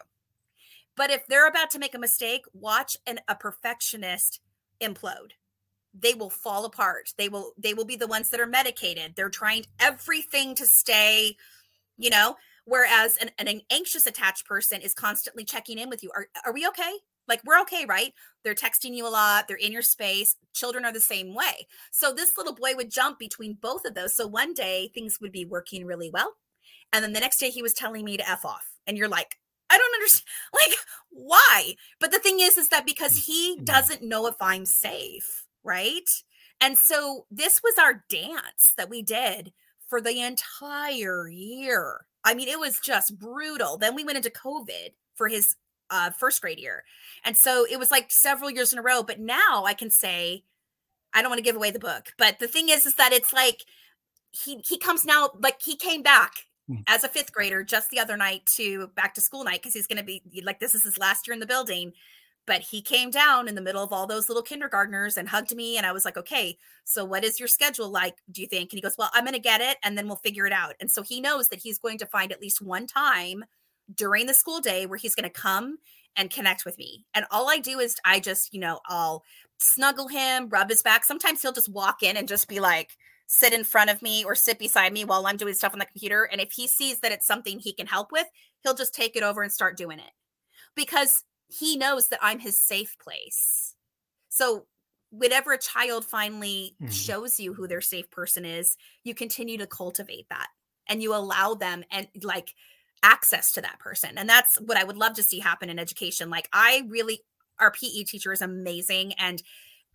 But 0.95 1.09
if 1.09 1.25
they're 1.27 1.47
about 1.47 1.71
to 1.71 1.79
make 1.79 1.95
a 1.95 1.99
mistake, 1.99 2.45
watch 2.53 2.97
an, 3.07 3.19
a 3.27 3.35
perfectionist 3.35 4.39
implode. 4.81 5.31
They 5.93 6.13
will 6.13 6.29
fall 6.29 6.65
apart. 6.65 7.13
They 7.17 7.29
will 7.29 7.53
they 7.57 7.73
will 7.75 7.85
be 7.85 7.95
the 7.95 8.07
ones 8.07 8.29
that 8.29 8.39
are 8.39 8.47
medicated. 8.47 9.13
They're 9.15 9.29
trying 9.29 9.65
everything 9.79 10.55
to 10.55 10.65
stay, 10.65 11.35
you 11.97 12.09
know, 12.09 12.35
whereas 12.65 13.17
an, 13.17 13.31
an 13.37 13.61
anxious 13.69 14.05
attached 14.07 14.45
person 14.45 14.81
is 14.81 14.93
constantly 14.93 15.43
checking 15.43 15.77
in 15.77 15.89
with 15.89 16.03
you. 16.03 16.11
Are, 16.15 16.27
are 16.45 16.53
we 16.53 16.67
okay? 16.67 16.93
Like 17.27 17.41
we're 17.45 17.61
okay, 17.61 17.85
right? 17.85 18.13
They're 18.43 18.55
texting 18.55 18.95
you 18.95 19.07
a 19.07 19.09
lot, 19.09 19.47
they're 19.47 19.57
in 19.57 19.71
your 19.71 19.81
space. 19.81 20.35
Children 20.53 20.85
are 20.85 20.91
the 20.91 20.99
same 20.99 21.33
way. 21.33 21.67
So 21.91 22.13
this 22.13 22.37
little 22.37 22.53
boy 22.53 22.75
would 22.75 22.91
jump 22.91 23.19
between 23.19 23.57
both 23.61 23.85
of 23.85 23.95
those. 23.95 24.15
So 24.15 24.27
one 24.27 24.53
day 24.53 24.91
things 24.93 25.19
would 25.21 25.31
be 25.31 25.45
working 25.45 25.85
really 25.85 26.09
well. 26.09 26.33
And 26.91 27.03
then 27.03 27.13
the 27.13 27.19
next 27.19 27.39
day 27.39 27.49
he 27.49 27.61
was 27.61 27.73
telling 27.73 28.05
me 28.05 28.17
to 28.17 28.29
F 28.29 28.45
off. 28.45 28.67
And 28.85 28.97
you're 28.97 29.07
like, 29.07 29.37
I 29.69 29.77
don't 29.77 29.93
understand. 29.95 30.27
Like, 30.53 30.77
why? 31.09 31.75
But 31.99 32.11
the 32.11 32.19
thing 32.19 32.39
is, 32.39 32.57
is 32.57 32.69
that 32.69 32.85
because 32.85 33.25
he 33.25 33.55
mm-hmm. 33.55 33.63
doesn't 33.63 34.03
know 34.03 34.27
if 34.27 34.35
I'm 34.39 34.65
safe, 34.65 35.45
right? 35.63 36.07
And 36.61 36.77
so 36.77 37.25
this 37.31 37.61
was 37.63 37.75
our 37.79 38.03
dance 38.07 38.73
that 38.77 38.89
we 38.89 39.01
did 39.01 39.51
for 39.89 39.99
the 39.99 40.21
entire 40.21 41.27
year. 41.27 42.05
I 42.23 42.33
mean, 42.33 42.47
it 42.47 42.59
was 42.59 42.79
just 42.79 43.17
brutal. 43.19 43.77
Then 43.77 43.95
we 43.95 44.03
went 44.03 44.17
into 44.17 44.29
COVID 44.29 44.93
for 45.15 45.27
his 45.27 45.55
uh, 45.89 46.11
first 46.11 46.41
grade 46.41 46.59
year. 46.59 46.83
And 47.23 47.37
so 47.37 47.65
it 47.69 47.77
was 47.77 47.91
like 47.91 48.07
several 48.09 48.49
years 48.49 48.73
in 48.73 48.79
a 48.79 48.81
row. 48.81 49.03
But 49.03 49.19
now 49.19 49.63
I 49.65 49.73
can 49.73 49.89
say, 49.89 50.43
I 51.13 51.21
don't 51.21 51.29
want 51.29 51.39
to 51.39 51.43
give 51.43 51.55
away 51.55 51.71
the 51.71 51.79
book, 51.79 52.13
but 52.17 52.39
the 52.39 52.47
thing 52.47 52.69
is, 52.69 52.85
is 52.85 52.95
that 52.95 53.13
it's 53.13 53.33
like 53.33 53.61
he 54.31 54.61
he 54.67 54.79
comes 54.79 55.05
now, 55.05 55.29
like 55.39 55.61
he 55.61 55.75
came 55.75 56.01
back 56.01 56.47
mm. 56.67 56.83
as 56.87 57.03
a 57.03 57.07
fifth 57.07 57.31
grader 57.31 57.63
just 57.63 57.91
the 57.91 57.99
other 57.99 58.17
night 58.17 58.47
to 58.57 58.87
back 58.95 59.13
to 59.13 59.21
school 59.21 59.43
night 59.43 59.61
because 59.61 59.75
he's 59.75 59.85
going 59.85 59.99
to 59.99 60.03
be 60.03 60.23
like 60.43 60.59
this 60.59 60.73
is 60.73 60.83
his 60.83 60.97
last 60.97 61.27
year 61.27 61.33
in 61.33 61.39
the 61.39 61.45
building. 61.45 61.93
But 62.45 62.61
he 62.61 62.81
came 62.81 63.09
down 63.09 63.47
in 63.47 63.55
the 63.55 63.61
middle 63.61 63.83
of 63.83 63.93
all 63.93 64.05
those 64.05 64.27
little 64.27 64.43
kindergartners 64.43 65.15
and 65.15 65.29
hugged 65.29 65.55
me. 65.55 65.77
And 65.77 65.85
I 65.85 65.93
was 65.93 66.03
like, 66.03 66.17
okay, 66.17 66.57
so 66.83 67.05
what 67.05 67.23
is 67.23 67.39
your 67.39 67.47
schedule 67.47 67.89
like? 67.89 68.15
Do 68.31 68.41
you 68.41 68.47
think? 68.47 68.71
And 68.71 68.77
he 68.77 68.81
goes, 68.81 68.95
well, 68.97 69.09
I'm 69.13 69.23
going 69.23 69.33
to 69.33 69.39
get 69.39 69.61
it 69.61 69.77
and 69.83 69.97
then 69.97 70.07
we'll 70.07 70.17
figure 70.17 70.45
it 70.45 70.51
out. 70.51 70.75
And 70.81 70.91
so 70.91 71.01
he 71.03 71.21
knows 71.21 71.49
that 71.49 71.61
he's 71.61 71.79
going 71.79 71.97
to 71.99 72.05
find 72.05 72.31
at 72.31 72.41
least 72.41 72.61
one 72.61 72.85
time 72.85 73.45
during 73.95 74.25
the 74.25 74.33
school 74.33 74.59
day 74.59 74.85
where 74.85 74.97
he's 74.97 75.15
going 75.15 75.29
to 75.29 75.41
come 75.41 75.77
and 76.15 76.29
connect 76.29 76.65
with 76.65 76.77
me. 76.77 77.05
And 77.13 77.25
all 77.31 77.49
I 77.49 77.59
do 77.59 77.79
is 77.79 77.95
I 78.05 78.19
just, 78.19 78.53
you 78.53 78.59
know, 78.59 78.79
I'll 78.87 79.23
snuggle 79.57 80.09
him, 80.09 80.49
rub 80.49 80.69
his 80.69 80.81
back. 80.81 81.05
Sometimes 81.05 81.41
he'll 81.41 81.53
just 81.53 81.71
walk 81.71 82.03
in 82.03 82.17
and 82.17 82.27
just 82.27 82.47
be 82.47 82.59
like, 82.59 82.91
sit 83.27 83.53
in 83.53 83.63
front 83.63 83.89
of 83.89 84.01
me 84.01 84.23
or 84.23 84.35
sit 84.35 84.59
beside 84.59 84.93
me 84.93 85.05
while 85.05 85.25
I'm 85.25 85.37
doing 85.37 85.53
stuff 85.53 85.73
on 85.73 85.79
the 85.79 85.85
computer. 85.85 86.27
And 86.31 86.39
if 86.39 86.51
he 86.51 86.67
sees 86.67 86.99
that 86.99 87.11
it's 87.11 87.25
something 87.25 87.57
he 87.59 87.73
can 87.73 87.87
help 87.87 88.11
with, 88.11 88.27
he'll 88.61 88.75
just 88.75 88.93
take 88.93 89.15
it 89.15 89.23
over 89.23 89.41
and 89.41 89.51
start 89.51 89.77
doing 89.77 89.99
it 89.99 90.11
because 90.75 91.23
he 91.59 91.77
knows 91.77 92.07
that 92.07 92.19
I'm 92.21 92.39
his 92.39 92.57
safe 92.57 92.95
place. 92.99 93.75
So, 94.29 94.65
whenever 95.11 95.53
a 95.53 95.59
child 95.59 96.05
finally 96.05 96.75
mm. 96.81 96.91
shows 96.91 97.39
you 97.39 97.53
who 97.53 97.67
their 97.67 97.81
safe 97.81 98.09
person 98.09 98.45
is, 98.45 98.77
you 99.03 99.13
continue 99.13 99.57
to 99.59 99.67
cultivate 99.67 100.27
that 100.29 100.47
and 100.87 101.03
you 101.03 101.13
allow 101.13 101.53
them 101.53 101.83
and 101.91 102.07
like 102.23 102.55
access 103.03 103.51
to 103.51 103.61
that 103.61 103.79
person. 103.79 104.17
And 104.17 104.27
that's 104.27 104.59
what 104.59 104.77
I 104.77 104.83
would 104.83 104.97
love 104.97 105.13
to 105.15 105.23
see 105.23 105.39
happen 105.39 105.69
in 105.69 105.77
education. 105.77 106.29
Like 106.29 106.49
I 106.51 106.83
really 106.87 107.21
our 107.59 107.71
PE 107.71 108.03
teacher 108.03 108.33
is 108.33 108.41
amazing 108.41 109.13
and 109.19 109.43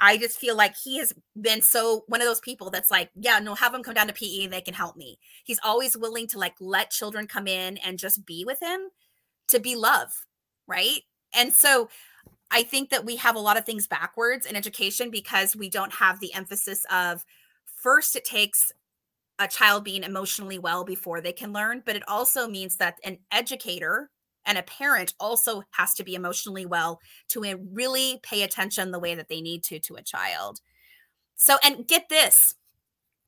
I 0.01 0.17
just 0.17 0.39
feel 0.39 0.57
like 0.57 0.77
he 0.77 0.99
has 0.99 1.13
been 1.41 1.61
so 1.61 2.05
one 2.07 2.21
of 2.21 2.29
those 2.29 2.41
people 2.41 2.71
that's 2.71 2.91
like, 2.91 3.11
yeah, 3.17 3.41
no, 3.41 3.57
have 3.57 3.73
them 3.73 3.83
come 3.83 3.95
down 3.95 4.07
to 4.07 4.13
PE 4.13 4.45
and 4.45 4.53
they 4.53 4.61
can 4.61 4.75
help 4.75 4.97
me. 4.97 5.19
He's 5.45 5.59
always 5.65 5.97
willing 5.97 6.29
to 6.29 6.39
like 6.39 6.55
let 6.61 6.91
children 6.91 7.27
come 7.27 7.49
in 7.49 7.79
and 7.79 7.99
just 7.99 8.25
be 8.25 8.45
with 8.45 8.63
him 8.63 8.81
to 9.49 9.59
be 9.59 9.75
love, 9.75 10.13
right? 10.69 11.01
And 11.39 11.55
so 11.55 11.89
I 12.51 12.65
think 12.65 12.91
that 12.91 13.05
we 13.05 13.17
have 13.17 13.37
a 13.37 13.41
lot 13.41 13.57
of 13.57 13.65
things 13.65 13.87
backwards 13.87 14.45
in 14.45 14.57
education 14.57 15.11
because 15.11 15.55
we 15.55 15.71
don't 15.71 15.95
have 15.95 16.21
the 16.21 16.35
emphasis 16.35 16.85
of 16.91 17.25
first 17.65 18.17
it 18.17 18.25
takes 18.25 18.73
a 19.39 19.47
child 19.47 19.85
being 19.85 20.03
emotionally 20.03 20.59
well 20.59 20.85
before 20.85 21.21
they 21.21 21.33
can 21.33 21.53
learn, 21.53 21.83
but 21.87 21.95
it 21.95 22.03
also 22.09 22.49
means 22.49 22.77
that 22.77 22.99
an 23.05 23.19
educator 23.31 24.11
and 24.45 24.59
a 24.59 24.63
parent 24.63 25.15
also 25.21 25.63
has 25.73 25.95
to 25.95 26.03
be 26.03 26.15
emotionally 26.15 26.67
well 26.67 26.99
to 27.29 27.45
eh, 27.45 27.55
really 27.73 28.19
pay 28.23 28.43
attention 28.43 28.91
the 28.91 28.99
way 28.99 29.15
that 29.15 29.29
they 29.29 29.41
need 29.41 29.63
to 29.63 29.79
to 29.79 29.95
a 29.95 30.03
child. 30.03 30.61
So, 31.37 31.57
and 31.63 31.87
get 31.87 32.09
this 32.09 32.55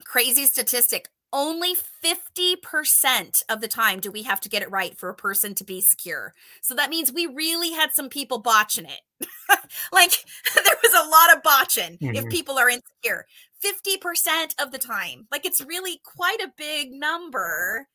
crazy 0.05 0.47
statistic 0.47 1.09
only 1.33 1.75
50% 1.75 3.43
of 3.49 3.61
the 3.61 3.69
time 3.69 4.01
do 4.01 4.11
we 4.11 4.23
have 4.23 4.41
to 4.41 4.49
get 4.49 4.63
it 4.63 4.71
right 4.71 4.97
for 4.99 5.09
a 5.09 5.15
person 5.15 5.55
to 5.57 5.65
be 5.65 5.81
secure. 5.81 6.35
So 6.63 6.75
that 6.75 6.91
means 6.91 7.13
we 7.13 7.27
really 7.27 7.73
had 7.73 7.91
some 7.93 8.09
people 8.09 8.39
botching 8.39 8.87
it. 8.87 9.29
like 9.93 10.11
there 10.55 10.77
was 10.83 10.95
a 10.95 11.09
lot 11.09 11.37
of 11.37 11.43
botching 11.43 11.99
mm-hmm. 11.99 12.17
if 12.17 12.29
people 12.29 12.59
are 12.59 12.69
insecure. 12.69 13.27
50% 13.65 14.55
of 14.63 14.73
the 14.73 14.79
time. 14.79 15.27
Like 15.31 15.45
it's 15.45 15.65
really 15.65 16.01
quite 16.05 16.41
a 16.41 16.53
big 16.57 16.93
number. 16.93 17.87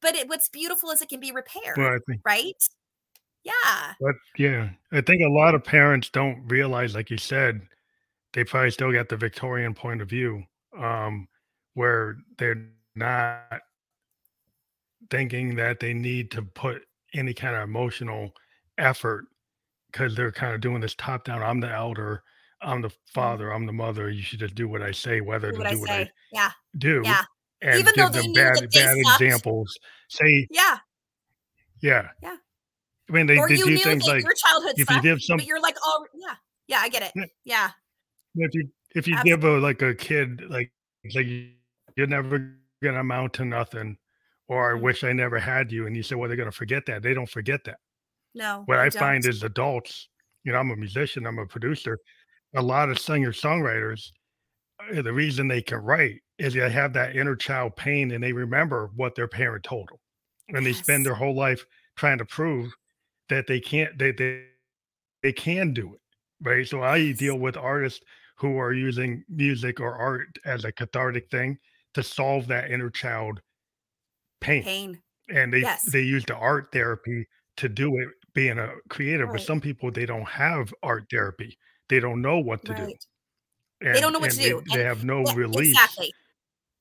But 0.00 0.14
it, 0.14 0.28
what's 0.28 0.48
beautiful 0.48 0.90
is 0.90 1.00
it 1.00 1.08
can 1.08 1.20
be 1.20 1.32
repaired, 1.32 1.78
well, 1.78 1.98
think, 2.06 2.20
right? 2.26 2.62
Yeah. 3.42 3.94
But 4.00 4.16
yeah, 4.36 4.70
I 4.92 5.00
think 5.00 5.22
a 5.22 5.28
lot 5.28 5.54
of 5.54 5.64
parents 5.64 6.10
don't 6.10 6.46
realize, 6.46 6.94
like 6.94 7.10
you 7.10 7.16
said, 7.16 7.62
they 8.34 8.44
probably 8.44 8.70
still 8.70 8.92
got 8.92 9.08
the 9.08 9.16
Victorian 9.16 9.72
point 9.72 10.02
of 10.02 10.08
view, 10.08 10.42
um, 10.78 11.26
where 11.72 12.16
they're 12.36 12.68
not 12.96 13.60
thinking 15.10 15.56
that 15.56 15.80
they 15.80 15.94
need 15.94 16.30
to 16.32 16.42
put 16.42 16.82
any 17.14 17.34
kind 17.34 17.54
of 17.56 17.62
emotional 17.62 18.32
effort 18.78 19.26
because 19.90 20.14
they're 20.16 20.32
kind 20.32 20.54
of 20.54 20.60
doing 20.60 20.80
this 20.80 20.94
top 20.94 21.24
down. 21.24 21.42
I'm 21.42 21.60
the 21.60 21.70
elder. 21.70 22.22
I'm 22.60 22.80
the 22.80 22.88
mm-hmm. 22.88 23.20
father. 23.20 23.52
I'm 23.52 23.66
the 23.66 23.72
mother. 23.72 24.10
You 24.10 24.22
should 24.22 24.40
just 24.40 24.54
do 24.54 24.68
what 24.68 24.82
I 24.82 24.90
say, 24.90 25.20
whether 25.20 25.52
do 25.52 25.62
to 25.62 25.70
do 25.70 25.80
what 25.80 25.90
I 25.90 26.10
yeah. 26.32 26.50
do. 26.78 27.02
Yeah. 27.04 27.22
And 27.62 27.78
Even 27.78 27.94
give 27.94 28.12
them 28.12 28.32
bad, 28.32 28.68
bad 28.72 28.96
examples. 28.96 29.78
Say, 30.08 30.46
yeah. 30.50 30.78
Yeah. 31.80 32.08
Yeah. 32.22 32.36
I 33.08 33.12
mean, 33.12 33.26
they, 33.26 33.36
they 33.36 33.56
do 33.56 33.78
things 33.78 34.06
like 34.06 34.22
your 34.22 34.32
childhood 34.34 34.74
if 34.76 34.86
sucked, 34.88 35.04
you 35.04 35.10
give 35.10 35.22
some, 35.22 35.36
but 35.36 35.46
you're 35.46 35.60
like, 35.60 35.76
oh, 35.82 36.06
yeah, 36.14 36.34
yeah, 36.66 36.78
I 36.78 36.88
get 36.88 37.02
it. 37.02 37.12
Yeah. 37.14 37.26
yeah. 37.44 37.70
If 38.46 38.54
you 38.54 38.68
if 38.94 39.06
you 39.06 39.14
Absolutely. 39.14 39.30
give 39.30 39.44
a 39.44 39.58
like 39.58 39.82
a 39.82 39.94
kid 39.94 40.42
like 40.48 40.72
like 41.14 41.26
you're 41.96 42.06
never 42.06 42.56
gonna 42.84 43.00
amount 43.00 43.32
to 43.34 43.44
nothing, 43.44 43.96
or 44.48 44.70
I 44.70 44.74
mm-hmm. 44.74 44.84
wish 44.84 45.04
I 45.04 45.12
never 45.12 45.38
had 45.38 45.72
you, 45.72 45.86
and 45.86 45.96
you 45.96 46.02
say, 46.02 46.14
well, 46.14 46.28
they're 46.28 46.36
gonna 46.36 46.52
forget 46.52 46.86
that. 46.86 47.02
They 47.02 47.14
don't 47.14 47.28
forget 47.28 47.64
that. 47.64 47.78
No. 48.34 48.62
What 48.66 48.78
I 48.78 48.88
don't. 48.88 49.00
find 49.00 49.26
is 49.26 49.42
adults. 49.42 50.08
You 50.44 50.52
know, 50.52 50.58
I'm 50.58 50.70
a 50.70 50.76
musician. 50.76 51.26
I'm 51.26 51.38
a 51.38 51.46
producer 51.46 51.98
a 52.54 52.62
lot 52.62 52.88
of 52.88 52.98
singer 52.98 53.32
songwriters, 53.32 54.10
uh, 54.80 55.02
the 55.02 55.12
reason 55.12 55.48
they 55.48 55.62
can 55.62 55.78
write 55.78 56.20
is 56.38 56.54
they 56.54 56.70
have 56.70 56.92
that 56.92 57.16
inner 57.16 57.36
child 57.36 57.76
pain 57.76 58.12
and 58.12 58.22
they 58.22 58.32
remember 58.32 58.90
what 58.96 59.14
their 59.14 59.28
parent 59.28 59.64
told 59.64 59.88
them. 59.88 59.98
And 60.48 60.64
yes. 60.64 60.76
they 60.76 60.82
spend 60.82 61.06
their 61.06 61.14
whole 61.14 61.34
life 61.34 61.64
trying 61.96 62.18
to 62.18 62.24
prove 62.24 62.72
that 63.28 63.46
they 63.46 63.60
can't, 63.60 63.96
they, 63.98 64.12
they, 64.12 64.44
they 65.22 65.32
can 65.32 65.72
do 65.72 65.94
it. 65.94 66.00
Right. 66.40 66.66
So 66.66 66.82
I 66.82 67.12
deal 67.12 67.38
with 67.38 67.56
artists 67.56 68.00
who 68.36 68.58
are 68.58 68.72
using 68.72 69.24
music 69.28 69.80
or 69.80 69.94
art 69.94 70.36
as 70.44 70.64
a 70.64 70.72
cathartic 70.72 71.30
thing 71.30 71.56
to 71.94 72.02
solve 72.02 72.46
that 72.48 72.70
inner 72.70 72.90
child 72.90 73.40
pain. 74.40 74.62
Pain. 74.62 75.00
And 75.28 75.52
they, 75.52 75.60
yes. 75.60 75.90
they 75.90 76.02
use 76.02 76.24
the 76.26 76.34
art 76.34 76.68
therapy 76.72 77.26
to 77.56 77.68
do 77.68 77.96
it 77.98 78.08
being 78.34 78.58
a 78.58 78.70
creative, 78.90 79.28
right. 79.28 79.36
but 79.36 79.46
some 79.46 79.60
people, 79.60 79.90
they 79.90 80.06
don't 80.06 80.28
have 80.28 80.72
art 80.82 81.04
therapy 81.10 81.56
they 81.88 82.00
don't 82.00 82.22
know 82.22 82.38
what 82.38 82.64
to 82.64 82.72
right. 82.72 82.86
do. 82.86 83.86
And, 83.86 83.96
they 83.96 84.00
don't 84.00 84.12
know 84.12 84.18
what 84.18 84.30
to 84.30 84.36
they, 84.36 84.48
do. 84.48 84.62
They, 84.72 84.80
and, 84.80 84.88
have 84.88 85.04
no 85.04 85.22
yeah, 85.26 85.34
release. 85.34 85.70
Exactly. 85.70 86.12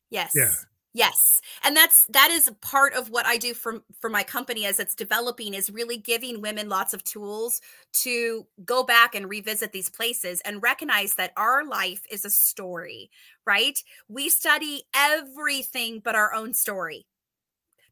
Yes. 0.09 0.31
Yeah. 0.35 0.51
Yes. 0.95 1.41
And 1.63 1.75
that's 1.75 2.05
that 2.09 2.29
is 2.29 2.51
part 2.61 2.93
of 2.93 3.09
what 3.09 3.25
I 3.25 3.37
do 3.37 3.55
for 3.55 3.81
for 3.99 4.09
my 4.11 4.21
company 4.23 4.65
as 4.65 4.79
it's 4.79 4.93
developing 4.93 5.55
is 5.55 5.71
really 5.71 5.97
giving 5.97 6.39
women 6.39 6.69
lots 6.69 6.93
of 6.93 7.03
tools 7.03 7.61
to 8.03 8.45
go 8.63 8.83
back 8.83 9.15
and 9.15 9.27
revisit 9.27 9.71
these 9.71 9.89
places 9.89 10.39
and 10.45 10.61
recognize 10.61 11.15
that 11.15 11.33
our 11.35 11.65
life 11.65 12.03
is 12.11 12.25
a 12.25 12.29
story, 12.29 13.09
right? 13.45 13.79
We 14.07 14.29
study 14.29 14.83
everything 14.95 15.99
but 16.03 16.15
our 16.15 16.31
own 16.33 16.53
story 16.53 17.07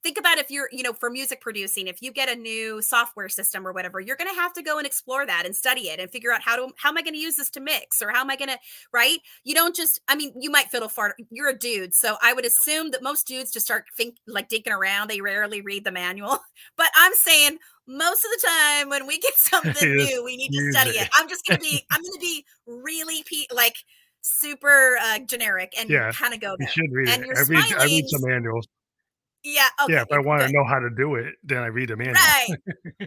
think 0.03 0.17
about 0.17 0.37
if 0.37 0.49
you're 0.49 0.69
you 0.71 0.83
know 0.83 0.93
for 0.93 1.09
music 1.09 1.41
producing 1.41 1.87
if 1.87 2.01
you 2.01 2.11
get 2.11 2.29
a 2.29 2.35
new 2.35 2.81
software 2.81 3.29
system 3.29 3.67
or 3.67 3.71
whatever 3.71 3.99
you're 3.99 4.15
going 4.15 4.29
to 4.29 4.39
have 4.39 4.53
to 4.53 4.61
go 4.61 4.77
and 4.77 4.87
explore 4.87 5.25
that 5.25 5.45
and 5.45 5.55
study 5.55 5.89
it 5.89 5.99
and 5.99 6.09
figure 6.09 6.31
out 6.31 6.41
how 6.41 6.55
to 6.55 6.69
how 6.77 6.89
am 6.89 6.97
i 6.97 7.01
going 7.01 7.13
to 7.13 7.19
use 7.19 7.35
this 7.35 7.49
to 7.49 7.59
mix 7.59 8.01
or 8.01 8.11
how 8.11 8.21
am 8.21 8.29
i 8.29 8.35
going 8.35 8.49
to 8.49 8.57
right 8.93 9.19
you 9.43 9.53
don't 9.53 9.75
just 9.75 10.01
i 10.07 10.15
mean 10.15 10.33
you 10.39 10.49
might 10.49 10.69
fiddle 10.69 10.89
fart 10.89 11.15
you're 11.29 11.49
a 11.49 11.57
dude 11.57 11.93
so 11.93 12.15
i 12.21 12.33
would 12.33 12.45
assume 12.45 12.91
that 12.91 13.03
most 13.03 13.27
dudes 13.27 13.51
just 13.51 13.65
start 13.65 13.85
think 13.95 14.15
like 14.27 14.49
digging 14.49 14.73
around 14.73 15.09
they 15.09 15.21
rarely 15.21 15.61
read 15.61 15.83
the 15.83 15.91
manual 15.91 16.39
but 16.77 16.87
i'm 16.95 17.13
saying 17.13 17.57
most 17.87 18.23
of 18.23 18.31
the 18.31 18.47
time 18.47 18.89
when 18.89 19.07
we 19.07 19.19
get 19.19 19.33
something 19.37 19.95
new 19.95 20.23
we 20.23 20.37
need 20.37 20.49
to 20.49 20.71
study 20.71 20.91
it 20.91 21.09
i'm 21.17 21.27
just 21.27 21.45
going 21.45 21.59
to 21.59 21.63
be 21.63 21.83
i'm 21.91 22.01
going 22.01 22.13
to 22.13 22.19
be 22.19 22.45
really 22.65 23.23
pe- 23.23 23.55
like 23.55 23.75
super 24.21 24.97
uh, 25.01 25.19
generic 25.19 25.73
and 25.79 25.89
yeah, 25.89 26.11
kind 26.11 26.33
of 26.33 26.39
go 26.39 26.55
there. 26.57 26.67
You 26.67 26.71
should 26.71 26.91
read 26.91 27.09
and 27.09 27.23
it. 27.23 27.37
I 27.37 27.41
read, 27.41 27.73
I 27.73 27.85
read 27.85 28.07
some 28.07 28.21
manuals. 28.23 28.67
Yeah. 29.43 29.67
Okay. 29.83 29.93
Yeah. 29.93 30.01
If 30.03 30.11
I 30.11 30.19
want 30.19 30.41
to 30.43 30.51
know 30.51 30.63
how 30.63 30.79
to 30.79 30.89
do 30.89 31.15
it, 31.15 31.35
then 31.43 31.59
I 31.59 31.67
read 31.67 31.89
a 31.91 31.97
manual. 31.97 32.15
Right. 32.15 32.57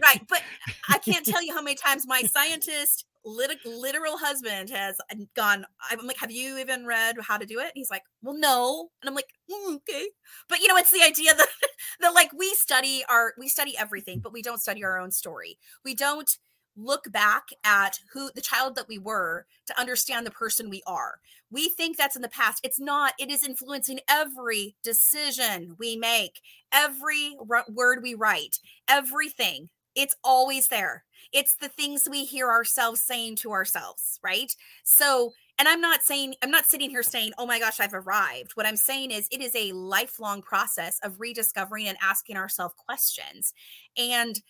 right. 0.01 0.21
But 0.27 0.41
I 0.89 0.97
can't 0.97 1.25
tell 1.25 1.41
you 1.41 1.53
how 1.53 1.61
many 1.61 1.75
times 1.75 2.05
my 2.07 2.21
scientist, 2.31 3.05
lit- 3.23 3.65
literal 3.65 4.17
husband, 4.17 4.69
has 4.69 4.97
uh, 5.11 5.15
gone. 5.35 5.65
I'm 5.89 6.05
like, 6.05 6.17
"Have 6.17 6.31
you 6.31 6.57
even 6.57 6.85
read 6.85 7.15
how 7.21 7.37
to 7.37 7.45
do 7.45 7.59
it?" 7.59 7.65
And 7.65 7.71
he's 7.75 7.89
like, 7.89 8.03
"Well, 8.21 8.37
no." 8.37 8.89
And 9.01 9.09
I'm 9.09 9.15
like, 9.15 9.29
mm, 9.49 9.75
"Okay." 9.77 10.07
But 10.49 10.59
you 10.59 10.67
know, 10.67 10.77
it's 10.77 10.91
the 10.91 11.03
idea 11.03 11.33
that 11.33 11.47
that 12.01 12.13
like 12.13 12.31
we 12.33 12.53
study 12.53 13.03
our 13.09 13.33
we 13.37 13.47
study 13.47 13.77
everything, 13.77 14.19
but 14.19 14.33
we 14.33 14.41
don't 14.41 14.61
study 14.61 14.83
our 14.83 14.99
own 14.99 15.11
story. 15.11 15.57
We 15.85 15.95
don't 15.95 16.37
look 16.77 17.11
back 17.11 17.43
at 17.63 17.99
who 18.11 18.29
the 18.35 18.41
child 18.41 18.75
that 18.75 18.87
we 18.87 18.97
were 18.97 19.45
to 19.67 19.79
understand 19.79 20.25
the 20.25 20.31
person 20.31 20.69
we 20.69 20.83
are. 20.85 21.19
We 21.51 21.69
think 21.69 21.97
that's 21.97 22.15
in 22.15 22.21
the 22.21 22.29
past. 22.29 22.61
It's 22.63 22.79
not. 22.79 23.13
It 23.19 23.31
is 23.31 23.43
influencing 23.43 23.99
every 24.09 24.75
decision 24.83 25.75
we 25.79 25.95
make, 25.95 26.41
every 26.73 27.35
r- 27.49 27.65
word 27.69 27.99
we 28.01 28.13
write, 28.13 28.59
everything. 28.87 29.69
It's 29.95 30.15
always 30.23 30.67
there. 30.67 31.05
It's 31.31 31.55
the 31.55 31.69
things 31.69 32.07
we 32.09 32.25
hear 32.25 32.49
ourselves 32.49 33.01
saying 33.01 33.37
to 33.37 33.51
ourselves, 33.51 34.19
right? 34.21 34.53
So, 34.83 35.31
and 35.57 35.69
I'm 35.69 35.79
not 35.79 36.01
saying, 36.03 36.35
I'm 36.43 36.51
not 36.51 36.65
sitting 36.65 36.89
here 36.89 37.03
saying, 37.03 37.31
oh 37.37 37.45
my 37.45 37.59
gosh, 37.59 37.79
I've 37.79 37.93
arrived. 37.93 38.51
What 38.55 38.65
I'm 38.65 38.75
saying 38.75 39.11
is, 39.11 39.29
it 39.31 39.41
is 39.41 39.55
a 39.55 39.71
lifelong 39.71 40.41
process 40.41 40.99
of 41.01 41.21
rediscovering 41.21 41.87
and 41.87 41.97
asking 42.01 42.35
ourselves 42.35 42.75
questions. 42.77 43.53
And 43.97 44.41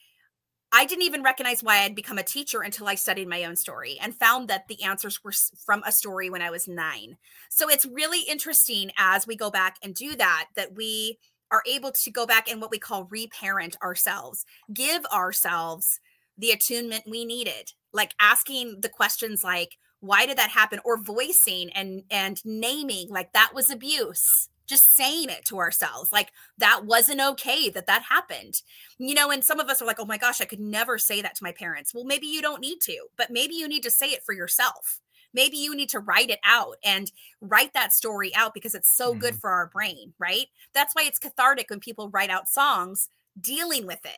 I 0.76 0.84
didn't 0.84 1.06
even 1.06 1.24
recognize 1.24 1.64
why 1.64 1.78
I'd 1.78 1.96
become 1.96 2.18
a 2.18 2.24
teacher 2.24 2.62
until 2.62 2.90
I 2.90 2.96
studied 2.96 3.30
my 3.30 3.46
own 3.46 3.56
story 3.56 3.98
and 4.02 4.14
found 4.14 4.50
that 4.50 4.68
the 4.68 4.84
answers 4.84 5.24
were 5.24 5.32
from 5.66 5.82
a 5.84 5.92
story 5.94 6.30
when 6.30 6.42
I 6.42 6.52
was 6.52 6.68
nine. 6.68 7.16
So 7.50 7.70
it's 7.70 7.86
really 7.86 8.30
interesting 8.30 8.92
as 8.98 9.26
we 9.26 9.38
go 9.38 9.50
back 9.50 9.78
and 9.82 9.96
do 9.96 10.18
that, 10.18 10.48
that 10.58 10.76
we 10.76 11.18
are 11.50 11.64
able 11.66 11.94
to 11.94 12.12
go 12.12 12.26
back 12.26 12.52
and 12.52 12.60
what 12.60 12.72
we 12.72 12.78
call 12.78 13.06
reparent 13.06 13.78
ourselves, 13.82 14.46
give 14.74 15.06
ourselves 15.06 16.02
the 16.38 16.52
attunement 16.52 17.04
we 17.10 17.24
needed, 17.24 17.72
like 17.94 18.14
asking 18.20 18.82
the 18.82 18.90
questions 18.90 19.46
like, 19.46 19.78
why 20.02 20.26
did 20.26 20.38
that 20.38 20.50
happen? 20.50 20.82
Or 20.84 21.02
voicing 21.02 21.70
and 21.72 22.04
and 22.12 22.42
naming 22.44 23.08
like 23.10 23.32
that 23.32 23.52
was 23.56 23.72
abuse 23.72 24.50
just 24.68 24.96
saying 24.96 25.30
it 25.30 25.46
to 25.46 25.58
ourselves 25.58 26.12
like 26.12 26.32
that 26.58 26.86
wasn't 26.86 27.22
okay 27.22 27.70
that 27.70 27.88
that 27.88 28.04
happened 28.04 28.62
you 28.98 29.14
know 29.14 29.32
and 29.32 29.44
some 29.44 29.60
of 29.60 29.70
us 29.70 29.82
are 29.82 29.86
like 29.86 30.00
oh 30.00 30.06
my 30.06 30.18
gosh 30.18 30.42
i 30.42 30.46
could 30.46 30.60
never 30.60 30.98
say 30.98 31.22
that 31.22 31.36
to 31.36 31.44
my 31.44 31.52
parents 31.52 31.94
well 31.94 32.04
maybe 32.04 32.28
you 32.28 32.42
don't 32.42 32.62
need 32.62 32.80
to 32.82 32.98
but 33.18 33.30
maybe 33.30 33.56
you 33.56 33.68
need 33.68 33.84
to 33.84 33.92
say 33.92 34.08
it 34.08 34.24
for 34.24 34.34
yourself 34.34 35.00
maybe 35.34 35.58
you 35.58 35.76
need 35.76 35.90
to 35.90 36.00
write 36.00 36.30
it 36.30 36.40
out 36.46 36.78
and 36.84 37.12
write 37.42 37.74
that 37.74 37.94
story 37.94 38.34
out 38.36 38.54
because 38.54 38.76
it's 38.76 38.96
so 38.96 39.12
mm-hmm. 39.12 39.20
good 39.20 39.36
for 39.36 39.50
our 39.50 39.68
brain 39.68 40.14
right 40.20 40.48
that's 40.74 40.96
why 40.96 41.04
it's 41.06 41.20
cathartic 41.20 41.70
when 41.70 41.80
people 41.80 42.10
write 42.10 42.30
out 42.30 42.48
songs 42.48 43.10
dealing 43.40 43.86
with 43.86 44.06
it 44.06 44.18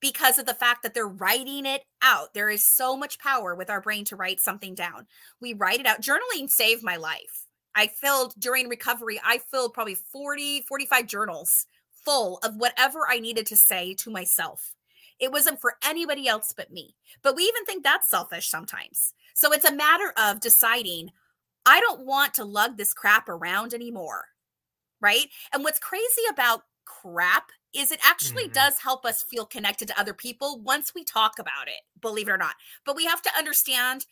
because 0.00 0.38
of 0.38 0.46
the 0.46 0.54
fact 0.54 0.82
that 0.82 0.94
they're 0.94 1.08
writing 1.08 1.66
it 1.66 1.82
out. 2.02 2.34
There 2.34 2.50
is 2.50 2.74
so 2.74 2.96
much 2.96 3.18
power 3.18 3.54
with 3.54 3.70
our 3.70 3.80
brain 3.80 4.04
to 4.06 4.16
write 4.16 4.40
something 4.40 4.74
down. 4.74 5.06
We 5.40 5.54
write 5.54 5.80
it 5.80 5.86
out. 5.86 6.02
Journaling 6.02 6.48
saved 6.48 6.82
my 6.82 6.96
life 6.96 7.45
I 7.76 7.88
filled 7.88 8.34
during 8.38 8.68
recovery, 8.68 9.20
I 9.22 9.38
filled 9.38 9.74
probably 9.74 9.94
40, 9.94 10.62
45 10.62 11.06
journals 11.06 11.66
full 12.04 12.38
of 12.42 12.56
whatever 12.56 13.00
I 13.08 13.20
needed 13.20 13.46
to 13.46 13.56
say 13.56 13.94
to 13.98 14.10
myself. 14.10 14.74
It 15.20 15.30
wasn't 15.30 15.60
for 15.60 15.74
anybody 15.84 16.26
else 16.26 16.54
but 16.56 16.72
me. 16.72 16.94
But 17.22 17.36
we 17.36 17.42
even 17.44 17.64
think 17.66 17.84
that's 17.84 18.08
selfish 18.08 18.48
sometimes. 18.48 19.12
So 19.34 19.52
it's 19.52 19.68
a 19.68 19.74
matter 19.74 20.12
of 20.16 20.40
deciding 20.40 21.10
I 21.66 21.80
don't 21.80 22.06
want 22.06 22.32
to 22.34 22.44
lug 22.44 22.76
this 22.76 22.94
crap 22.94 23.28
around 23.28 23.74
anymore. 23.74 24.24
Right. 25.00 25.26
And 25.52 25.62
what's 25.62 25.78
crazy 25.78 26.22
about 26.30 26.62
crap 26.86 27.50
is 27.74 27.90
it 27.90 28.00
actually 28.02 28.44
mm-hmm. 28.44 28.52
does 28.52 28.78
help 28.78 29.04
us 29.04 29.22
feel 29.22 29.44
connected 29.44 29.88
to 29.88 30.00
other 30.00 30.14
people 30.14 30.60
once 30.62 30.94
we 30.94 31.04
talk 31.04 31.38
about 31.38 31.68
it, 31.68 31.82
believe 32.00 32.28
it 32.28 32.32
or 32.32 32.38
not. 32.38 32.54
But 32.86 32.96
we 32.96 33.04
have 33.04 33.20
to 33.22 33.36
understand 33.36 34.06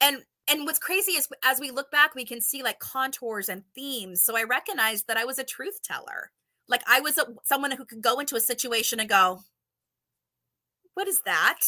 and 0.00 0.22
and 0.50 0.64
what's 0.64 0.78
crazy 0.78 1.12
is 1.12 1.28
as 1.44 1.60
we 1.60 1.70
look 1.70 1.90
back 1.90 2.14
we 2.14 2.24
can 2.24 2.40
see 2.40 2.62
like 2.62 2.78
contours 2.78 3.48
and 3.48 3.62
themes. 3.74 4.22
So 4.22 4.36
I 4.36 4.42
recognized 4.42 5.06
that 5.06 5.16
I 5.16 5.24
was 5.24 5.38
a 5.38 5.44
truth 5.44 5.82
teller. 5.82 6.32
Like 6.68 6.82
I 6.86 7.00
was 7.00 7.18
a, 7.18 7.26
someone 7.44 7.70
who 7.72 7.84
could 7.84 8.02
go 8.02 8.18
into 8.18 8.36
a 8.36 8.40
situation 8.40 9.00
and 9.00 9.08
go, 9.08 9.40
"What 10.94 11.08
is 11.08 11.20
that?" 11.24 11.58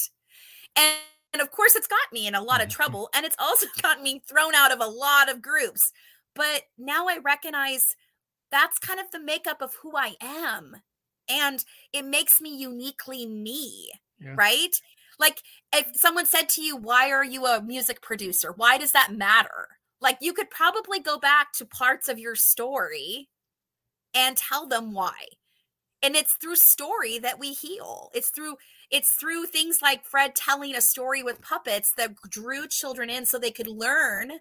And 0.77 0.97
and 1.33 1.41
of 1.41 1.51
course, 1.51 1.75
it's 1.75 1.87
got 1.87 2.13
me 2.13 2.27
in 2.27 2.35
a 2.35 2.43
lot 2.43 2.61
of 2.61 2.69
mm-hmm. 2.69 2.77
trouble. 2.77 3.09
And 3.15 3.25
it's 3.25 3.37
also 3.39 3.67
got 3.83 4.03
me 4.03 4.23
thrown 4.29 4.55
out 4.55 4.73
of 4.73 4.81
a 4.81 4.87
lot 4.87 5.31
of 5.31 5.43
groups. 5.43 5.93
But 6.35 6.63
now 6.79 7.09
I 7.09 7.19
recognize 7.19 7.97
that's 8.51 8.79
kind 8.79 9.01
of 9.01 9.11
the 9.11 9.21
makeup 9.21 9.63
of 9.63 9.75
who 9.83 9.97
I 9.97 10.15
am. 10.21 10.77
And 11.29 11.65
it 11.93 12.05
makes 12.05 12.41
me 12.41 12.55
uniquely 12.55 13.27
me, 13.27 13.91
yeah. 14.19 14.35
right? 14.37 14.75
Like 15.19 15.43
if 15.73 15.89
someone 15.95 16.27
said 16.27 16.49
to 16.51 16.63
you, 16.63 16.77
Why 16.77 17.11
are 17.11 17.25
you 17.25 17.47
a 17.47 17.63
music 17.63 18.03
producer? 18.03 18.53
Why 18.55 18.79
does 18.79 18.93
that 18.93 19.13
matter? 19.13 19.69
Like 20.01 20.19
you 20.21 20.33
could 20.33 20.51
probably 20.51 21.01
go 21.01 21.19
back 21.19 21.53
to 21.55 21.65
parts 21.65 22.09
of 22.09 22.19
your 22.19 22.35
story 22.35 23.29
and 24.15 24.37
tell 24.37 24.67
them 24.67 24.93
why. 24.93 25.13
And 26.03 26.17
it's 26.17 26.33
through 26.33 26.57
story 26.57 27.19
that 27.21 27.39
we 27.39 27.53
heal. 27.53 28.11
It's 28.13 28.31
through 28.31 28.57
it's 28.91 29.13
through 29.13 29.47
things 29.47 29.79
like 29.81 30.05
Fred 30.05 30.35
telling 30.35 30.75
a 30.75 30.81
story 30.81 31.23
with 31.23 31.41
puppets 31.41 31.93
that 31.97 32.15
drew 32.29 32.67
children 32.69 33.09
in 33.09 33.25
so 33.25 33.39
they 33.39 33.51
could 33.51 33.69
learn 33.69 34.33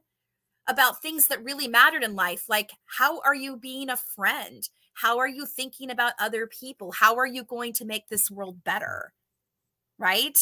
about 0.67 1.01
things 1.01 1.27
that 1.27 1.43
really 1.43 1.67
mattered 1.67 2.03
in 2.03 2.15
life. 2.15 2.45
Like, 2.49 2.71
how 2.97 3.21
are 3.21 3.35
you 3.35 3.55
being 3.55 3.89
a 3.89 3.97
friend? 3.97 4.67
How 4.95 5.19
are 5.19 5.27
you 5.27 5.45
thinking 5.45 5.89
about 5.89 6.13
other 6.19 6.47
people? 6.47 6.91
How 6.91 7.15
are 7.15 7.25
you 7.25 7.43
going 7.43 7.73
to 7.73 7.85
make 7.85 8.07
this 8.09 8.29
world 8.29 8.63
better? 8.63 9.13
Right? 9.97 10.37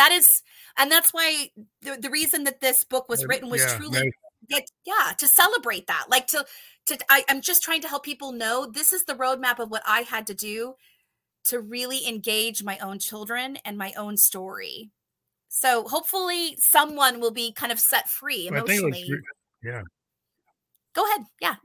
That 0.00 0.12
is, 0.12 0.42
and 0.78 0.90
that's 0.90 1.12
why 1.12 1.50
the, 1.82 1.98
the 2.00 2.08
reason 2.08 2.44
that 2.44 2.62
this 2.62 2.84
book 2.84 3.10
was 3.10 3.26
written 3.26 3.50
was 3.50 3.60
yeah, 3.60 3.76
truly, 3.76 4.12
get, 4.48 4.70
yeah, 4.86 5.12
to 5.18 5.28
celebrate 5.28 5.88
that. 5.88 6.06
Like, 6.08 6.26
to, 6.28 6.46
to, 6.86 6.98
I, 7.10 7.22
I'm 7.28 7.42
just 7.42 7.62
trying 7.62 7.82
to 7.82 7.88
help 7.88 8.02
people 8.02 8.32
know 8.32 8.64
this 8.64 8.94
is 8.94 9.04
the 9.04 9.12
roadmap 9.12 9.58
of 9.58 9.70
what 9.70 9.82
I 9.86 10.00
had 10.00 10.26
to 10.28 10.34
do 10.34 10.76
to 11.48 11.60
really 11.60 12.08
engage 12.08 12.64
my 12.64 12.78
own 12.78 12.98
children 12.98 13.58
and 13.62 13.76
my 13.76 13.92
own 13.92 14.16
story. 14.16 14.90
So 15.50 15.84
hopefully 15.84 16.56
someone 16.58 17.20
will 17.20 17.30
be 17.30 17.52
kind 17.52 17.70
of 17.70 17.78
set 17.78 18.08
free 18.08 18.46
emotionally. 18.46 19.04
Was, 19.06 19.20
yeah. 19.62 19.82
Go 20.94 21.04
ahead. 21.04 21.26
Yeah. 21.42 21.56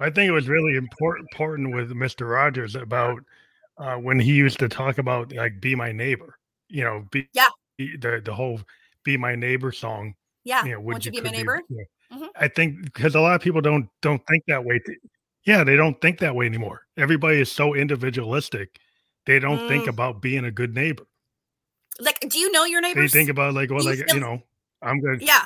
I 0.00 0.10
think 0.10 0.28
it 0.28 0.32
was 0.32 0.48
really 0.48 0.74
important 0.76 1.28
important 1.30 1.72
with 1.72 1.92
Mr. 1.92 2.28
Rogers 2.28 2.74
about 2.74 3.22
uh, 3.78 3.94
when 3.94 4.18
he 4.18 4.32
used 4.32 4.58
to 4.58 4.68
talk 4.68 4.98
about 4.98 5.32
like 5.32 5.60
"Be 5.60 5.76
My 5.76 5.92
Neighbor," 5.92 6.36
you 6.74 6.82
know, 6.82 7.06
be 7.10 7.28
yeah, 7.32 7.46
the 7.78 8.20
the 8.22 8.34
whole 8.34 8.60
"Be 9.04 9.16
My 9.16 9.36
Neighbor" 9.36 9.70
song. 9.70 10.14
Yeah, 10.42 10.64
you 10.64 10.72
know, 10.72 10.80
would 10.80 11.06
you, 11.06 11.12
you 11.14 11.22
be 11.22 11.30
my 11.30 11.36
neighbor? 11.36 11.62
You 11.70 11.76
know, 12.10 12.16
mm-hmm. 12.16 12.26
I 12.36 12.48
think 12.48 12.82
because 12.82 13.14
a 13.14 13.20
lot 13.20 13.36
of 13.36 13.40
people 13.40 13.60
don't 13.60 13.88
don't 14.02 14.20
think 14.26 14.42
that 14.48 14.64
way. 14.64 14.80
Yeah, 15.44 15.62
they 15.62 15.76
don't 15.76 15.98
think 16.00 16.18
that 16.18 16.34
way 16.34 16.46
anymore. 16.46 16.82
Everybody 16.96 17.40
is 17.40 17.50
so 17.50 17.74
individualistic. 17.74 18.80
They 19.26 19.38
don't 19.38 19.60
mm. 19.60 19.68
think 19.68 19.86
about 19.86 20.20
being 20.20 20.44
a 20.44 20.50
good 20.50 20.74
neighbor. 20.74 21.06
Like, 22.00 22.18
do 22.28 22.38
you 22.38 22.50
know 22.50 22.64
your 22.64 22.80
neighbors? 22.80 23.12
They 23.12 23.18
think 23.18 23.30
about 23.30 23.54
like, 23.54 23.70
well, 23.70 23.82
you 23.82 23.90
like 23.90 23.98
feel- 24.06 24.16
you 24.16 24.20
know, 24.20 24.42
I'm 24.82 25.00
good. 25.00 25.22
Yeah. 25.22 25.44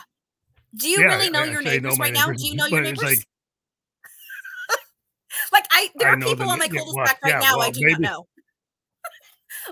Do 0.76 0.88
you 0.88 1.00
yeah, 1.00 1.16
really 1.16 1.30
know 1.30 1.40
I, 1.40 1.44
your 1.46 1.62
neighbors 1.62 1.98
know 1.98 2.02
right 2.02 2.12
neighbors, 2.12 2.26
now? 2.26 2.32
Do 2.32 2.46
you 2.46 2.54
know 2.54 2.66
your 2.66 2.80
neighbors? 2.82 3.02
Like, 3.02 3.26
like 5.52 5.66
I, 5.70 5.90
there 5.96 6.08
I 6.08 6.12
are 6.12 6.18
people 6.18 6.48
on 6.48 6.58
my 6.58 6.68
cul-de-sac 6.68 7.18
yeah, 7.24 7.34
right 7.34 7.42
now 7.42 7.58
well, 7.58 7.68
I 7.68 7.70
do 7.70 7.80
maybe, 7.82 7.92
not 7.92 8.00
know. 8.00 8.26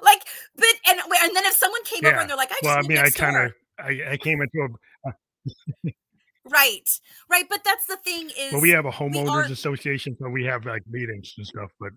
Like, 0.02 0.22
but 0.56 0.66
and 0.88 1.00
and 1.00 1.36
then 1.36 1.44
if 1.44 1.54
someone 1.54 1.82
came 1.84 2.00
yeah. 2.02 2.10
over 2.10 2.20
and 2.20 2.30
they're 2.30 2.36
like, 2.36 2.50
I 2.50 2.54
just 2.54 2.64
well, 2.64 2.78
I 2.78 2.82
mean, 2.82 2.98
I 2.98 3.10
kind 3.10 3.36
of, 3.36 3.52
I, 3.78 4.12
I 4.12 4.16
came 4.16 4.40
into 4.40 4.68
a. 5.06 5.12
Right. 6.48 6.88
Right. 7.28 7.44
But 7.48 7.64
that's 7.64 7.86
the 7.86 7.96
thing 7.96 8.30
is 8.38 8.52
well, 8.52 8.60
we 8.60 8.70
have 8.70 8.86
a 8.86 8.90
homeowners 8.90 9.48
are, 9.48 9.52
association, 9.52 10.16
so 10.20 10.28
we 10.28 10.44
have 10.44 10.64
like 10.64 10.82
meetings 10.88 11.34
and 11.36 11.46
stuff, 11.46 11.72
but 11.80 11.90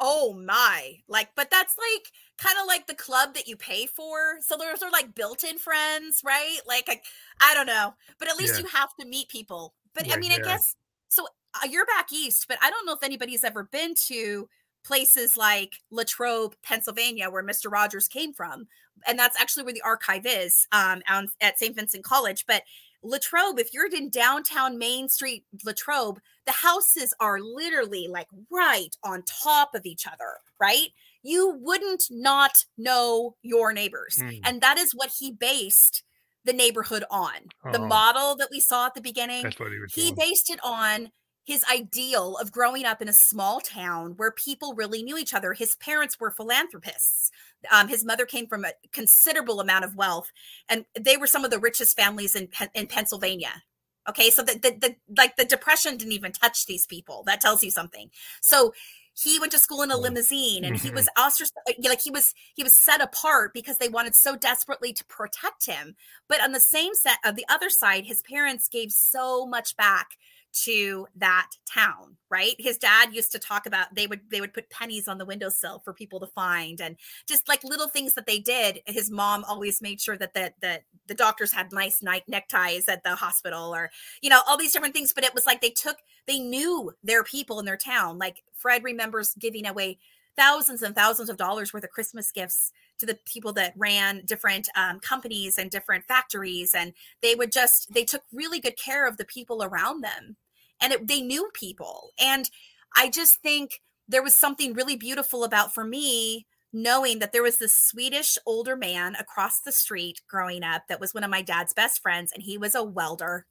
oh 0.00 0.32
my. 0.32 0.94
Like, 1.08 1.30
but 1.34 1.50
that's 1.50 1.74
like 1.76 2.12
kind 2.38 2.56
of 2.60 2.66
like 2.66 2.86
the 2.86 2.94
club 2.94 3.34
that 3.34 3.48
you 3.48 3.56
pay 3.56 3.86
for. 3.86 4.36
So 4.40 4.56
those 4.56 4.82
are 4.82 4.90
like 4.92 5.14
built-in 5.14 5.58
friends, 5.58 6.22
right? 6.24 6.58
Like 6.66 6.84
I, 6.88 7.00
I 7.40 7.54
don't 7.54 7.66
know. 7.66 7.94
But 8.18 8.28
at 8.28 8.36
least 8.36 8.54
yeah. 8.54 8.60
you 8.60 8.66
have 8.68 8.94
to 9.00 9.06
meet 9.06 9.28
people. 9.28 9.74
But 9.92 10.06
yeah, 10.06 10.14
I 10.14 10.18
mean, 10.18 10.30
yeah. 10.30 10.38
I 10.38 10.40
guess 10.42 10.76
so 11.08 11.26
uh, 11.54 11.66
you're 11.68 11.86
back 11.86 12.12
east, 12.12 12.46
but 12.48 12.58
I 12.62 12.70
don't 12.70 12.86
know 12.86 12.92
if 12.92 13.02
anybody's 13.02 13.42
ever 13.42 13.64
been 13.64 13.94
to 14.06 14.48
places 14.84 15.36
like 15.36 15.74
Latrobe, 15.90 16.54
Pennsylvania, 16.62 17.30
where 17.30 17.44
Mr. 17.44 17.70
Rogers 17.70 18.08
came 18.08 18.32
from. 18.32 18.68
And 19.06 19.18
that's 19.18 19.40
actually 19.40 19.64
where 19.64 19.72
the 19.72 19.82
archive 19.82 20.26
is 20.26 20.66
um, 20.72 21.02
at 21.40 21.58
St. 21.58 21.74
Vincent 21.74 22.04
College. 22.04 22.44
But 22.46 22.62
Latrobe, 23.02 23.58
if 23.58 23.72
you're 23.72 23.86
in 23.86 24.10
downtown 24.10 24.78
Main 24.78 25.08
Street, 25.08 25.44
Latrobe, 25.64 26.20
the 26.46 26.52
houses 26.52 27.14
are 27.18 27.40
literally 27.40 28.08
like 28.08 28.28
right 28.50 28.94
on 29.02 29.22
top 29.22 29.74
of 29.74 29.86
each 29.86 30.06
other, 30.06 30.38
right? 30.60 30.88
You 31.22 31.56
wouldn't 31.60 32.04
not 32.10 32.52
know 32.76 33.36
your 33.42 33.72
neighbors. 33.72 34.18
Mm. 34.20 34.40
And 34.44 34.60
that 34.60 34.78
is 34.78 34.92
what 34.94 35.12
he 35.18 35.32
based 35.32 36.02
the 36.44 36.52
neighborhood 36.52 37.04
on. 37.10 37.32
Oh. 37.64 37.72
The 37.72 37.78
model 37.78 38.36
that 38.36 38.48
we 38.50 38.60
saw 38.60 38.86
at 38.86 38.94
the 38.94 39.00
beginning, 39.00 39.50
he, 39.92 40.06
he 40.06 40.12
based 40.12 40.50
it 40.50 40.60
on 40.64 41.10
his 41.50 41.64
ideal 41.68 42.36
of 42.36 42.52
growing 42.52 42.84
up 42.84 43.02
in 43.02 43.08
a 43.08 43.12
small 43.12 43.58
town 43.60 44.14
where 44.16 44.30
people 44.30 44.72
really 44.74 45.02
knew 45.02 45.18
each 45.18 45.34
other. 45.34 45.52
His 45.52 45.74
parents 45.74 46.20
were 46.20 46.30
philanthropists. 46.30 47.32
Um, 47.72 47.88
his 47.88 48.04
mother 48.04 48.24
came 48.24 48.46
from 48.46 48.64
a 48.64 48.72
considerable 48.92 49.58
amount 49.58 49.84
of 49.84 49.96
wealth, 49.96 50.30
and 50.68 50.84
they 50.98 51.16
were 51.16 51.26
some 51.26 51.44
of 51.44 51.50
the 51.50 51.58
richest 51.58 51.96
families 51.96 52.36
in 52.36 52.48
in 52.72 52.86
Pennsylvania. 52.86 53.64
Okay, 54.08 54.30
so 54.30 54.42
the, 54.42 54.60
the, 54.62 54.76
the 54.80 54.96
like 55.18 55.34
the 55.34 55.44
depression 55.44 55.96
didn't 55.96 56.12
even 56.12 56.30
touch 56.30 56.66
these 56.66 56.86
people. 56.86 57.24
That 57.26 57.40
tells 57.40 57.64
you 57.64 57.72
something. 57.72 58.10
So 58.40 58.72
he 59.20 59.40
went 59.40 59.50
to 59.50 59.58
school 59.58 59.82
in 59.82 59.90
a 59.90 59.96
limousine 59.96 60.64
and 60.64 60.76
he 60.76 60.90
was 60.90 61.06
mm-hmm. 61.06 61.26
ostracized 61.26 61.52
like 61.82 62.00
he 62.00 62.12
was 62.12 62.32
he 62.54 62.62
was 62.62 62.76
set 62.76 63.00
apart 63.00 63.52
because 63.52 63.78
they 63.78 63.88
wanted 63.88 64.14
so 64.14 64.36
desperately 64.36 64.92
to 64.92 65.04
protect 65.06 65.66
him 65.66 65.96
but 66.28 66.40
on 66.40 66.52
the 66.52 66.60
same 66.60 66.94
set 66.94 67.18
of 67.24 67.34
the 67.34 67.44
other 67.48 67.68
side 67.68 68.04
his 68.04 68.22
parents 68.22 68.68
gave 68.68 68.92
so 68.92 69.44
much 69.44 69.76
back 69.76 70.16
to 70.52 71.06
that 71.16 71.48
town 71.72 72.16
right? 72.30 72.54
His 72.58 72.78
dad 72.78 73.12
used 73.12 73.32
to 73.32 73.38
talk 73.38 73.66
about 73.66 73.94
they 73.94 74.06
would 74.06 74.20
they 74.30 74.40
would 74.40 74.54
put 74.54 74.70
pennies 74.70 75.08
on 75.08 75.18
the 75.18 75.24
windowsill 75.24 75.80
for 75.84 75.92
people 75.92 76.20
to 76.20 76.26
find 76.28 76.80
and 76.80 76.96
just 77.28 77.48
like 77.48 77.64
little 77.64 77.88
things 77.88 78.14
that 78.14 78.26
they 78.26 78.38
did. 78.38 78.80
His 78.86 79.10
mom 79.10 79.44
always 79.44 79.82
made 79.82 80.00
sure 80.00 80.16
that 80.16 80.34
the 80.34 80.52
the, 80.60 80.80
the 81.08 81.14
doctors 81.14 81.52
had 81.52 81.72
nice 81.72 82.02
night 82.02 82.22
neckties 82.28 82.88
at 82.88 83.02
the 83.02 83.16
hospital 83.16 83.74
or 83.74 83.90
you 84.22 84.30
know 84.30 84.40
all 84.46 84.56
these 84.56 84.72
different 84.72 84.94
things. 84.94 85.12
But 85.12 85.24
it 85.24 85.34
was 85.34 85.46
like 85.46 85.60
they 85.60 85.70
took 85.70 85.96
they 86.26 86.38
knew 86.38 86.92
their 87.02 87.24
people 87.24 87.58
in 87.58 87.66
their 87.66 87.76
town. 87.76 88.18
Like 88.18 88.42
fred 88.54 88.84
remembers 88.84 89.34
giving 89.34 89.66
away 89.66 89.98
thousands 90.40 90.80
and 90.80 90.94
thousands 90.94 91.28
of 91.28 91.36
dollars 91.36 91.74
worth 91.74 91.84
of 91.84 91.90
christmas 91.90 92.32
gifts 92.32 92.72
to 92.98 93.04
the 93.04 93.18
people 93.26 93.52
that 93.52 93.74
ran 93.76 94.22
different 94.24 94.68
um, 94.74 94.98
companies 95.00 95.58
and 95.58 95.70
different 95.70 96.04
factories 96.06 96.74
and 96.74 96.94
they 97.20 97.34
would 97.34 97.52
just 97.52 97.92
they 97.92 98.04
took 98.04 98.22
really 98.32 98.58
good 98.58 98.78
care 98.78 99.06
of 99.06 99.18
the 99.18 99.24
people 99.24 99.62
around 99.62 100.02
them 100.02 100.36
and 100.80 100.94
it, 100.94 101.06
they 101.06 101.20
knew 101.20 101.50
people. 101.52 102.12
And 102.18 102.50
i 102.96 103.08
just 103.10 103.40
think 103.42 103.82
there 104.08 104.22
was 104.22 104.38
something 104.38 104.72
really 104.72 104.96
beautiful 104.96 105.44
about 105.44 105.72
for 105.72 105.84
me 105.84 106.46
knowing 106.72 107.18
that 107.18 107.32
there 107.32 107.42
was 107.42 107.58
this 107.58 107.76
swedish 107.76 108.38
older 108.46 108.76
man 108.76 109.14
across 109.16 109.60
the 109.60 109.72
street 109.72 110.22
growing 110.28 110.64
up 110.64 110.82
that 110.88 111.00
was 111.00 111.12
one 111.12 111.24
of 111.24 111.30
my 111.30 111.42
dad's 111.42 111.74
best 111.74 112.00
friends 112.00 112.32
and 112.32 112.42
he 112.44 112.56
was 112.56 112.74
a 112.74 112.82
welder. 112.82 113.46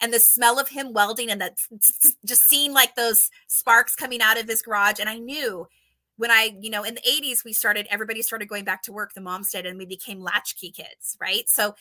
And 0.00 0.12
the 0.12 0.20
smell 0.20 0.58
of 0.58 0.68
him 0.68 0.92
welding 0.92 1.30
and 1.30 1.40
that 1.40 1.56
just 2.26 2.42
seeing 2.42 2.74
like 2.74 2.94
those 2.94 3.30
sparks 3.48 3.94
coming 3.94 4.20
out 4.20 4.38
of 4.38 4.46
his 4.46 4.60
garage 4.62 5.00
and 5.00 5.08
i 5.08 5.16
knew 5.18 5.66
when 6.16 6.30
I, 6.30 6.56
you 6.60 6.70
know, 6.70 6.82
in 6.82 6.94
the 6.94 7.00
80s, 7.02 7.44
we 7.44 7.52
started, 7.52 7.86
everybody 7.90 8.22
started 8.22 8.48
going 8.48 8.64
back 8.64 8.82
to 8.84 8.92
work, 8.92 9.12
the 9.14 9.20
moms 9.20 9.50
did, 9.50 9.66
and 9.66 9.78
we 9.78 9.86
became 9.86 10.20
latchkey 10.20 10.70
kids, 10.70 11.16
right? 11.20 11.48
So 11.48 11.74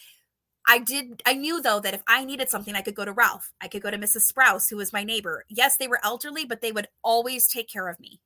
I 0.67 0.79
did, 0.79 1.21
I 1.25 1.33
knew 1.33 1.61
though 1.61 1.79
that 1.79 1.93
if 1.93 2.03
I 2.07 2.25
needed 2.25 2.49
something, 2.49 2.75
I 2.75 2.81
could 2.81 2.95
go 2.95 3.05
to 3.05 3.11
Ralph. 3.11 3.53
I 3.61 3.67
could 3.67 3.81
go 3.81 3.91
to 3.91 3.97
Mrs. 3.97 4.31
Sprouse, 4.31 4.69
who 4.69 4.77
was 4.77 4.91
my 4.91 5.03
neighbor. 5.03 5.45
Yes, 5.49 5.77
they 5.77 5.87
were 5.87 5.99
elderly, 6.03 6.45
but 6.45 6.61
they 6.61 6.71
would 6.71 6.87
always 7.03 7.47
take 7.47 7.69
care 7.69 7.87
of 7.87 7.99
me. 7.99 8.19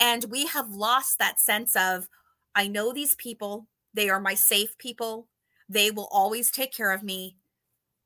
And 0.00 0.24
we 0.24 0.46
have 0.46 0.70
lost 0.70 1.18
that 1.18 1.38
sense 1.38 1.76
of, 1.76 2.08
I 2.54 2.66
know 2.66 2.92
these 2.92 3.14
people, 3.14 3.68
they 3.94 4.08
are 4.08 4.20
my 4.20 4.34
safe 4.34 4.76
people. 4.78 5.28
They 5.68 5.90
will 5.90 6.08
always 6.10 6.50
take 6.50 6.72
care 6.72 6.92
of 6.92 7.02
me. 7.02 7.36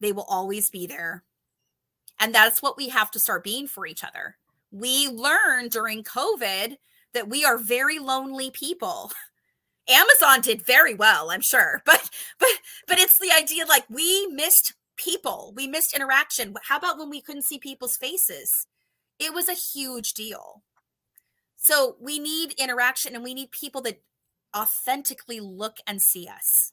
They 0.01 0.12
will 0.12 0.27
always 0.29 0.69
be 0.69 0.87
there. 0.87 1.25
And 2.19 2.35
that's 2.35 2.61
what 2.61 2.77
we 2.77 2.89
have 2.89 3.11
to 3.12 3.19
start 3.19 3.45
being 3.45 3.67
for 3.67 3.87
each 3.87 4.05
other 4.05 4.37
we 4.71 5.09
learned 5.09 5.71
during 5.71 6.03
COVID 6.03 6.77
that 7.17 7.31
we 7.31 7.47
are 7.47 7.57
very 7.57 7.99
lonely 7.99 8.51
people. 8.51 9.11
Amazon 9.89 10.43
did 10.43 10.67
very 10.67 10.95
well, 10.95 11.31
I'm 11.31 11.41
sure. 11.41 11.81
But 11.87 12.11
but 12.39 12.51
but 12.87 12.99
it's 12.99 13.19
the 13.19 13.33
idea 13.33 13.64
like 13.67 13.89
we 13.89 14.27
missed 14.27 14.75
people. 14.97 15.55
We 15.57 15.67
missed 15.67 15.95
interaction. 15.95 16.55
How 16.69 16.77
about 16.77 16.99
when 16.99 17.09
we 17.09 17.23
couldn't 17.23 17.45
see 17.45 17.59
people's 17.59 17.97
faces? 17.97 18.67
It 19.19 19.33
was 19.33 19.49
a 19.49 19.55
huge 19.55 20.12
deal. 20.12 20.62
So 21.57 21.97
we 21.99 22.19
need 22.19 22.53
interaction 22.59 23.14
and 23.14 23.25
we 23.25 23.33
need 23.33 23.51
people 23.51 23.81
that 23.83 24.03
authentically 24.55 25.41
look 25.41 25.79
and 25.87 26.03
see 26.03 26.29
us. 26.29 26.73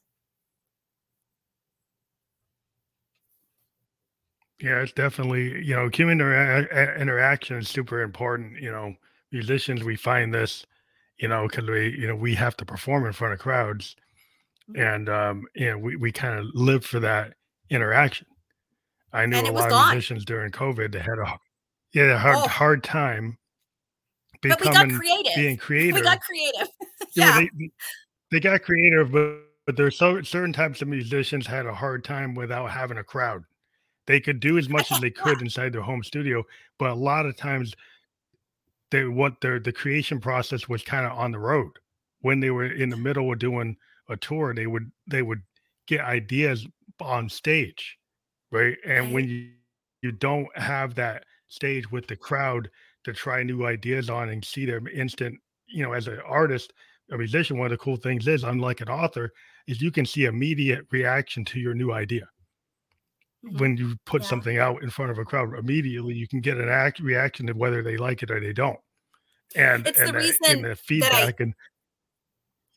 Yeah, 4.60 4.82
it's 4.82 4.92
definitely, 4.92 5.64
you 5.64 5.74
know, 5.74 5.88
human 5.88 6.18
intera- 6.18 7.00
interaction 7.00 7.56
is 7.56 7.68
super 7.68 8.02
important. 8.02 8.60
You 8.60 8.70
know, 8.70 8.94
musicians, 9.34 9.84
we 9.84 9.96
find 9.96 10.32
this, 10.32 10.64
you 11.18 11.28
know, 11.28 11.46
because 11.46 11.68
we, 11.68 11.96
you 11.98 12.06
know, 12.06 12.16
we 12.16 12.34
have 12.36 12.56
to 12.56 12.64
perform 12.64 13.04
in 13.04 13.12
front 13.12 13.34
of 13.34 13.40
crowds. 13.40 13.96
Mm-hmm. 14.70 14.80
And, 14.80 15.08
um, 15.08 15.42
you 15.54 15.70
know, 15.70 15.78
we, 15.78 15.96
we 15.96 16.12
kind 16.12 16.38
of 16.38 16.46
live 16.54 16.86
for 16.86 17.00
that 17.00 17.34
interaction. 17.68 18.26
I 19.12 19.26
knew 19.26 19.40
a 19.40 19.50
lot 19.50 19.70
of 19.70 19.92
musicians 19.92 20.24
during 20.24 20.50
COVID 20.50 20.92
that 20.92 21.02
had 21.02 21.18
a, 21.18 21.38
yeah, 21.92 22.14
a 22.14 22.18
hard, 22.18 22.36
oh. 22.36 22.48
hard 22.48 22.82
time 22.82 23.38
becoming, 24.40 24.72
but 24.72 24.86
we 24.86 24.94
got 24.94 24.98
creative. 24.98 25.32
being 25.36 25.56
creative. 25.56 25.94
We 26.00 26.02
got 26.02 26.20
creative. 26.20 26.68
yeah. 27.14 27.40
They, 27.40 27.70
they 28.30 28.40
got 28.40 28.62
creative, 28.62 29.12
but, 29.12 29.38
but 29.66 29.76
there's 29.76 29.96
so 29.96 30.20
certain 30.22 30.52
types 30.52 30.82
of 30.82 30.88
musicians 30.88 31.46
had 31.46 31.66
a 31.66 31.74
hard 31.74 32.04
time 32.04 32.34
without 32.34 32.70
having 32.70 32.98
a 32.98 33.04
crowd. 33.04 33.44
They 34.06 34.20
could 34.20 34.40
do 34.40 34.58
as 34.58 34.68
much 34.68 34.92
as 34.92 35.00
they 35.00 35.10
could 35.10 35.40
inside 35.42 35.72
their 35.72 35.82
home 35.82 36.02
studio, 36.02 36.44
but 36.78 36.90
a 36.90 36.94
lot 36.94 37.26
of 37.26 37.36
times 37.36 37.74
they 38.94 39.04
what 39.04 39.40
their 39.40 39.58
the 39.58 39.72
creation 39.72 40.20
process 40.20 40.68
was 40.68 40.82
kind 40.82 41.04
of 41.04 41.18
on 41.18 41.32
the 41.32 41.38
road. 41.38 41.72
When 42.20 42.38
they 42.38 42.50
were 42.50 42.66
in 42.66 42.90
the 42.90 42.96
middle 42.96 43.32
of 43.32 43.40
doing 43.40 43.76
a 44.08 44.16
tour, 44.16 44.54
they 44.54 44.68
would 44.68 44.90
they 45.08 45.22
would 45.22 45.42
get 45.88 46.00
ideas 46.00 46.64
on 47.00 47.28
stage, 47.28 47.98
right? 48.52 48.76
And 48.86 49.12
when 49.12 49.28
you 49.28 49.50
you 50.02 50.12
don't 50.12 50.46
have 50.56 50.94
that 50.94 51.24
stage 51.48 51.90
with 51.90 52.06
the 52.06 52.16
crowd 52.16 52.70
to 53.02 53.12
try 53.12 53.42
new 53.42 53.66
ideas 53.66 54.08
on 54.10 54.28
and 54.28 54.44
see 54.44 54.64
them 54.64 54.86
instant, 54.86 55.40
you 55.66 55.82
know, 55.82 55.92
as 55.92 56.06
an 56.06 56.20
artist, 56.24 56.72
a 57.10 57.18
musician, 57.18 57.58
one 57.58 57.66
of 57.66 57.70
the 57.72 57.78
cool 57.78 57.96
things 57.96 58.28
is, 58.28 58.44
unlike 58.44 58.80
an 58.80 58.88
author, 58.88 59.32
is 59.66 59.82
you 59.82 59.90
can 59.90 60.06
see 60.06 60.26
immediate 60.26 60.86
reaction 60.92 61.44
to 61.46 61.58
your 61.58 61.74
new 61.74 61.92
idea. 61.92 62.28
Mm-hmm. 63.44 63.58
when 63.58 63.76
you 63.76 63.96
put 64.06 64.22
yeah. 64.22 64.28
something 64.28 64.58
out 64.58 64.82
in 64.82 64.88
front 64.88 65.10
of 65.10 65.18
a 65.18 65.24
crowd 65.24 65.52
immediately 65.58 66.14
you 66.14 66.26
can 66.26 66.40
get 66.40 66.56
an 66.56 66.70
act 66.70 66.98
reaction 66.98 67.46
to 67.46 67.52
whether 67.52 67.82
they 67.82 67.98
like 67.98 68.22
it 68.22 68.30
or 68.30 68.40
they 68.40 68.54
don't 68.54 68.78
and 69.54 69.86
it's 69.86 69.98
and 69.98 70.08
the 70.08 70.12
the, 70.12 70.18
reason 70.18 70.46
and 70.46 70.64
the 70.64 70.76
feedback 70.76 71.40
I, 71.40 71.42
and 71.42 71.54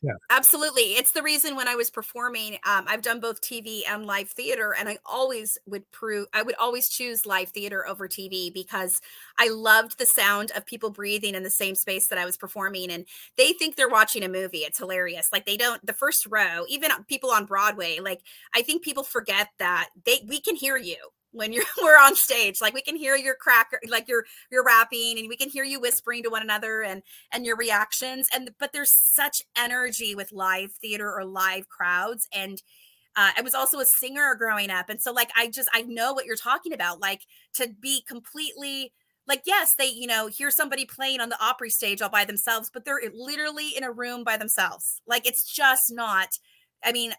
yeah. 0.00 0.12
Absolutely. 0.30 0.94
It's 0.94 1.10
the 1.10 1.24
reason 1.24 1.56
when 1.56 1.66
I 1.66 1.74
was 1.74 1.90
performing, 1.90 2.54
um, 2.64 2.84
I've 2.86 3.02
done 3.02 3.18
both 3.18 3.40
TV 3.40 3.80
and 3.88 4.06
live 4.06 4.28
theater, 4.30 4.72
and 4.78 4.88
I 4.88 4.98
always 5.04 5.58
would 5.66 5.90
prove, 5.90 6.28
I 6.32 6.42
would 6.42 6.54
always 6.54 6.88
choose 6.88 7.26
live 7.26 7.48
theater 7.48 7.86
over 7.86 8.06
TV 8.06 8.54
because 8.54 9.00
I 9.38 9.48
loved 9.48 9.98
the 9.98 10.06
sound 10.06 10.52
of 10.54 10.66
people 10.66 10.90
breathing 10.90 11.34
in 11.34 11.42
the 11.42 11.50
same 11.50 11.74
space 11.74 12.06
that 12.08 12.18
I 12.18 12.24
was 12.24 12.36
performing. 12.36 12.92
And 12.92 13.06
they 13.36 13.52
think 13.52 13.74
they're 13.74 13.88
watching 13.88 14.22
a 14.22 14.28
movie. 14.28 14.58
It's 14.58 14.78
hilarious. 14.78 15.30
Like 15.32 15.46
they 15.46 15.56
don't, 15.56 15.84
the 15.84 15.92
first 15.92 16.26
row, 16.26 16.64
even 16.68 16.92
people 17.08 17.30
on 17.30 17.44
Broadway, 17.44 17.98
like 17.98 18.20
I 18.54 18.62
think 18.62 18.84
people 18.84 19.02
forget 19.02 19.48
that 19.58 19.88
they, 20.04 20.20
we 20.28 20.40
can 20.40 20.54
hear 20.54 20.76
you 20.76 20.96
when 21.32 21.52
you're 21.52 21.64
we're 21.82 21.98
on 21.98 22.14
stage 22.14 22.60
like 22.60 22.74
we 22.74 22.82
can 22.82 22.96
hear 22.96 23.16
your 23.16 23.34
cracker 23.34 23.80
like 23.88 24.08
you're 24.08 24.24
you're 24.50 24.64
rapping 24.64 25.18
and 25.18 25.28
we 25.28 25.36
can 25.36 25.48
hear 25.48 25.64
you 25.64 25.80
whispering 25.80 26.22
to 26.22 26.30
one 26.30 26.42
another 26.42 26.82
and 26.82 27.02
and 27.32 27.44
your 27.44 27.56
reactions 27.56 28.28
and 28.32 28.50
but 28.58 28.72
there's 28.72 28.92
such 28.92 29.42
energy 29.56 30.14
with 30.14 30.32
live 30.32 30.72
theater 30.80 31.12
or 31.12 31.24
live 31.24 31.68
crowds 31.68 32.26
and 32.32 32.62
uh, 33.16 33.32
I 33.36 33.40
was 33.40 33.54
also 33.54 33.80
a 33.80 33.84
singer 33.84 34.36
growing 34.38 34.70
up 34.70 34.88
and 34.88 35.00
so 35.02 35.12
like 35.12 35.30
I 35.36 35.48
just 35.48 35.68
I 35.72 35.82
know 35.82 36.12
what 36.12 36.24
you're 36.24 36.36
talking 36.36 36.72
about 36.72 37.00
like 37.00 37.22
to 37.54 37.68
be 37.68 38.02
completely 38.06 38.92
like 39.26 39.42
yes 39.44 39.74
they 39.76 39.86
you 39.86 40.06
know 40.06 40.28
hear 40.28 40.50
somebody 40.50 40.84
playing 40.84 41.20
on 41.20 41.28
the 41.28 41.42
Opry 41.42 41.70
stage 41.70 42.00
all 42.00 42.08
by 42.08 42.24
themselves 42.24 42.70
but 42.72 42.84
they're 42.84 43.00
literally 43.12 43.70
in 43.76 43.82
a 43.82 43.92
room 43.92 44.24
by 44.24 44.36
themselves 44.36 45.02
like 45.06 45.26
it's 45.26 45.44
just 45.44 45.90
not 45.90 46.28
I 46.84 46.92
mean 46.92 47.12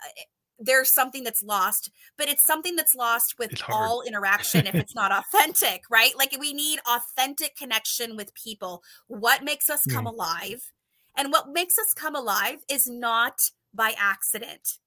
there's 0.60 0.92
something 0.92 1.24
that's 1.24 1.42
lost, 1.44 1.92
but 2.18 2.28
it's 2.28 2.46
something 2.46 2.76
that's 2.76 2.96
lost 2.96 3.40
with 3.40 3.52
all 3.70 4.02
interaction 4.02 4.68
if 4.68 4.76
it's 4.76 4.96
not 5.02 5.12
authentic, 5.12 5.84
right? 5.90 6.18
Like 6.18 6.36
we 6.40 6.54
need 6.54 6.80
authentic 6.88 7.56
connection 7.56 8.16
with 8.16 8.34
people. 8.34 8.84
What 9.08 9.44
makes 9.44 9.70
us 9.70 9.86
come 9.86 10.06
mm. 10.06 10.12
alive? 10.12 10.72
And 11.18 11.32
what 11.32 11.50
makes 11.50 11.78
us 11.78 11.94
come 11.94 12.16
alive 12.16 12.64
is 12.70 12.88
not 12.88 13.52
by 13.74 13.94
accident. 13.98 14.78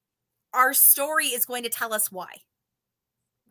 Our 0.53 0.73
story 0.75 1.27
is 1.27 1.45
going 1.45 1.63
to 1.63 1.69
tell 1.69 1.93
us 1.93 2.13
why. 2.13 2.37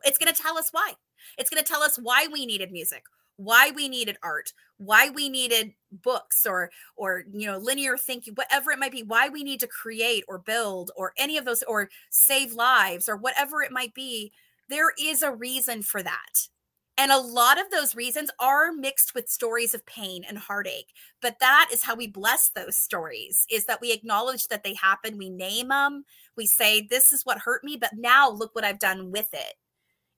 It's 0.04 0.18
going 0.18 0.32
to 0.32 0.40
tell 0.40 0.58
us 0.58 0.68
why. 0.72 0.94
It's 1.38 1.50
going 1.50 1.62
to 1.62 1.68
tell 1.68 1.82
us 1.82 1.96
why 1.96 2.26
we 2.32 2.46
needed 2.46 2.72
music, 2.72 3.04
why 3.36 3.70
we 3.74 3.88
needed 3.88 4.18
art, 4.22 4.52
why 4.78 5.10
we 5.10 5.28
needed 5.28 5.72
books 5.90 6.46
or 6.46 6.70
or 6.96 7.24
you 7.32 7.46
know 7.46 7.58
linear 7.58 7.96
thinking 7.96 8.34
whatever 8.34 8.72
it 8.72 8.78
might 8.78 8.92
be 8.92 9.02
why 9.02 9.28
we 9.28 9.44
need 9.44 9.60
to 9.60 9.66
create 9.66 10.24
or 10.26 10.38
build 10.38 10.90
or 10.96 11.12
any 11.18 11.36
of 11.36 11.44
those 11.44 11.62
or 11.64 11.88
save 12.10 12.52
lives 12.52 13.08
or 13.08 13.16
whatever 13.16 13.62
it 13.62 13.70
might 13.70 13.94
be 13.94 14.32
there 14.68 14.92
is 14.98 15.22
a 15.22 15.34
reason 15.34 15.82
for 15.82 16.02
that. 16.02 16.48
And 16.96 17.10
a 17.10 17.18
lot 17.18 17.60
of 17.60 17.70
those 17.70 17.94
reasons 17.94 18.30
are 18.38 18.72
mixed 18.72 19.14
with 19.14 19.28
stories 19.28 19.74
of 19.74 19.84
pain 19.86 20.24
and 20.28 20.38
heartache 20.38 20.92
but 21.22 21.38
that 21.40 21.70
is 21.72 21.82
how 21.82 21.94
we 21.94 22.06
bless 22.06 22.50
those 22.50 22.76
stories 22.76 23.46
is 23.50 23.64
that 23.64 23.80
we 23.80 23.92
acknowledge 23.92 24.48
that 24.48 24.62
they 24.62 24.74
happen 24.74 25.16
we 25.16 25.30
name 25.30 25.68
them 25.68 26.04
we 26.36 26.46
say 26.46 26.82
this 26.82 27.12
is 27.12 27.24
what 27.24 27.38
hurt 27.38 27.64
me 27.64 27.76
but 27.80 27.90
now 27.96 28.30
look 28.30 28.54
what 28.54 28.64
i've 28.64 28.78
done 28.78 29.10
with 29.10 29.28
it 29.32 29.54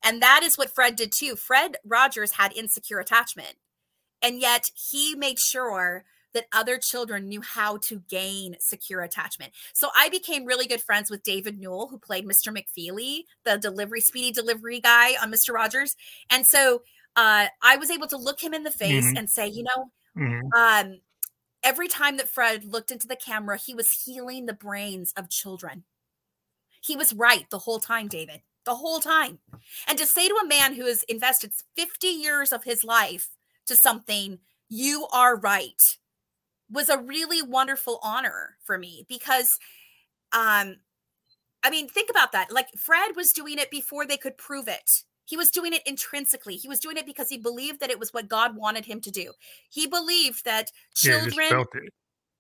and 0.05 0.21
that 0.23 0.43
is 0.45 0.59
what 0.59 0.73
Fred 0.73 0.97
did 0.97 1.11
too. 1.11 1.35
Fred 1.35 1.77
Rogers 1.85 2.33
had 2.33 2.53
insecure 2.53 3.01
attachment. 3.01 3.55
And 4.23 4.39
yet 4.39 4.71
he 4.75 5.15
made 5.15 5.39
sure 5.39 6.05
that 6.35 6.47
other 6.53 6.79
children 6.79 7.29
knew 7.29 7.41
how 7.41 7.79
to 7.79 8.03
gain 8.09 8.57
secure 8.59 9.01
attachment. 9.03 9.53
So 9.73 9.89
I 9.97 10.09
became 10.09 10.45
really 10.45 10.67
good 10.67 10.83
friends 10.83 11.11
with 11.11 11.23
David 11.23 11.59
Newell, 11.59 11.89
who 11.89 11.99
played 11.99 12.27
Mr. 12.27 12.55
McFeely, 12.55 13.25
the 13.45 13.57
delivery, 13.57 14.01
speedy 14.01 14.33
delivery 14.33 14.81
guy 14.81 15.13
on 15.23 15.33
Mr. 15.33 15.55
Rogers. 15.55 15.97
And 16.31 16.47
so 16.47 16.83
uh, 17.17 17.47
I 17.63 17.77
was 17.77 17.91
able 17.91 18.09
to 18.09 18.17
look 18.17 18.43
him 18.43 18.53
in 18.53 18.65
the 18.65 18.71
face 18.71 19.05
mm-hmm. 19.05 19.17
and 19.17 19.31
say, 19.31 19.47
you 19.47 19.63
know, 19.63 19.91
mm-hmm. 20.19 20.89
um, 20.91 21.01
every 21.63 21.87
time 21.87 22.17
that 22.17 22.29
Fred 22.29 22.65
looked 22.65 22.91
into 22.91 23.07
the 23.07 23.17
camera, 23.17 23.57
he 23.57 23.75
was 23.75 24.03
healing 24.05 24.47
the 24.47 24.53
brains 24.53 25.13
of 25.17 25.31
children. 25.31 25.85
He 26.81 26.97
was 26.97 27.15
right 27.15 27.49
the 27.51 27.61
whole 27.61 27.79
time, 27.79 28.09
David 28.09 28.43
the 28.65 28.75
whole 28.75 29.01
time. 29.01 29.39
And 29.87 29.99
to 29.99 30.07
say 30.07 30.29
to 30.29 30.41
a 30.43 30.47
man 30.47 30.75
who 30.75 30.87
has 30.87 31.03
invested 31.05 31.53
50 31.77 32.07
years 32.07 32.53
of 32.53 32.65
his 32.65 32.85
life 32.85 33.29
to 33.67 33.77
something, 33.77 34.39
you 34.69 35.07
are 35.13 35.37
right, 35.37 35.81
was 36.71 36.89
a 36.89 36.99
really 36.99 37.43
wonderful 37.43 37.99
honor 38.03 38.57
for 38.65 38.79
me 38.79 39.07
because 39.09 39.59
um 40.33 40.77
I 41.67 41.71
mean, 41.71 41.89
think 41.89 42.11
about 42.11 42.33
that. 42.33 42.53
Like 42.53 42.69
Fred 42.77 43.17
was 43.17 43.33
doing 43.33 43.59
it 43.59 43.71
before 43.71 44.07
they 44.07 44.19
could 44.19 44.37
prove 44.37 44.69
it. 44.69 44.91
He 45.25 45.37
was 45.39 45.51
doing 45.51 45.73
it 45.73 45.81
intrinsically. 45.87 46.57
He 46.57 46.69
was 46.69 46.79
doing 46.79 46.99
it 46.99 47.07
because 47.07 47.31
he 47.31 47.39
believed 47.39 47.81
that 47.81 47.89
it 47.89 47.99
was 47.99 48.13
what 48.13 48.29
God 48.29 48.55
wanted 48.55 48.85
him 48.85 49.01
to 49.01 49.11
do. 49.11 49.33
He 49.71 49.87
believed 49.87 50.45
that 50.45 50.71
children 50.95 51.49
yeah, 51.51 51.65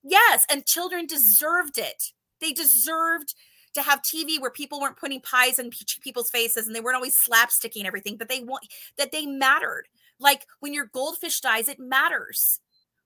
Yes, 0.02 0.44
and 0.50 0.66
children 0.66 1.06
deserved 1.06 1.78
it. 1.78 2.12
They 2.40 2.52
deserved 2.52 3.34
to 3.74 3.82
have 3.82 4.00
TV 4.02 4.40
where 4.40 4.50
people 4.50 4.80
weren't 4.80 4.96
putting 4.96 5.20
pies 5.20 5.58
in 5.58 5.70
people's 6.00 6.30
faces 6.30 6.66
and 6.66 6.74
they 6.74 6.80
weren't 6.80 6.96
always 6.96 7.16
slapsticking 7.16 7.84
everything, 7.84 8.16
but 8.16 8.28
they 8.28 8.40
want 8.40 8.66
that 8.98 9.12
they 9.12 9.26
mattered. 9.26 9.84
Like 10.18 10.46
when 10.60 10.72
your 10.72 10.86
goldfish 10.86 11.40
dies, 11.40 11.68
it 11.68 11.78
matters. 11.78 12.60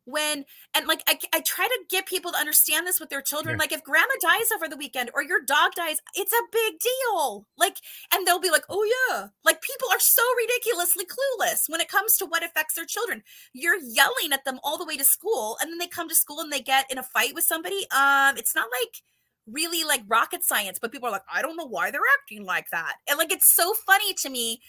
When 0.04 0.46
and 0.74 0.86
like 0.86 1.02
I, 1.06 1.18
I 1.34 1.42
try 1.42 1.66
to 1.66 1.78
get 1.90 2.06
people 2.06 2.32
to 2.32 2.38
understand 2.38 2.86
this 2.86 2.98
with 2.98 3.10
their 3.10 3.20
children. 3.20 3.56
Yeah. 3.56 3.58
Like 3.58 3.72
if 3.72 3.82
grandma 3.82 4.14
dies 4.22 4.50
over 4.54 4.66
the 4.66 4.76
weekend 4.76 5.10
or 5.12 5.22
your 5.22 5.42
dog 5.42 5.72
dies, 5.76 5.98
it's 6.14 6.32
a 6.32 6.48
big 6.50 6.78
deal. 6.80 7.46
Like, 7.58 7.76
and 8.14 8.26
they'll 8.26 8.40
be 8.40 8.50
like, 8.50 8.64
oh 8.70 8.84
yeah. 9.10 9.26
Like 9.44 9.60
people 9.60 9.88
are 9.92 10.00
so 10.00 10.22
ridiculously 10.38 11.04
clueless 11.04 11.68
when 11.68 11.82
it 11.82 11.90
comes 11.90 12.16
to 12.16 12.26
what 12.26 12.42
affects 12.42 12.74
their 12.74 12.86
children. 12.86 13.22
You're 13.52 13.80
yelling 13.82 14.32
at 14.32 14.46
them 14.46 14.60
all 14.64 14.78
the 14.78 14.86
way 14.86 14.96
to 14.96 15.04
school, 15.04 15.58
and 15.60 15.70
then 15.70 15.76
they 15.78 15.88
come 15.88 16.08
to 16.08 16.14
school 16.14 16.40
and 16.40 16.50
they 16.50 16.60
get 16.60 16.90
in 16.90 16.96
a 16.96 17.02
fight 17.02 17.34
with 17.34 17.44
somebody. 17.44 17.86
Um, 17.90 18.38
it's 18.38 18.54
not 18.54 18.68
like 18.80 19.02
really 19.50 19.84
like 19.84 20.02
rocket 20.08 20.44
science, 20.44 20.78
but 20.80 20.92
people 20.92 21.08
are 21.08 21.12
like, 21.12 21.22
I 21.32 21.42
don't 21.42 21.56
know 21.56 21.66
why 21.66 21.90
they're 21.90 22.00
acting 22.20 22.44
like 22.44 22.66
that. 22.72 22.96
And 23.08 23.18
like 23.18 23.32
it's 23.32 23.54
so 23.54 23.74
funny 23.86 24.14
to 24.22 24.30
me 24.30 24.60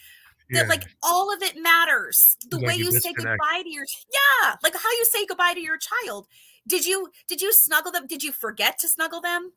that 0.50 0.62
yeah. 0.62 0.68
like 0.68 0.84
all 1.02 1.32
of 1.32 1.42
it 1.42 1.54
matters. 1.60 2.36
The 2.50 2.58
way 2.58 2.74
you, 2.74 2.90
say 2.92 3.12
goodbye 3.12 3.62
to 3.62 3.70
your 3.70 3.84
yeah, 4.12 4.56
like 4.62 4.74
how 4.74 4.90
you 4.90 5.04
say 5.10 5.26
goodbye 5.26 5.54
to 5.54 5.60
your 5.60 5.78
child. 5.78 6.26
Did 6.68 6.86
you 6.86 7.08
did 7.28 7.40
you 7.40 7.52
snuggle 7.52 7.92
them? 7.92 8.06
Did 8.06 8.22
you 8.22 8.32
forget 8.32 8.78
to 8.80 8.88
snuggle 8.88 9.20
them? 9.20 9.52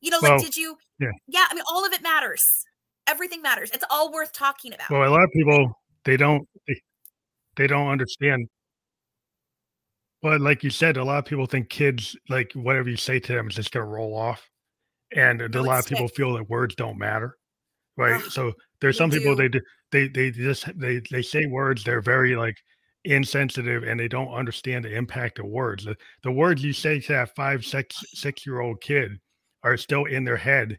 You 0.00 0.10
know, 0.10 0.18
like 0.20 0.32
well, 0.32 0.40
did 0.40 0.56
you 0.56 0.76
yeah. 0.98 1.10
yeah, 1.28 1.44
I 1.50 1.54
mean 1.54 1.64
all 1.70 1.86
of 1.86 1.92
it 1.92 2.02
matters. 2.02 2.44
Everything 3.06 3.42
matters. 3.42 3.70
It's 3.72 3.84
all 3.90 4.12
worth 4.12 4.32
talking 4.32 4.72
about. 4.74 4.90
Well, 4.90 5.08
a 5.08 5.10
lot 5.10 5.22
of 5.22 5.30
people 5.32 5.72
they 6.04 6.16
don't 6.16 6.46
they, 6.66 6.80
they 7.56 7.66
don't 7.66 7.88
understand 7.88 8.48
Well, 10.22 10.40
like 10.40 10.62
you 10.62 10.70
said, 10.70 10.96
a 10.96 11.04
lot 11.04 11.18
of 11.18 11.24
people 11.24 11.46
think 11.46 11.68
kids 11.68 12.16
like 12.28 12.52
whatever 12.54 12.88
you 12.88 12.96
say 12.96 13.20
to 13.20 13.32
them 13.32 13.48
is 13.48 13.56
just 13.56 13.72
gonna 13.72 13.86
roll 13.86 14.14
off, 14.16 14.48
and 15.16 15.42
oh, 15.54 15.60
a 15.60 15.62
lot 15.62 15.78
of 15.78 15.86
people 15.86 16.08
sick. 16.08 16.16
feel 16.16 16.34
that 16.34 16.48
words 16.48 16.74
don't 16.74 16.98
matter, 16.98 17.36
right? 17.96 18.22
Ugh, 18.22 18.30
So 18.30 18.52
there's 18.80 18.96
some 18.96 19.10
people 19.10 19.34
do. 19.36 19.42
they 19.42 19.48
do 19.48 19.60
they 19.92 20.08
they 20.08 20.30
just 20.30 20.66
they 20.78 21.00
they 21.10 21.22
say 21.22 21.46
words 21.46 21.84
they're 21.84 22.00
very 22.02 22.36
like 22.36 22.56
insensitive 23.04 23.82
and 23.82 23.98
they 23.98 24.08
don't 24.08 24.32
understand 24.32 24.84
the 24.84 24.94
impact 24.94 25.38
of 25.38 25.46
words. 25.46 25.84
The, 25.84 25.96
the 26.22 26.32
words 26.32 26.62
you 26.64 26.72
say 26.72 27.00
to 27.00 27.12
that 27.12 27.34
five 27.34 27.64
six 27.64 27.96
six 28.14 28.46
year 28.46 28.60
old 28.60 28.80
kid 28.80 29.18
are 29.64 29.76
still 29.76 30.04
in 30.06 30.24
their 30.24 30.36
head 30.36 30.78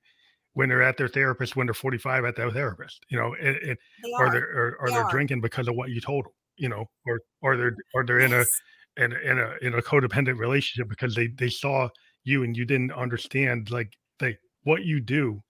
when 0.53 0.69
they're 0.69 0.84
at 0.84 0.97
their 0.97 1.07
therapist 1.07 1.55
when 1.55 1.67
they're 1.67 1.73
45 1.73 2.25
at 2.25 2.36
their 2.36 2.51
therapist 2.51 3.05
you 3.09 3.17
know 3.17 3.34
and, 3.36 3.57
and 3.57 3.77
They 4.03 4.11
or 4.19 4.29
they're 4.29 4.43
or, 4.43 4.77
or 4.81 4.88
They 4.89 4.95
they're 4.95 5.03
are. 5.03 5.09
drinking 5.09 5.41
because 5.41 5.67
of 5.67 5.75
what 5.75 5.89
you 5.89 5.99
told 6.01 6.25
them 6.25 6.34
you 6.57 6.69
know 6.69 6.86
or 7.05 7.21
or 7.41 7.57
they're 7.57 7.75
or 7.93 8.05
they're 8.05 8.19
in 8.19 8.34
a 8.34 8.38
Yes. 8.39 8.61
in 8.97 9.11
a 9.13 9.17
in 9.19 9.39
a, 9.39 9.53
in 9.61 9.73
a 9.73 9.81
codependent 9.81 10.38
relationship 10.38 10.88
because 10.89 11.15
they 11.15 11.27
they 11.27 11.49
saw 11.49 11.89
you 12.23 12.43
and 12.43 12.55
you 12.55 12.65
didn't 12.65 12.91
understand 12.91 13.71
like 13.71 13.93
like 14.22 14.39
what 14.64 14.84
you 14.84 14.99
do 14.99 15.41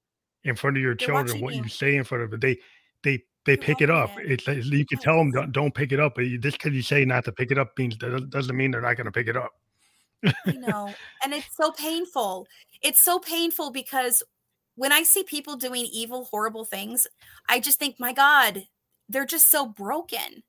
in 0.43 0.55
front 0.55 0.77
of 0.77 0.83
your 0.83 0.95
They're 0.97 1.07
children 1.07 1.41
what 1.41 1.55
you 1.55 1.63
you. 1.63 1.69
say 1.69 1.95
in 1.95 2.03
front 2.03 2.23
of 2.23 2.31
them, 2.31 2.39
they 2.39 2.57
they 3.03 3.23
they 3.45 3.57
They're 3.57 3.57
pick 3.57 3.81
it 3.81 3.89
up 3.89 4.11
it. 4.19 4.31
it's 4.31 4.47
like 4.47 4.63
you 4.63 4.85
can 4.85 4.99
tell 4.99 5.17
them 5.17 5.31
don't, 5.31 5.51
don't 5.51 5.73
pick 5.73 5.91
it 5.91 5.99
up 5.99 6.15
but 6.15 6.25
you, 6.25 6.37
just 6.37 6.57
because 6.57 6.73
you 6.73 6.81
say 6.81 7.05
not 7.05 7.25
to 7.25 7.31
pick 7.31 7.51
it 7.51 7.57
up 7.57 7.77
means 7.77 7.97
doesn't 7.97 8.55
mean 8.55 8.71
they're 8.71 8.81
not 8.81 8.95
going 8.97 9.05
to 9.05 9.11
pick 9.11 9.27
it 9.27 9.37
up 9.37 9.51
I 10.47 10.53
know. 10.53 10.93
And 11.23 11.33
it's 11.33 11.55
so 11.57 11.71
painful. 11.71 12.47
It's 12.81 13.03
so 13.03 13.19
painful 13.19 13.71
because 13.71 14.23
when 14.75 14.91
I 14.91 15.03
see 15.03 15.23
people 15.23 15.55
doing 15.57 15.85
evil, 15.91 16.25
horrible 16.31 16.65
things, 16.65 17.01
I 17.49 17.59
just 17.59 17.77
think, 17.79 17.99
my 17.99 18.13
God, 18.13 18.63
they're 19.09 19.25
just 19.25 19.45
so 19.49 19.65
broken. 19.65 20.43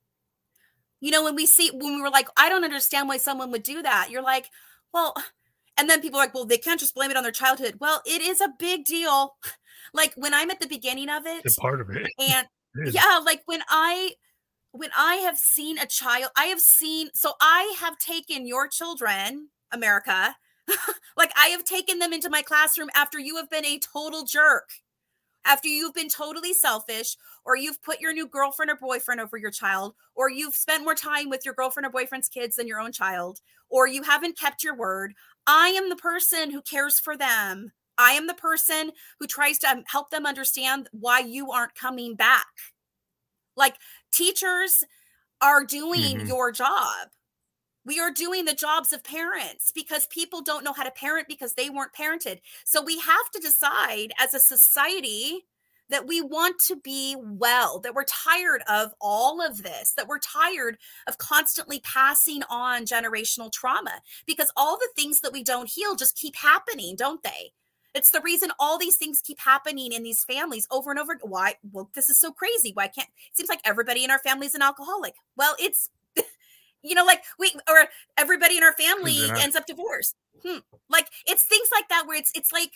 You 1.01 1.11
know, 1.11 1.25
when 1.25 1.35
we 1.35 1.47
see, 1.47 1.71
when 1.71 1.97
we 1.97 2.01
were 2.01 2.11
like, 2.11 2.29
I 2.37 2.49
don't 2.49 2.65
understand 2.65 3.09
why 3.09 3.19
someone 3.19 3.51
would 3.51 3.63
do 3.63 3.83
that, 3.83 4.09
you're 4.11 4.23
like, 4.23 4.49
well, 4.93 5.15
and 5.77 5.89
then 5.89 6.01
people 6.01 6.19
are 6.19 6.25
like, 6.25 6.35
well, 6.35 6.45
they 6.45 6.59
can't 6.59 6.81
just 6.81 6.95
blame 6.95 7.11
it 7.11 7.17
on 7.17 7.23
their 7.23 7.33
childhood. 7.33 7.77
Well, 7.81 8.03
it 8.07 8.23
is 8.23 8.41
a 8.41 8.49
big 8.59 8.85
deal. 8.85 9.37
Like 9.93 10.13
when 10.17 10.35
I'm 10.35 10.51
at 10.51 10.59
the 10.59 10.67
beginning 10.67 11.09
of 11.09 11.25
it, 11.25 11.43
it's 11.45 11.57
part 11.57 11.81
of 11.81 11.89
it, 11.91 12.09
and 12.19 12.49
it 12.75 12.95
yeah, 12.95 13.21
like 13.25 13.43
when 13.47 13.63
I, 13.69 14.15
when 14.73 14.91
I 14.97 15.17
have 15.17 15.39
seen 15.39 15.79
a 15.79 15.87
child, 15.87 16.33
I 16.37 16.47
have 16.47 16.59
seen, 16.59 17.11
so 17.15 17.35
I 17.41 17.77
have 17.79 17.97
taken 17.99 18.45
your 18.45 18.67
children, 18.67 19.51
America, 19.71 20.35
like 21.17 21.33
I 21.37 21.47
have 21.49 21.65
taken 21.65 21.99
them 21.99 22.13
into 22.13 22.31
my 22.31 22.43
classroom 22.43 22.89
after 22.95 23.19
you 23.19 23.37
have 23.37 23.51
been 23.51 23.65
a 23.65 23.79
total 23.79 24.25
jerk, 24.25 24.69
after 25.45 25.69
you've 25.69 25.95
been 25.95 26.09
totally 26.09 26.55
selfish, 26.55 27.17
or 27.45 27.57
you've 27.57 27.83
put 27.83 28.01
your 28.01 28.13
new 28.13 28.27
girlfriend 28.27 28.71
or 28.71 28.77
boyfriend 28.77 29.21
over 29.21 29.37
your 29.37 29.51
child, 29.51 29.95
or 30.15 30.31
you've 30.31 30.55
spent 30.55 30.85
more 30.85 30.95
time 30.95 31.29
with 31.29 31.45
your 31.45 31.55
girlfriend 31.55 31.87
or 31.87 31.91
boyfriend's 31.91 32.29
kids 32.29 32.57
than 32.57 32.67
your 32.67 32.81
own 32.81 32.93
child, 32.93 33.41
or 33.69 33.87
you 33.87 34.03
haven't 34.03 34.39
kept 34.39 34.65
your 34.65 34.77
word. 34.77 35.15
I 35.47 35.69
am 35.69 35.89
the 35.89 35.97
person 35.97 36.51
who 36.51 36.63
cares 36.63 36.99
for 36.99 37.17
them. 37.17 37.73
I 37.97 38.13
am 38.13 38.27
the 38.27 38.35
person 38.35 38.93
who 39.21 39.27
tries 39.27 39.59
to 39.59 39.71
um, 39.71 39.85
help 39.87 40.11
them 40.11 40.27
understand 40.27 40.89
why 40.93 41.21
you 41.21 41.53
aren't 41.53 41.75
coming 41.75 42.17
back. 42.17 42.47
Like 43.57 43.77
teachers 44.13 44.85
are 45.43 45.65
doing 45.65 46.21
Mhm. 46.21 46.27
your 46.27 46.53
job. 46.53 47.11
We 47.85 48.01
are 48.01 48.11
doing 48.13 48.45
the 48.47 48.55
jobs 48.55 48.93
of 48.93 49.05
parents 49.05 49.73
because 49.75 50.07
people 50.09 50.43
don't 50.43 50.65
know 50.65 50.73
how 50.73 50.85
to 50.85 50.91
parent 50.91 51.29
because 51.29 51.55
they 51.55 51.71
weren't 51.71 51.95
parented. 51.95 52.41
So 52.65 52.83
we 52.83 52.99
have 53.01 53.31
to 53.33 53.41
decide 53.41 54.13
as 54.19 54.35
a 54.35 54.41
society 54.41 55.47
that 55.91 56.07
we 56.07 56.21
want 56.21 56.57
to 56.67 56.77
be 56.77 57.17
well, 57.19 57.79
that 57.81 57.95
we're 57.95 58.05
tired 58.05 58.63
of 58.69 58.93
all 59.01 59.45
of 59.45 59.63
this, 59.63 59.93
that 59.97 60.09
we're 60.09 60.19
tired 60.19 60.79
of 61.07 61.19
constantly 61.19 61.81
passing 61.81 62.43
on 62.49 62.85
generational 62.85 63.53
trauma 63.53 64.01
because 64.27 64.51
all 64.57 64.77
the 64.77 64.89
things 64.97 65.21
that 65.21 65.33
we 65.33 65.43
don't 65.43 65.71
heal 65.71 65.95
just 65.95 66.17
keep 66.17 66.37
happening, 66.37 66.97
don't 66.97 67.23
they? 67.23 67.53
It's 67.95 68.11
the 68.11 68.21
reason 68.21 68.51
all 68.59 68.77
these 68.77 68.97
things 68.97 69.23
keep 69.25 69.39
happening 69.39 69.93
in 69.93 70.03
these 70.03 70.25
families 70.25 70.67
over 70.71 70.91
and 70.91 70.99
over. 70.99 71.17
Why? 71.23 71.55
Well, 71.73 71.91
this 71.95 72.11
is 72.11 72.19
so 72.19 72.33
crazy. 72.33 72.73
Why 72.75 72.89
can't? 72.89 73.09
It 73.31 73.37
seems 73.37 73.49
like 73.49 73.61
everybody 73.65 74.03
in 74.03 74.11
our 74.11 74.19
family 74.19 74.49
is 74.49 74.55
an 74.55 74.63
alcoholic. 74.63 75.15
Well, 75.37 75.55
it's 75.61 75.91
you 76.83 76.97
know, 76.97 77.05
like 77.05 77.23
we 77.39 77.53
or 77.69 77.87
everybody 78.19 78.57
in 78.57 78.65
our 78.65 78.73
family 78.73 79.17
ends 79.41 79.55
up 79.55 79.67
divorced. 79.67 80.17
Hmm. 80.45 80.59
Like 80.91 81.07
it's 81.27 81.47
things 81.47 81.69
like 81.73 81.89
that 81.89 82.07
where 82.07 82.19
it's 82.19 82.33
it's 82.35 82.53
like 82.53 82.73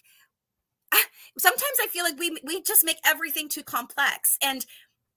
sometimes 1.39 1.79
I 1.83 1.87
feel 1.89 2.05
like 2.05 2.19
we 2.19 2.37
we 2.45 2.63
just 2.63 2.85
make 2.85 2.99
everything 3.05 3.49
too 3.49 3.63
complex. 3.63 4.39
And 4.43 4.65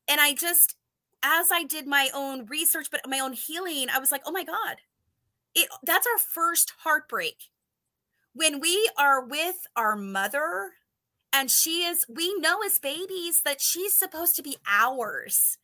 and 0.08 0.20
I 0.20 0.34
just 0.34 0.76
as 1.24 1.48
I 1.52 1.64
did 1.64 1.86
my 1.86 2.10
own 2.14 2.46
research, 2.48 2.88
but 2.92 3.02
my 3.08 3.20
own 3.20 3.34
healing, 3.34 3.88
I 3.94 4.00
was 4.00 4.12
like, 4.12 4.24
oh 4.26 4.32
my 4.32 4.44
God, 4.44 4.78
it 5.56 5.70
that's 5.84 6.08
our 6.08 6.20
first 6.20 6.74
heartbreak. 6.84 7.50
When 8.34 8.60
we 8.60 8.90
are 8.98 9.24
with 9.26 9.68
our 9.76 9.96
mother 9.96 10.72
and 11.34 11.52
she 11.52 11.84
is, 11.84 12.06
we 12.10 12.34
know 12.40 12.60
as 12.66 12.80
babies 12.80 13.42
that 13.44 13.62
she's 13.62 13.94
supposed 13.94 14.36
to 14.38 14.44
be 14.44 14.58
ours. 14.70 15.58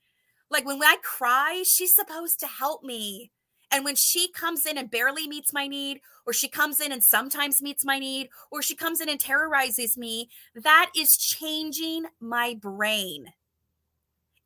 Like 0.50 0.66
when 0.66 0.82
I 0.82 0.98
cry, 1.02 1.64
she's 1.66 1.96
supposed 1.96 2.40
to 2.42 2.48
help 2.48 2.84
me. 2.84 3.32
And 3.72 3.84
when 3.84 3.96
she 3.96 4.32
comes 4.32 4.66
in 4.66 4.78
and 4.78 4.90
barely 4.90 5.28
meets 5.28 5.52
my 5.52 5.68
need, 5.68 6.02
or 6.26 6.34
she 6.34 6.48
comes 6.48 6.80
in 6.80 6.92
and 6.92 7.04
sometimes 7.04 7.62
meets 7.62 7.84
my 7.84 8.00
need, 8.00 8.30
or 8.52 8.62
she 8.62 8.76
comes 8.76 9.02
in 9.02 9.10
and 9.10 9.20
terrorizes 9.20 9.98
me, 9.98 10.30
that 10.56 10.92
is 10.96 11.18
changing 11.18 12.06
my 12.20 12.54
brain. 12.54 13.34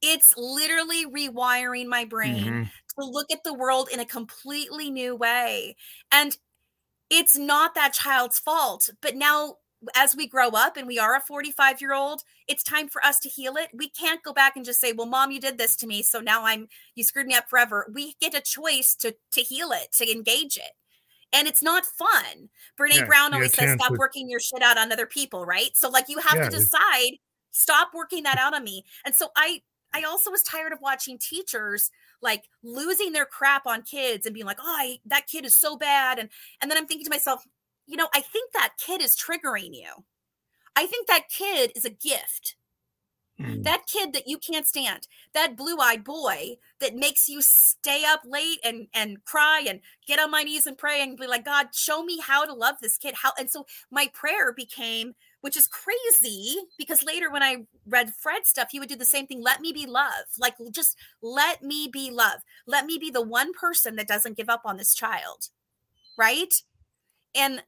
It's 0.01 0.33
literally 0.35 1.05
rewiring 1.05 1.85
my 1.85 2.05
brain 2.05 2.59
Mhm. 2.63 2.71
to 2.99 3.05
look 3.05 3.31
at 3.31 3.43
the 3.43 3.53
world 3.53 3.89
in 3.91 3.99
a 3.99 4.05
completely 4.05 4.89
new 4.89 5.15
way. 5.15 5.75
And 6.11 6.37
it's 7.09 7.37
not 7.37 7.75
that 7.75 7.93
child's 7.93 8.39
fault. 8.39 8.89
But 9.01 9.15
now, 9.15 9.57
as 9.95 10.15
we 10.15 10.27
grow 10.27 10.49
up 10.49 10.77
and 10.77 10.87
we 10.87 10.99
are 10.99 11.15
a 11.15 11.21
45 11.21 11.81
year 11.81 11.93
old, 11.93 12.21
it's 12.47 12.63
time 12.63 12.87
for 12.87 13.03
us 13.05 13.19
to 13.21 13.29
heal 13.29 13.57
it. 13.57 13.69
We 13.73 13.89
can't 13.89 14.23
go 14.23 14.33
back 14.33 14.55
and 14.55 14.65
just 14.65 14.79
say, 14.79 14.91
well, 14.93 15.07
mom, 15.07 15.31
you 15.31 15.39
did 15.39 15.57
this 15.57 15.75
to 15.77 15.87
me. 15.87 16.03
So 16.03 16.19
now 16.19 16.45
I'm, 16.45 16.67
you 16.95 17.03
screwed 17.03 17.27
me 17.27 17.35
up 17.35 17.49
forever. 17.49 17.87
We 17.93 18.15
get 18.21 18.33
a 18.35 18.41
choice 18.41 18.95
to, 18.95 19.15
to 19.31 19.41
heal 19.41 19.71
it, 19.71 19.91
to 19.93 20.11
engage 20.11 20.57
it. 20.57 20.71
And 21.33 21.47
it's 21.47 21.61
not 21.63 21.85
fun. 21.85 22.49
Brene 22.79 22.97
Yeah, 22.99 23.05
Brown 23.05 23.33
always 23.33 23.53
says, 23.53 23.71
stop 23.71 23.93
to- 23.93 23.97
working 23.97 24.29
your 24.29 24.39
shit 24.39 24.61
out 24.61 24.77
on 24.77 24.91
other 24.91 25.05
people, 25.05 25.45
right? 25.45 25.75
So, 25.75 25.89
like, 25.89 26.09
you 26.09 26.19
have 26.19 26.35
Yeah, 26.35 26.43
to 26.43 26.49
decide, 26.49 27.11
stop 27.51 27.91
working 27.93 28.23
that 28.23 28.37
out 28.37 28.53
on 28.53 28.63
me. 28.63 28.83
And 29.05 29.15
so, 29.15 29.29
I, 29.35 29.61
I 29.93 30.03
also 30.03 30.29
was 30.31 30.43
tired 30.43 30.71
of 30.73 30.79
watching 30.81 31.17
teachers 31.17 31.89
like 32.21 32.45
losing 32.63 33.11
their 33.13 33.25
crap 33.25 33.65
on 33.65 33.81
kids 33.81 34.25
and 34.25 34.33
being 34.33 34.45
like, 34.45 34.59
"Oh, 34.61 34.75
I, 34.79 34.99
that 35.05 35.27
kid 35.27 35.43
is 35.45 35.57
so 35.57 35.75
bad," 35.75 36.17
and 36.19 36.29
and 36.61 36.69
then 36.71 36.77
I'm 36.77 36.85
thinking 36.87 37.03
to 37.05 37.09
myself, 37.09 37.43
you 37.87 37.97
know, 37.97 38.09
I 38.13 38.21
think 38.21 38.51
that 38.53 38.73
kid 38.77 39.01
is 39.01 39.17
triggering 39.17 39.73
you. 39.73 40.05
I 40.75 40.85
think 40.85 41.07
that 41.07 41.29
kid 41.29 41.71
is 41.75 41.85
a 41.85 41.89
gift. 41.89 42.55
Mm. 43.41 43.63
That 43.63 43.87
kid 43.87 44.13
that 44.13 44.27
you 44.27 44.37
can't 44.37 44.67
stand, 44.67 45.07
that 45.33 45.55
blue-eyed 45.55 46.03
boy 46.03 46.57
that 46.79 46.95
makes 46.95 47.27
you 47.27 47.41
stay 47.41 48.03
up 48.05 48.21
late 48.25 48.59
and 48.63 48.87
and 48.93 49.23
cry 49.25 49.63
and 49.67 49.79
get 50.05 50.19
on 50.19 50.31
my 50.31 50.43
knees 50.43 50.67
and 50.67 50.77
pray 50.77 51.01
and 51.01 51.17
be 51.17 51.27
like, 51.27 51.45
God, 51.45 51.67
show 51.73 52.03
me 52.03 52.19
how 52.19 52.45
to 52.45 52.53
love 52.53 52.75
this 52.81 52.97
kid. 52.97 53.15
How 53.23 53.31
and 53.39 53.49
so 53.49 53.65
my 53.89 54.09
prayer 54.13 54.53
became, 54.53 55.13
which 55.41 55.57
is 55.57 55.67
crazy 55.67 56.55
because 56.77 57.03
later 57.03 57.31
when 57.31 57.41
I 57.41 57.65
read 57.85 58.13
Fred 58.13 58.45
stuff, 58.45 58.69
he 58.71 58.79
would 58.79 58.89
do 58.89 58.95
the 58.95 59.05
same 59.05 59.27
thing. 59.27 59.41
Let 59.41 59.61
me 59.61 59.73
be 59.73 59.85
love. 59.85 60.25
Like 60.37 60.55
just 60.71 60.95
let 61.21 61.63
me 61.63 61.89
be 61.91 62.11
love. 62.11 62.41
Let 62.67 62.85
me 62.85 62.97
be 62.99 63.09
the 63.09 63.23
one 63.23 63.53
person 63.53 63.95
that 63.95 64.07
doesn't 64.07 64.37
give 64.37 64.49
up 64.49 64.61
on 64.65 64.77
this 64.77 64.93
child. 64.93 65.49
Right? 66.17 66.53
And 67.35 67.63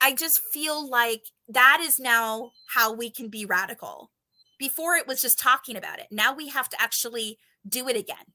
I 0.00 0.14
just 0.14 0.40
feel 0.52 0.88
like 0.88 1.22
that 1.48 1.80
is 1.80 1.98
now 1.98 2.52
how 2.74 2.92
we 2.92 3.10
can 3.10 3.28
be 3.28 3.44
radical. 3.44 4.10
Before 4.58 4.94
it 4.94 5.06
was 5.06 5.22
just 5.22 5.38
talking 5.38 5.76
about 5.76 5.98
it. 5.98 6.06
Now 6.10 6.34
we 6.34 6.48
have 6.48 6.68
to 6.68 6.80
actually 6.80 7.38
do 7.66 7.88
it 7.88 7.96
again. 7.96 8.34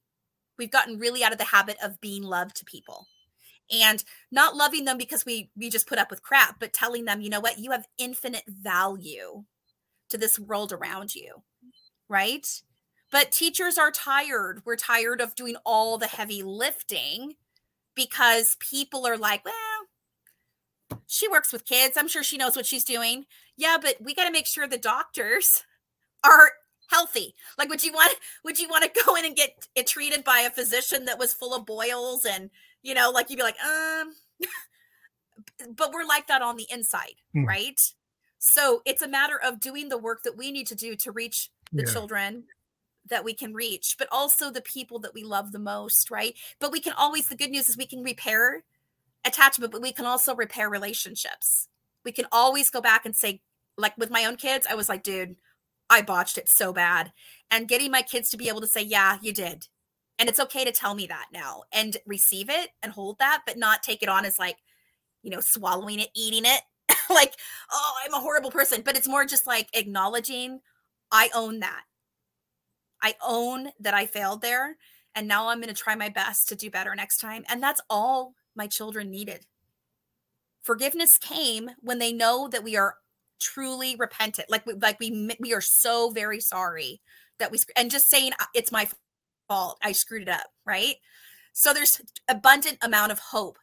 We've 0.58 0.72
gotten 0.72 0.98
really 0.98 1.24
out 1.24 1.32
of 1.32 1.38
the 1.38 1.44
habit 1.46 1.78
of 1.84 2.02
being 2.02 2.24
love 2.24 2.54
to 2.56 2.66
people 2.66 3.08
and 3.72 4.04
not 4.32 4.56
loving 4.56 4.86
them 4.86 4.98
because 4.98 5.26
we 5.26 5.50
we 5.56 5.70
just 5.70 5.88
put 5.88 6.00
up 6.00 6.10
with 6.10 6.24
crap, 6.24 6.60
but 6.60 6.74
telling 6.74 7.06
them, 7.06 7.22
you 7.22 7.30
know 7.30 7.40
what, 7.40 7.60
you 7.60 7.72
have 7.72 7.88
infinite 7.98 8.44
value 8.48 9.44
to 10.10 10.18
this 10.18 10.40
world 10.40 10.72
around 10.72 11.16
you. 11.16 11.44
Right? 12.08 12.48
But 13.12 13.32
teachers 13.32 13.78
are 13.78 13.92
tired. 13.92 14.62
We're 14.66 14.76
tired 14.76 15.22
of 15.22 15.36
doing 15.36 15.56
all 15.66 15.98
the 15.98 16.08
heavy 16.08 16.44
lifting 16.44 17.36
because 17.96 18.58
people 18.60 19.08
are 19.08 19.18
like, 19.18 19.46
well, 19.46 19.54
she 21.08 21.28
works 21.28 21.52
with 21.54 21.66
kids. 21.66 21.98
I'm 21.98 22.08
sure 22.08 22.24
she 22.24 22.38
knows 22.38 22.56
what 22.56 22.66
she's 22.66 22.84
doing. 22.84 23.26
Yeah, 23.58 23.78
but 23.82 23.96
we 24.02 24.14
got 24.14 24.26
to 24.26 24.32
make 24.32 24.48
sure 24.48 24.68
the 24.68 24.78
doctors 24.78 25.64
are 26.24 26.52
healthy. 26.90 27.36
Like, 27.58 27.70
would 27.70 27.84
you 27.84 27.94
want 27.94 28.16
would 28.44 28.60
you 28.60 28.68
want 28.70 28.84
to 28.84 29.04
go 29.06 29.16
in 29.16 29.26
and 29.26 29.36
get 29.36 29.68
it 29.76 29.88
treated 29.88 30.24
by 30.24 30.40
a 30.40 30.50
physician 30.50 31.06
that 31.06 31.20
was 31.20 31.34
full 31.34 31.54
of 31.54 31.66
boils 31.66 32.26
and 32.26 32.50
you 32.84 32.94
know, 32.94 33.10
like 33.10 33.30
you'd 33.30 33.38
be 33.38 33.44
like, 33.44 33.60
um, 33.62 34.14
but 35.76 35.92
we're 35.92 36.06
like 36.06 36.28
that 36.28 36.42
on 36.42 36.56
the 36.56 36.68
inside, 36.70 37.16
Mm. 37.36 37.48
right? 37.48 37.82
So 38.38 38.82
it's 38.86 39.02
a 39.02 39.08
matter 39.08 39.40
of 39.44 39.60
doing 39.60 39.90
the 39.90 39.98
work 39.98 40.22
that 40.24 40.38
we 40.38 40.52
need 40.52 40.68
to 40.68 40.76
do 40.76 40.96
to 40.98 41.12
reach 41.12 41.50
the 41.72 41.84
Yeah. 41.84 41.92
children 41.92 42.44
that 43.08 43.24
we 43.24 43.34
can 43.34 43.54
reach, 43.54 43.96
but 43.98 44.08
also 44.12 44.52
the 44.52 44.62
people 44.62 45.00
that 45.00 45.14
we 45.16 45.24
love 45.24 45.52
the 45.52 45.60
most, 45.60 46.12
right? 46.12 46.36
But 46.60 46.72
we 46.72 46.80
can 46.80 46.94
always, 46.94 47.28
the 47.28 47.36
good 47.36 47.50
news 47.50 47.70
is 47.70 47.78
we 47.78 47.88
can 47.88 48.04
repair 48.04 48.64
attachment, 49.26 49.72
but 49.72 49.82
we 49.82 49.92
can 49.92 50.06
also 50.06 50.36
repair 50.36 50.70
relationships. 50.70 51.68
We 52.04 52.12
can 52.12 52.26
always 52.32 52.70
go 52.70 52.82
back 52.82 53.06
and 53.06 53.16
say, 53.16 53.42
like 53.78 53.98
with 53.98 54.12
my 54.12 54.26
own 54.26 54.36
kids, 54.36 54.68
I 54.70 54.76
was 54.76 54.88
like, 54.90 55.04
dude, 55.04 55.36
I 55.90 56.02
botched 56.02 56.38
it 56.38 56.50
so 56.50 56.72
bad. 56.72 57.12
And 57.52 57.68
getting 57.68 57.92
my 57.92 58.02
kids 58.02 58.30
to 58.30 58.38
be 58.38 58.48
able 58.48 58.62
to 58.62 58.68
say, 58.68 58.82
yeah, 58.82 59.18
you 59.22 59.34
did. 59.34 59.68
And 60.18 60.30
it's 60.30 60.40
okay 60.40 60.64
to 60.64 60.72
tell 60.72 60.96
me 60.96 61.08
that 61.08 61.28
now 61.34 61.64
and 61.74 61.98
receive 62.06 62.50
it 62.50 62.70
and 62.82 62.94
hold 62.94 63.20
that, 63.20 63.42
but 63.46 63.58
not 63.58 63.84
take 63.84 64.02
it 64.02 64.10
on 64.10 64.26
as 64.26 64.40
like, 64.40 64.58
you 65.24 65.30
know, 65.30 65.42
swallowing 65.42 66.00
it, 66.00 66.10
eating 66.16 66.44
it. 66.46 66.62
like, 67.10 67.34
oh, 67.72 67.94
I'm 68.04 68.14
a 68.14 68.22
horrible 68.22 68.52
person. 68.52 68.82
But 68.84 68.96
it's 68.96 69.08
more 69.08 69.26
just 69.26 69.46
like 69.46 69.68
acknowledging 69.74 70.62
I 71.12 71.30
own 71.36 71.60
that. 71.60 71.84
I 73.02 73.16
own 73.26 73.70
that 73.80 73.94
I 73.94 74.06
failed 74.06 74.42
there. 74.42 74.78
And 75.14 75.28
now 75.28 75.50
I'm 75.50 75.62
going 75.62 75.74
to 75.74 75.82
try 75.82 75.96
my 75.96 76.10
best 76.10 76.50
to 76.50 76.56
do 76.56 76.70
better 76.70 76.96
next 76.96 77.18
time. 77.18 77.44
And 77.50 77.62
that's 77.62 77.82
all 77.90 78.34
my 78.56 78.68
children 78.68 79.10
needed. 79.10 79.46
Forgiveness 80.62 81.18
came 81.18 81.72
when 81.82 82.00
they 82.00 82.12
know 82.12 82.48
that 82.48 82.64
we 82.64 82.76
are 82.76 82.96
truly 83.40 83.96
repentant. 83.96 84.50
Like 84.50 84.66
we, 84.66 84.74
like 84.74 85.00
we 85.00 85.36
we 85.40 85.54
are 85.54 85.62
so 85.62 86.10
very 86.10 86.40
sorry 86.40 87.02
that 87.40 87.52
we 87.52 87.60
and 87.76 87.92
just 87.92 88.10
saying 88.10 88.32
uh, 88.40 88.46
it's 88.54 88.72
my 88.72 88.88
fault. 89.48 89.78
I 89.84 89.92
screwed 89.92 90.24
it 90.24 90.30
up, 90.30 90.48
right? 90.66 90.96
So 91.54 91.74
there's 91.74 92.02
abundant 92.28 92.80
amount 92.82 93.12
of 93.12 93.20
hope 93.20 93.58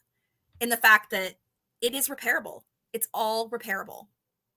in 0.61 0.69
the 0.69 0.77
fact 0.77 1.11
that 1.11 1.35
it 1.81 1.95
is 1.95 2.09
repairable. 2.09 2.63
It's 2.93 3.09
all 3.13 3.51
repairable. 3.51 4.07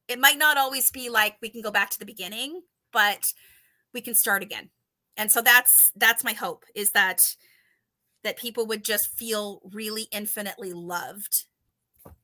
It 0.07 0.19
might 0.19 0.37
not 0.37 0.57
always 0.57 0.91
be 0.91 1.09
like 1.09 1.37
we 1.41 1.49
can 1.49 1.61
go 1.61 1.71
back 1.71 1.89
to 1.91 1.99
the 1.99 2.05
beginning, 2.05 2.61
but 2.93 3.33
we 3.93 4.01
can 4.01 4.13
start 4.13 4.43
again. 4.43 4.69
And 5.17 5.31
so 5.31 5.41
that's 5.41 5.91
that's 5.95 6.23
my 6.23 6.33
hope 6.33 6.65
is 6.75 6.91
that 6.91 7.21
that 8.25 8.37
people 8.37 8.65
would 8.65 8.83
just 8.83 9.07
feel 9.07 9.61
really 9.71 10.07
infinitely 10.11 10.73
loved 10.73 11.45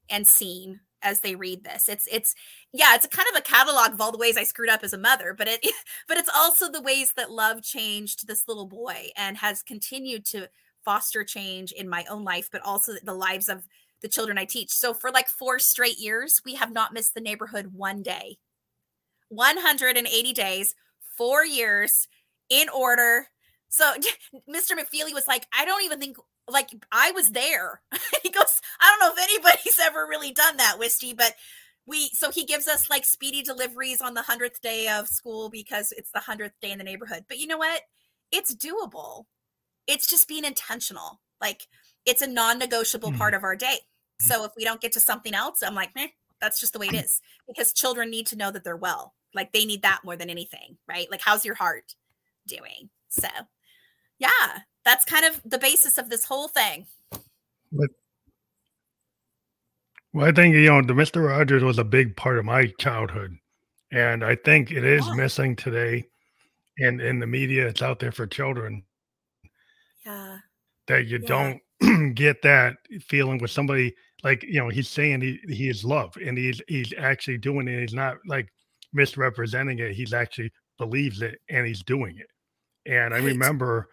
and 0.10 0.28
seen 0.28 0.82
as 1.04 1.22
they 1.22 1.36
read 1.36 1.64
this. 1.64 1.88
It's 1.88 2.08
it's 2.12 2.34
yeah, 2.74 2.96
it's 2.96 3.06
a 3.06 3.10
kind 3.10 3.28
of 3.32 3.38
a 3.38 3.44
catalog 3.44 3.94
of 3.94 4.02
all 4.02 4.12
the 4.12 4.18
ways 4.18 4.36
I 4.36 4.44
screwed 4.44 4.70
up 4.70 4.84
as 4.84 4.94
a 4.94 4.98
mother, 4.98 5.34
but 5.38 5.48
it 5.48 5.62
but 6.08 6.18
it's 6.18 6.30
also 6.36 6.70
the 6.70 6.82
ways 6.82 7.14
that 7.16 7.32
love 7.32 7.62
changed 7.62 8.28
this 8.28 8.48
little 8.48 8.66
boy 8.66 9.10
and 9.16 9.38
has 9.38 9.62
continued 9.62 10.26
to 10.26 10.50
foster 10.84 11.24
change 11.24 11.72
in 11.72 11.88
my 11.88 12.04
own 12.10 12.24
life, 12.24 12.50
but 12.52 12.62
also 12.64 12.94
the 13.04 13.14
lives 13.14 13.48
of 13.48 13.64
the 14.02 14.10
children 14.10 14.40
I 14.40 14.46
teach. 14.46 14.72
So 14.72 14.96
for 14.96 15.12
like 15.12 15.28
four 15.28 15.60
straight 15.60 16.00
years, 16.00 16.42
we 16.44 16.56
have 16.56 16.72
not 16.72 16.94
missed 16.94 17.14
the 17.14 17.22
neighborhood 17.22 17.68
one 17.74 18.02
day. 18.02 18.38
180 19.30 20.34
days, 20.34 20.76
4 21.16 21.46
years 21.46 22.08
in 22.50 22.68
order. 22.70 23.28
So 23.72 23.94
Mr. 24.50 24.78
McFeely 24.78 25.14
was 25.14 25.28
like, 25.28 25.48
I 25.58 25.66
don't 25.66 25.84
even 25.84 26.00
think 26.00 26.18
like 26.48 26.70
I 26.92 27.12
was 27.12 27.30
there. 27.30 27.82
he 28.24 28.30
goes, 28.30 28.62
I 28.80 28.90
don't 28.90 29.00
know 29.00 29.14
if 29.18 29.30
anybody's 29.30 29.80
ever 29.82 30.06
really 30.08 30.32
done 30.32 30.58
that, 30.58 30.78
Wisty, 30.78 31.14
but 31.14 31.34
we 31.88 32.10
so 32.10 32.30
he 32.30 32.46
gives 32.46 32.68
us 32.68 32.90
like 32.92 33.06
speedy 33.06 33.42
deliveries 33.42 34.02
on 34.02 34.14
the 34.14 34.22
hundredth 34.22 34.62
day 34.62 34.88
of 34.88 35.08
school 35.08 35.50
because 35.50 35.92
it's 35.98 36.12
the 36.12 36.20
hundredth 36.20 36.60
day 36.62 36.72
in 36.72 36.78
the 36.78 36.84
neighborhood. 36.84 37.26
But 37.28 37.40
you 37.40 37.48
know 37.48 37.58
what? 37.58 37.82
It's 38.32 38.54
doable. 38.54 39.24
It's 39.88 40.08
just 40.08 40.28
being 40.28 40.46
intentional. 40.46 41.22
Like 41.42 41.64
it's 42.06 42.22
a 42.22 42.28
non-negotiable 42.28 43.10
mm-hmm. 43.10 43.18
part 43.18 43.34
of 43.34 43.44
our 43.44 43.56
day. 43.56 43.80
So 44.20 44.46
if 44.46 44.52
we 44.56 44.64
don't 44.64 44.82
get 44.82 44.92
to 44.92 45.00
something 45.00 45.34
else, 45.34 45.64
I'm 45.64 45.74
like, 45.74 45.96
man, 45.96 46.10
that's 46.40 46.60
just 46.60 46.74
the 46.74 46.80
way 46.80 46.88
it 46.88 46.94
is. 46.94 47.20
Because 47.48 47.74
children 47.74 48.12
need 48.12 48.28
to 48.28 48.36
know 48.36 48.52
that 48.52 48.64
they're 48.64 48.78
well. 48.78 49.16
Like 49.34 49.52
they 49.52 49.66
need 49.66 49.82
that 49.82 50.02
more 50.04 50.16
than 50.16 50.30
anything, 50.30 50.78
right? 50.88 51.10
Like, 51.10 51.22
how's 51.24 51.46
your 51.46 51.56
heart 51.56 51.96
doing? 52.48 52.90
So 53.10 53.28
yeah, 54.22 54.60
that's 54.86 55.04
kind 55.04 55.26
of 55.26 55.42
the 55.44 55.58
basis 55.58 55.98
of 55.98 56.10
this 56.10 56.26
whole 56.26 56.48
thing. 56.48 56.86
But, 57.72 57.90
well, 60.14 60.28
I 60.28 60.32
think 60.32 60.54
you 60.56 60.70
know 60.70 60.82
the 60.82 60.94
Mister 60.94 61.22
Rogers 61.22 61.64
was 61.64 61.80
a 61.80 61.84
big 61.84 62.16
part 62.16 62.38
of 62.38 62.46
my 62.46 62.72
childhood, 62.78 63.36
and 63.92 64.24
I 64.24 64.36
think 64.36 64.72
it 64.72 64.84
is 64.86 65.10
missing 65.16 65.56
today, 65.56 66.06
and 66.78 67.02
in 67.02 67.20
the 67.20 67.28
media, 67.28 67.68
it's 67.68 67.82
out 67.82 68.00
there 68.00 68.12
for 68.12 68.28
children. 68.28 68.84
Yeah, 70.06 70.38
that 70.88 71.08
you 71.08 71.20
yeah. 71.22 71.28
don't 71.82 72.14
get 72.16 72.44
that 72.44 72.76
feeling 73.08 73.40
with 73.40 73.52
somebody 73.52 73.96
like 74.24 74.44
you 74.44 74.60
know 74.60 74.70
he's 74.70 74.90
saying 74.90 75.22
he 75.22 75.40
he 75.48 75.68
is 75.68 75.84
love, 75.84 76.16
and 76.24 76.38
he's 76.38 76.62
he's 76.68 76.94
actually 76.96 77.40
doing 77.40 77.68
it. 77.68 77.82
He's 77.82 77.96
not 77.96 78.18
like 78.28 78.50
misrepresenting 78.94 79.80
it. 79.80 79.94
He's 79.94 80.14
actually 80.14 80.52
believes 80.78 81.24
it, 81.24 81.40
and 81.50 81.66
he's 81.66 81.82
doing 81.82 82.20
it. 82.20 82.28
And 82.86 83.14
I 83.14 83.18
remember 83.18 83.88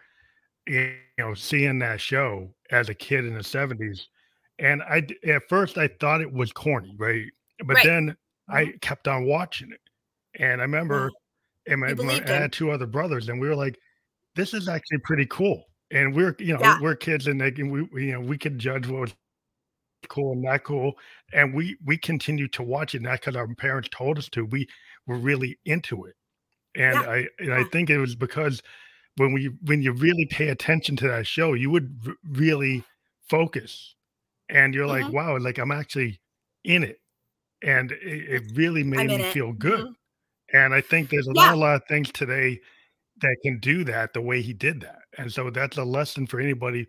you 0.67 0.93
know, 1.17 1.33
seeing 1.33 1.79
that 1.79 2.01
show 2.01 2.49
as 2.71 2.89
a 2.89 2.93
kid 2.93 3.25
in 3.25 3.33
the 3.33 3.39
70s. 3.39 4.01
And 4.59 4.81
I, 4.83 5.07
at 5.27 5.47
first, 5.47 5.77
I 5.77 5.87
thought 5.99 6.21
it 6.21 6.31
was 6.31 6.51
corny, 6.51 6.95
right? 6.97 7.25
But 7.65 7.75
right. 7.75 7.85
then 7.85 8.15
I 8.49 8.65
mm-hmm. 8.65 8.77
kept 8.81 9.07
on 9.07 9.25
watching 9.25 9.71
it. 9.71 9.81
And 10.39 10.61
I 10.61 10.65
remember, 10.65 11.11
and 11.67 11.79
my, 11.79 12.21
I 12.25 12.31
had 12.31 12.51
two 12.51 12.71
other 12.71 12.85
brothers, 12.85 13.29
and 13.29 13.39
we 13.39 13.47
were 13.47 13.55
like, 13.55 13.77
this 14.35 14.53
is 14.53 14.67
actually 14.67 14.99
pretty 14.99 15.25
cool. 15.25 15.63
And 15.91 16.15
we're, 16.15 16.35
you 16.39 16.53
know, 16.53 16.59
yeah. 16.61 16.79
we're 16.79 16.95
kids 16.95 17.27
and 17.27 17.41
they 17.41 17.51
can, 17.51 17.71
we, 17.71 17.83
we, 17.91 18.05
you 18.07 18.13
know, 18.13 18.21
we 18.21 18.37
can 18.37 18.59
judge 18.59 18.87
what 18.87 19.01
was 19.01 19.15
cool 20.07 20.33
and 20.33 20.41
not 20.43 20.63
cool. 20.63 20.93
And 21.33 21.53
we, 21.53 21.77
we 21.83 21.97
continued 21.97 22.53
to 22.53 22.63
watch 22.63 22.93
it, 22.93 23.01
not 23.01 23.19
because 23.19 23.35
our 23.35 23.47
parents 23.55 23.89
told 23.91 24.19
us 24.19 24.29
to. 24.29 24.45
We 24.45 24.67
were 25.07 25.17
really 25.17 25.57
into 25.65 26.05
it. 26.05 26.15
And 26.75 26.93
yeah. 26.95 27.09
I, 27.09 27.17
and 27.39 27.47
yeah. 27.47 27.59
I 27.59 27.63
think 27.71 27.89
it 27.89 27.97
was 27.97 28.15
because 28.15 28.61
when 29.19 29.33
we 29.33 29.47
when 29.63 29.81
you 29.81 29.91
really 29.91 30.25
pay 30.25 30.47
attention 30.47 30.95
to 30.97 31.07
that 31.09 31.27
show, 31.27 31.53
you 31.53 31.69
would 31.69 31.93
r- 32.07 32.13
really 32.31 32.83
focus, 33.29 33.95
and 34.47 34.73
you're 34.73 34.87
like, 34.87 35.03
mm-hmm. 35.03 35.15
wow, 35.15 35.37
like 35.37 35.57
I'm 35.57 35.71
actually 35.71 36.21
in 36.63 36.83
it, 36.83 36.99
and 37.61 37.91
it, 37.91 37.97
it 38.01 38.43
really 38.55 38.83
made 38.83 39.07
me 39.07 39.15
it. 39.15 39.33
feel 39.33 39.51
good. 39.51 39.81
Mm-hmm. 39.81 40.55
And 40.57 40.73
I 40.73 40.81
think 40.81 41.09
there's 41.09 41.27
a 41.27 41.33
yeah. 41.35 41.41
lot, 41.41 41.53
a 41.53 41.57
lot 41.57 41.75
of 41.75 41.83
things 41.87 42.11
today 42.11 42.59
that 43.21 43.35
can 43.43 43.59
do 43.59 43.83
that 43.83 44.13
the 44.13 44.21
way 44.21 44.41
he 44.41 44.53
did 44.53 44.81
that, 44.81 45.01
and 45.17 45.31
so 45.31 45.49
that's 45.49 45.77
a 45.77 45.83
lesson 45.83 46.25
for 46.25 46.39
anybody 46.39 46.87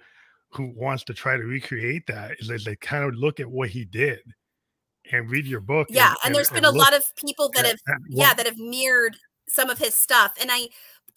who 0.53 0.73
wants 0.77 1.03
to 1.05 1.15
try 1.15 1.37
to 1.37 1.43
recreate 1.43 2.07
that 2.07 2.37
is 2.39 2.49
that 2.49 2.65
they 2.65 2.77
kind 2.77 3.05
of 3.05 3.15
look 3.15 3.41
at 3.41 3.51
what 3.51 3.71
he 3.71 3.85
did 3.85 4.21
and 5.13 5.31
read 5.31 5.47
your 5.47 5.61
book. 5.61 5.89
Yeah, 5.91 6.09
and, 6.09 6.19
and 6.27 6.35
there's 6.35 6.49
and, 6.49 6.57
been 6.57 6.65
a 6.65 6.71
lot 6.71 6.95
of 6.95 7.03
people 7.17 7.51
that 7.55 7.67
have 7.67 7.79
yeah 8.09 8.35
that 8.35 8.47
have 8.47 8.59
mirrored 8.59 9.17
some 9.49 9.69
of 9.69 9.79
his 9.79 9.97
stuff, 9.97 10.35
and 10.41 10.49
I 10.53 10.69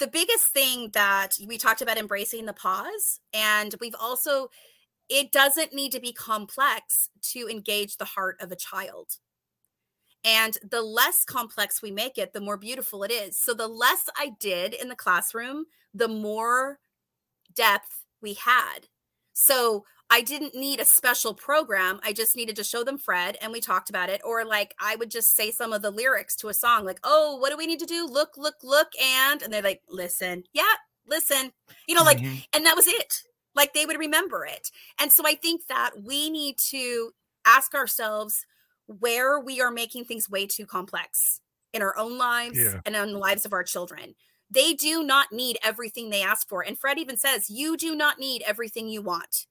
the 0.04 0.10
biggest 0.10 0.47
thing 0.47 0.89
that 0.93 1.30
we 1.47 1.58
talked 1.58 1.82
about 1.82 1.97
embracing 1.97 2.45
the 2.45 2.51
pause 2.51 3.22
and 3.34 3.74
we've 3.80 3.95
also 3.97 4.49
it 5.08 5.32
doesn't 5.32 5.74
need 5.74 5.93
to 5.93 6.01
be 6.01 6.12
complex 6.12 7.10
to 7.22 7.47
engage 7.47 7.95
the 7.95 8.06
heart 8.06 8.36
of 8.41 8.51
a 8.51 8.56
child. 8.56 9.18
And 10.26 10.58
the 10.70 10.82
less 10.82 11.24
complex 11.24 11.82
we 11.82 11.91
make 11.91 12.18
it 12.18 12.34
the 12.34 12.41
more 12.41 12.58
beautiful 12.58 13.04
it 13.04 13.12
is. 13.12 13.38
So 13.38 13.54
the 13.54 13.68
less 13.68 14.10
i 14.18 14.34
did 14.41 14.74
in 14.74 14.89
the 14.89 14.95
classroom 14.95 15.68
the 15.93 16.10
more 16.10 16.80
depth 17.56 18.04
we 18.22 18.34
had. 18.34 18.89
So 19.32 19.86
I 20.14 20.22
didn't 20.22 20.53
need 20.53 20.80
a 20.80 20.86
special 20.86 21.34
program. 21.34 21.99
I 22.03 22.14
just 22.14 22.36
needed 22.36 22.55
to 22.57 22.64
show 22.64 22.84
them 22.84 22.99
Fred 22.99 23.36
and 23.41 23.51
we 23.51 23.59
talked 23.59 23.89
about 23.89 24.09
it. 24.09 24.22
Or 24.24 24.45
like 24.45 24.76
I 24.80 24.95
would 24.95 25.09
just 25.09 25.36
say 25.36 25.49
some 25.49 25.74
of 25.74 25.82
the 25.82 25.89
lyrics 25.89 26.36
to 26.36 26.49
a 26.49 26.53
song, 26.53 26.86
like, 26.86 26.99
oh, 27.03 27.38
what 27.38 27.49
do 27.49 27.57
we 27.57 27.66
need 27.66 27.80
to 27.80 27.88
do? 27.88 28.05
Look, 28.05 28.38
look, 28.38 28.57
look, 28.61 28.89
and 29.01 29.41
and 29.41 29.51
they're 29.51 29.64
like, 29.64 29.82
listen, 29.89 30.43
yeah, 30.53 30.76
listen. 31.07 31.51
You 31.88 31.95
know, 31.95 32.03
like, 32.03 32.20
mm-hmm. 32.20 32.36
and 32.53 32.64
that 32.64 32.76
was 32.76 32.86
it. 32.86 33.24
Like 33.55 33.74
they 33.74 33.88
would 33.88 33.97
remember 33.97 34.45
it. 34.45 34.70
And 34.99 35.11
so 35.11 35.24
I 35.26 35.34
think 35.34 35.66
that 35.66 36.03
we 36.03 36.30
need 36.30 36.57
to 36.70 37.09
ask 37.43 37.74
ourselves 37.74 38.45
where 38.86 39.39
we 39.39 39.61
are 39.61 39.72
making 39.72 40.05
things 40.05 40.30
way 40.30 40.45
too 40.45 40.68
complex 40.68 41.41
in 41.74 41.82
our 41.82 41.97
own 41.97 42.20
lives 42.20 42.59
yeah. 42.59 42.82
and 42.86 42.95
in 42.95 43.14
the 43.14 43.18
lives 43.18 43.47
of 43.47 43.53
our 43.53 43.64
children. 43.64 44.14
They 44.47 44.74
do 44.74 45.01
not 45.01 45.32
need 45.32 45.57
everything 45.64 46.11
they 46.11 46.22
ask 46.22 46.47
for. 46.47 46.61
And 46.61 46.78
Fred 46.78 46.99
even 46.99 47.18
says, 47.18 47.49
You 47.49 47.76
do 47.78 47.95
not 47.95 48.20
need 48.20 48.43
everything 48.45 48.89
you 48.89 49.01
want 49.01 49.47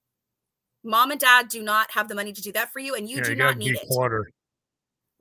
mom 0.85 1.11
and 1.11 1.21
dad 1.21 1.49
do 1.49 1.63
not 1.63 1.91
have 1.93 2.09
the 2.09 2.15
money 2.15 2.33
to 2.33 2.43
do 2.43 2.53
that 2.53 2.73
for 2.73 2.81
you 2.81 2.95
and 2.95 3.09
you 3.09 3.19
yeah, 3.19 3.23
do 3.23 3.31
you 3.31 3.37
not 3.37 3.57
need 3.57 3.77
declutter. 3.77 4.23
it 4.27 4.35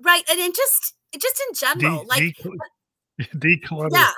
right 0.01 0.24
and 0.30 0.39
then 0.39 0.51
just 0.55 0.95
just 1.20 1.41
in 1.47 1.55
general 1.55 2.03
de- 2.03 2.07
like 2.07 2.36
de- 2.38 3.26
declutter 3.38 3.89
yeah. 3.91 4.12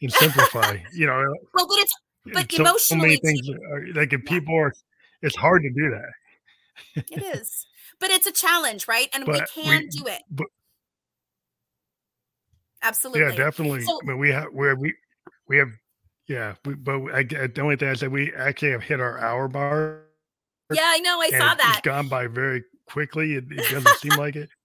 and 0.00 0.12
simplify 0.12 0.76
you 0.92 1.06
know 1.06 1.22
well 1.54 1.66
but 1.66 1.78
it's 1.78 1.94
uh, 2.26 2.30
but 2.34 2.52
so, 2.52 2.62
emotionally 2.62 3.16
so 3.16 3.20
things 3.24 3.48
are, 3.48 3.86
like 3.94 4.12
if 4.12 4.20
yeah. 4.24 4.28
people 4.28 4.56
are 4.56 4.72
it's 5.22 5.36
hard 5.36 5.62
to 5.62 5.70
do 5.70 5.90
that 5.90 7.04
it 7.12 7.22
is 7.36 7.66
but 8.00 8.10
it's 8.10 8.26
a 8.26 8.32
challenge 8.32 8.88
right 8.88 9.08
and 9.12 9.24
but 9.24 9.34
we 9.34 9.62
can 9.62 9.82
we, 9.82 9.88
do 9.88 10.06
it 10.06 10.22
but, 10.30 10.46
absolutely 12.82 13.22
yeah 13.22 13.34
definitely 13.34 13.82
so, 13.82 14.00
I 14.02 14.08
mean, 14.08 14.18
we 14.18 14.30
have 14.30 14.52
where 14.52 14.74
we 14.74 14.94
we 15.46 15.58
have 15.58 15.68
yeah 16.26 16.54
we, 16.64 16.74
but 16.74 17.00
I, 17.12 17.22
the 17.22 17.60
only 17.60 17.76
thing 17.76 17.88
i 17.88 17.94
said 17.94 18.10
we 18.10 18.32
actually 18.34 18.72
have 18.72 18.82
hit 18.82 19.00
our 19.00 19.20
hour 19.20 19.46
bar 19.46 20.02
yeah, 20.74 20.84
I 20.86 20.98
know. 21.00 21.20
I 21.20 21.30
saw 21.30 21.54
that. 21.54 21.74
It's 21.78 21.86
gone 21.86 22.08
by 22.08 22.26
very 22.26 22.64
quickly. 22.86 23.34
It, 23.34 23.44
it 23.50 23.70
doesn't 23.70 23.96
seem 23.98 24.18
like 24.18 24.36
it. 24.36 24.48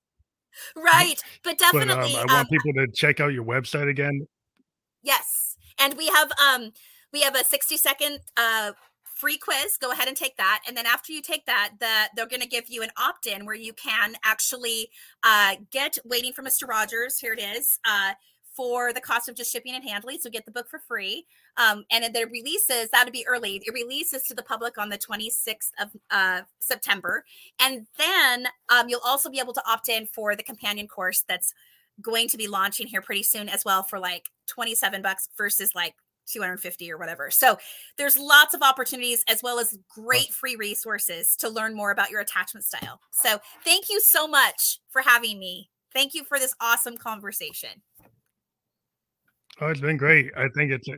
Right, 0.76 1.22
but 1.44 1.60
definitely. 1.60 2.14
But, 2.16 2.24
um, 2.24 2.30
I 2.30 2.34
want 2.34 2.40
um, 2.40 2.46
people 2.48 2.74
to 2.74 2.88
check 2.92 3.20
out 3.20 3.28
your 3.28 3.46
website 3.46 3.88
again. 3.88 4.28
Yes, 5.04 5.56
And 5.78 5.94
we 5.96 6.08
have 6.08 6.32
um 6.44 6.72
we 7.14 7.22
have 7.22 7.36
a 7.36 7.44
60 7.44 7.78
second 7.78 8.22
uh 8.38 8.72
free 9.18 9.38
quiz. 9.38 9.78
Go 9.78 9.92
ahead 9.92 10.08
and 10.08 10.18
take 10.18 10.36
that. 10.38 10.64
And 10.68 10.76
then 10.76 10.86
after 10.86 11.12
you 11.12 11.22
take 11.22 11.46
that, 11.46 11.74
the, 11.80 12.10
they're 12.16 12.28
going 12.28 12.42
to 12.42 12.48
give 12.48 12.66
you 12.68 12.84
an 12.84 12.90
opt 12.98 13.26
in 13.26 13.46
where 13.46 13.56
you 13.56 13.74
can 13.74 14.16
actually 14.24 14.90
uh, 15.24 15.56
get 15.72 15.98
Waiting 16.06 16.34
for 16.34 16.44
Mr. 16.44 16.68
Rogers. 16.68 17.18
Here 17.18 17.34
it 17.34 17.40
is. 17.40 17.80
Uh, 17.88 18.14
for 18.56 18.92
the 18.92 19.02
cost 19.02 19.30
of 19.30 19.36
just 19.36 19.52
shipping 19.52 19.76
and 19.76 19.88
handling. 19.88 20.18
So 20.20 20.32
get 20.32 20.46
the 20.46 20.52
book 20.52 20.68
for 20.68 20.80
free. 20.80 21.28
Um, 21.58 21.86
and 21.92 22.14
the 22.14 22.28
releases, 22.28 22.90
that'll 22.92 23.12
be 23.12 23.26
early. 23.28 23.62
It 23.66 23.74
releases 23.74 24.24
to 24.24 24.36
the 24.36 24.44
public 24.44 24.78
on 24.78 24.90
the 24.90 24.98
26th 24.98 25.72
of 25.80 25.90
uh, 26.12 26.42
September. 26.60 27.26
And 27.60 27.88
then 27.98 28.48
um, 28.70 28.90
you'll 28.90 29.02
also 29.06 29.30
be 29.30 29.40
able 29.40 29.54
to 29.54 29.64
opt 29.68 29.90
in 29.90 30.06
for 30.08 30.36
the 30.36 30.44
companion 30.44 30.88
course 30.88 31.24
that's 31.28 31.54
going 32.02 32.28
to 32.30 32.38
be 32.38 32.48
launching 32.48 32.88
here 32.88 33.02
pretty 33.02 33.24
soon 33.24 33.50
as 33.50 33.66
well 33.66 33.84
for 33.84 34.00
like 34.00 34.30
27 34.48 35.02
bucks 35.02 35.30
versus 35.36 35.72
like 35.74 35.96
250 36.28 36.92
or 36.92 36.98
whatever. 36.98 37.32
So 37.32 37.58
there's 37.98 38.18
lots 38.18 38.54
of 38.54 38.62
opportunities 38.62 39.24
as 39.28 39.42
well 39.42 39.60
as 39.60 39.78
great 39.90 40.34
free 40.34 40.56
resources 40.56 41.36
to 41.40 41.50
learn 41.50 41.74
more 41.74 41.92
about 41.92 42.12
your 42.12 42.22
attachment 42.22 42.66
style. 42.66 43.00
So 43.12 43.40
thank 43.64 43.86
you 43.90 44.00
so 44.02 44.28
much 44.28 44.80
for 44.90 45.02
having 45.02 45.40
me. 45.40 45.70
Thank 45.94 46.14
you 46.14 46.24
for 46.24 46.38
this 46.38 46.54
awesome 46.62 46.98
conversation. 46.98 47.82
Oh, 49.60 49.68
it's 49.68 49.82
been 49.82 49.98
great. 49.98 50.32
I 50.38 50.50
think 50.50 50.72
it's 50.72 50.88
a, 50.88 50.98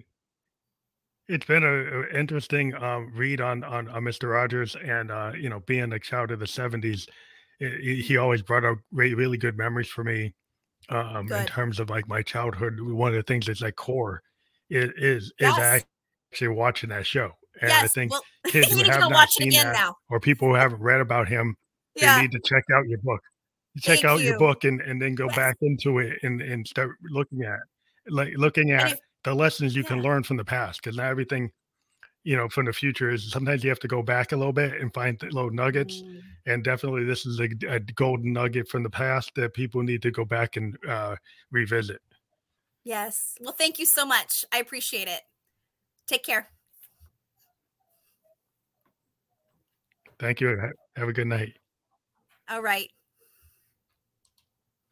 it's 1.30 1.46
been 1.46 1.64
a, 1.64 1.68
a 1.68 2.20
interesting 2.20 2.74
um, 2.76 3.12
read 3.16 3.40
on, 3.40 3.64
on 3.64 3.88
on 3.88 4.04
Mr. 4.04 4.32
Rogers, 4.32 4.76
and 4.84 5.12
uh, 5.12 5.32
you 5.40 5.50
know, 5.50 5.62
being 5.62 5.94
a 5.94 6.00
child 6.00 6.32
of 6.32 6.40
the 6.40 6.46
'70s, 6.46 7.08
it, 7.60 8.04
he 8.04 8.18
always 8.18 8.42
brought 8.42 8.66
up 8.66 8.80
really, 8.92 9.14
really 9.14 9.38
good 9.38 9.58
memories 9.58 9.88
for 9.88 10.04
me. 10.04 10.34
Um, 10.90 11.32
in 11.32 11.46
terms 11.46 11.80
of 11.80 11.90
like 11.90 12.08
my 12.08 12.24
childhood, 12.24 12.80
one 12.80 13.10
of 13.10 13.16
the 13.16 13.24
things 13.24 13.46
that's 13.46 13.62
like 13.62 13.76
core 13.76 14.22
is 14.70 14.92
is 14.98 15.34
yes. 15.40 15.58
is 15.58 15.86
actually 16.32 16.48
watching 16.48 16.90
that 16.90 17.06
show. 17.06 17.32
And 17.62 17.70
yes. 17.70 17.84
I 17.84 17.88
think 17.88 18.12
well, 18.12 18.22
kids 18.48 18.72
who 18.72 18.84
have 18.90 19.10
not 19.10 19.30
seen 19.30 19.52
that, 19.52 19.74
now. 19.74 19.96
or 20.10 20.20
people 20.20 20.48
who 20.48 20.56
haven't 20.56 20.82
read 20.82 21.02
about 21.02 21.28
him, 21.28 21.56
yeah. 21.96 22.16
they 22.16 22.24
need 22.24 22.32
to 22.32 22.40
check 22.44 22.64
out 22.74 22.88
your 22.88 23.00
book. 23.00 23.22
Check 23.80 24.00
Thank 24.00 24.06
out 24.06 24.20
you. 24.22 24.30
your 24.30 24.40
book 24.40 24.64
and, 24.64 24.82
and 24.82 25.00
then 25.00 25.14
go 25.14 25.26
yes. 25.28 25.36
back 25.36 25.58
into 25.62 26.00
it 26.00 26.18
and, 26.24 26.42
and 26.42 26.68
start 26.68 26.92
looking 27.12 27.44
at 27.44 27.60
like 28.08 28.34
looking 28.36 28.72
at 28.72 28.98
the 29.24 29.34
lessons 29.34 29.76
you 29.76 29.84
yeah. 29.84 29.88
can 29.90 30.02
learn 30.02 30.24
from 30.24 30.38
the 30.38 30.46
past 30.46 30.82
because 30.82 30.98
not 30.98 31.08
everything 31.08 31.52
you 32.24 32.36
know 32.36 32.50
from 32.50 32.66
the 32.66 32.74
future 32.74 33.12
is 33.12 33.32
sometimes 33.32 33.64
you 33.64 33.70
have 33.70 33.80
to 33.80 33.88
go 33.88 34.02
back 34.02 34.32
a 34.32 34.38
little 34.38 34.54
bit 34.54 34.80
and 34.80 34.94
find 34.94 35.22
little 35.24 35.52
nuggets 35.52 36.02
mm. 36.02 36.22
and 36.46 36.64
definitely 36.64 37.04
this 37.04 37.26
is 37.26 37.40
a, 37.40 37.50
a, 37.68 37.80
golden 37.80 38.34
nugget 38.34 38.68
from 38.68 38.84
the 38.84 38.90
past 38.90 39.32
that 39.36 39.54
people 39.54 39.82
need 39.82 40.02
to 40.02 40.12
go 40.12 40.26
back 40.26 40.58
and 40.58 40.78
uh, 40.88 41.16
revisit. 41.52 42.02
Yes. 42.84 43.36
Well 43.42 43.54
thank 43.54 43.80
you 43.80 43.86
so 43.86 44.06
much. 44.06 44.44
I 44.54 44.60
appreciate 44.60 45.08
it. 45.08 45.22
Take 46.08 46.24
care. 46.24 46.50
Thank 50.20 50.42
you 50.42 50.60
have 50.98 51.08
a 51.08 51.14
good 51.14 51.28
night. 51.28 51.54
All 52.50 52.62
right 52.62 52.90